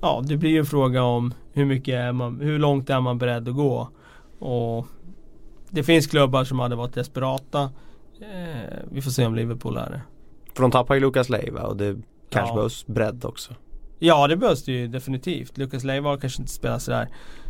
ja, 0.01 0.22
det 0.24 0.37
blir 0.37 0.51
ju 0.51 0.59
en 0.59 0.66
fråga 0.66 1.03
om 1.03 1.34
hur 1.53 1.64
mycket 1.64 1.95
är 1.95 2.12
man, 2.12 2.41
hur 2.41 2.59
långt 2.59 2.91
är 2.91 3.01
man 3.01 3.18
beredd 3.18 3.49
att 3.49 3.55
gå? 3.55 3.89
Och 4.39 4.87
det 5.70 5.82
finns 5.82 6.07
klubbar 6.07 6.45
som 6.45 6.59
hade 6.59 6.76
varit 6.76 6.95
desperata. 6.95 7.62
Eh, 8.20 8.76
vi 8.91 9.03
får 9.03 9.11
se 9.11 9.26
om 9.26 9.34
Liverpool 9.34 9.76
är 9.76 9.91
det. 9.91 10.01
För 10.55 10.62
de 10.62 10.70
tappar 10.70 10.95
ju 10.95 11.01
Lucas 11.01 11.28
Leiva 11.28 11.62
och 11.62 11.76
det 11.76 11.97
kanske 12.30 12.51
Ja. 12.53 12.55
behövs 12.57 12.87
bredd 12.87 13.24
också. 13.24 13.55
Ja, 13.99 14.26
det 14.26 14.36
behövs 14.36 14.64
det 14.64 14.72
ju 14.72 14.88
definitivt. 14.88 15.59
Lukas 15.59 15.84
Leivar 15.84 16.16
kanske 16.16 16.42
inte 16.42 16.53
spelar 16.53 16.78
sådär 16.78 17.09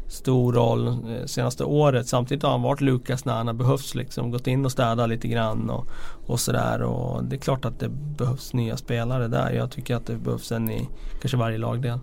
stor 0.08 0.52
roll 0.52 0.86
eh, 0.86 1.26
senaste 1.26 1.64
året. 1.64 2.06
Samtidigt 2.06 2.42
har 2.42 2.50
han 2.50 2.62
varit 2.62 2.80
Lukas 2.80 3.24
när 3.24 3.34
han 3.34 3.46
har 3.46 3.54
behövts 3.54 3.94
liksom. 3.94 4.30
Gått 4.30 4.46
in 4.46 4.64
och 4.64 4.72
städat 4.72 5.08
lite 5.08 5.28
grann 5.28 5.70
och, 5.70 5.86
och 6.26 6.40
sådär. 6.40 6.82
Och 6.82 7.24
det 7.24 7.36
är 7.36 7.40
klart 7.40 7.64
att 7.64 7.80
det 7.80 7.88
behövs 7.88 8.52
nya 8.52 8.76
spelare 8.76 9.28
där. 9.28 9.52
Jag 9.52 9.70
tycker 9.70 9.96
att 9.96 10.06
det 10.06 10.16
behövs 10.16 10.52
en 10.52 10.70
i 10.70 10.88
kanske 11.20 11.36
varje 11.36 11.58
lagdel. 11.58 11.98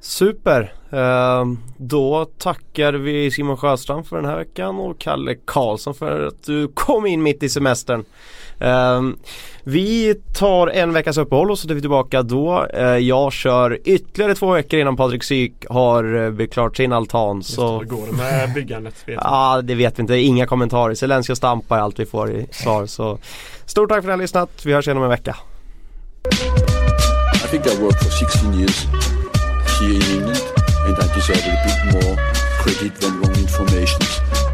Super! 0.00 0.72
Ehm, 0.90 1.58
då 1.76 2.24
tackar 2.24 2.92
vi 2.92 3.30
Simon 3.30 3.56
Sjöstrand 3.56 4.06
för 4.06 4.16
den 4.16 4.24
här 4.24 4.36
veckan 4.36 4.76
och 4.76 4.98
Kalle 4.98 5.34
Karlsson 5.44 5.94
för 5.94 6.26
att 6.26 6.42
du 6.42 6.68
kom 6.68 7.06
in 7.06 7.22
mitt 7.22 7.42
i 7.42 7.48
semestern. 7.48 8.04
Ehm, 8.60 9.16
vi 9.64 10.14
tar 10.32 10.66
en 10.66 10.92
veckas 10.92 11.16
uppehåll 11.16 11.50
och 11.50 11.58
så 11.58 11.70
är 11.70 11.74
vi 11.74 11.80
tillbaka 11.80 12.22
då. 12.22 12.66
Eh, 12.74 12.84
jag 12.84 13.32
kör 13.32 13.78
ytterligare 13.84 14.34
två 14.34 14.52
veckor 14.52 14.80
innan 14.80 14.96
Patrik 14.96 15.24
Syk 15.24 15.52
har 15.68 16.24
eh, 16.24 16.30
byggt 16.30 16.52
klart 16.52 16.76
sin 16.76 16.92
altan. 16.92 17.36
Just 17.36 17.54
så... 17.54 17.78
Hur 17.78 17.86
går 17.86 18.06
det 18.06 18.12
med 18.12 18.52
byggandet? 18.54 18.94
Vet 19.06 19.18
ja, 19.22 19.62
det 19.62 19.74
vet 19.74 19.98
vi 19.98 20.00
inte. 20.00 20.16
Inga 20.16 20.46
kommentarer. 20.46 20.94
Selencia 20.94 21.32
och 21.32 21.36
Stampa 21.36 21.76
är 21.76 21.80
allt 21.80 21.98
vi 21.98 22.06
får 22.06 22.30
i 22.30 22.46
svar. 22.50 22.86
Så 22.86 23.18
stort 23.66 23.88
tack 23.88 23.96
för 23.96 23.98
att 23.98 24.04
ni 24.04 24.10
har 24.10 24.18
lyssnat. 24.18 24.50
Vi 24.64 24.72
hörs 24.72 24.86
igen 24.86 24.96
om 24.96 25.02
en 25.02 25.10
vecka. 25.10 25.36
I 27.34 27.48
think 27.48 27.66
I 27.66 27.76
worked 27.82 28.00
for 28.00 28.10
16 28.10 28.54
years 28.54 28.86
here 29.80 29.92
in 29.92 30.02
England 30.02 30.42
and 30.86 30.98
I 30.98 31.14
deserve 31.14 31.44
a 31.46 31.56
bit 31.66 31.94
more 31.94 32.16
credit 32.62 33.00
than 33.00 33.20
wrong 33.20 33.36
information. 33.36 34.45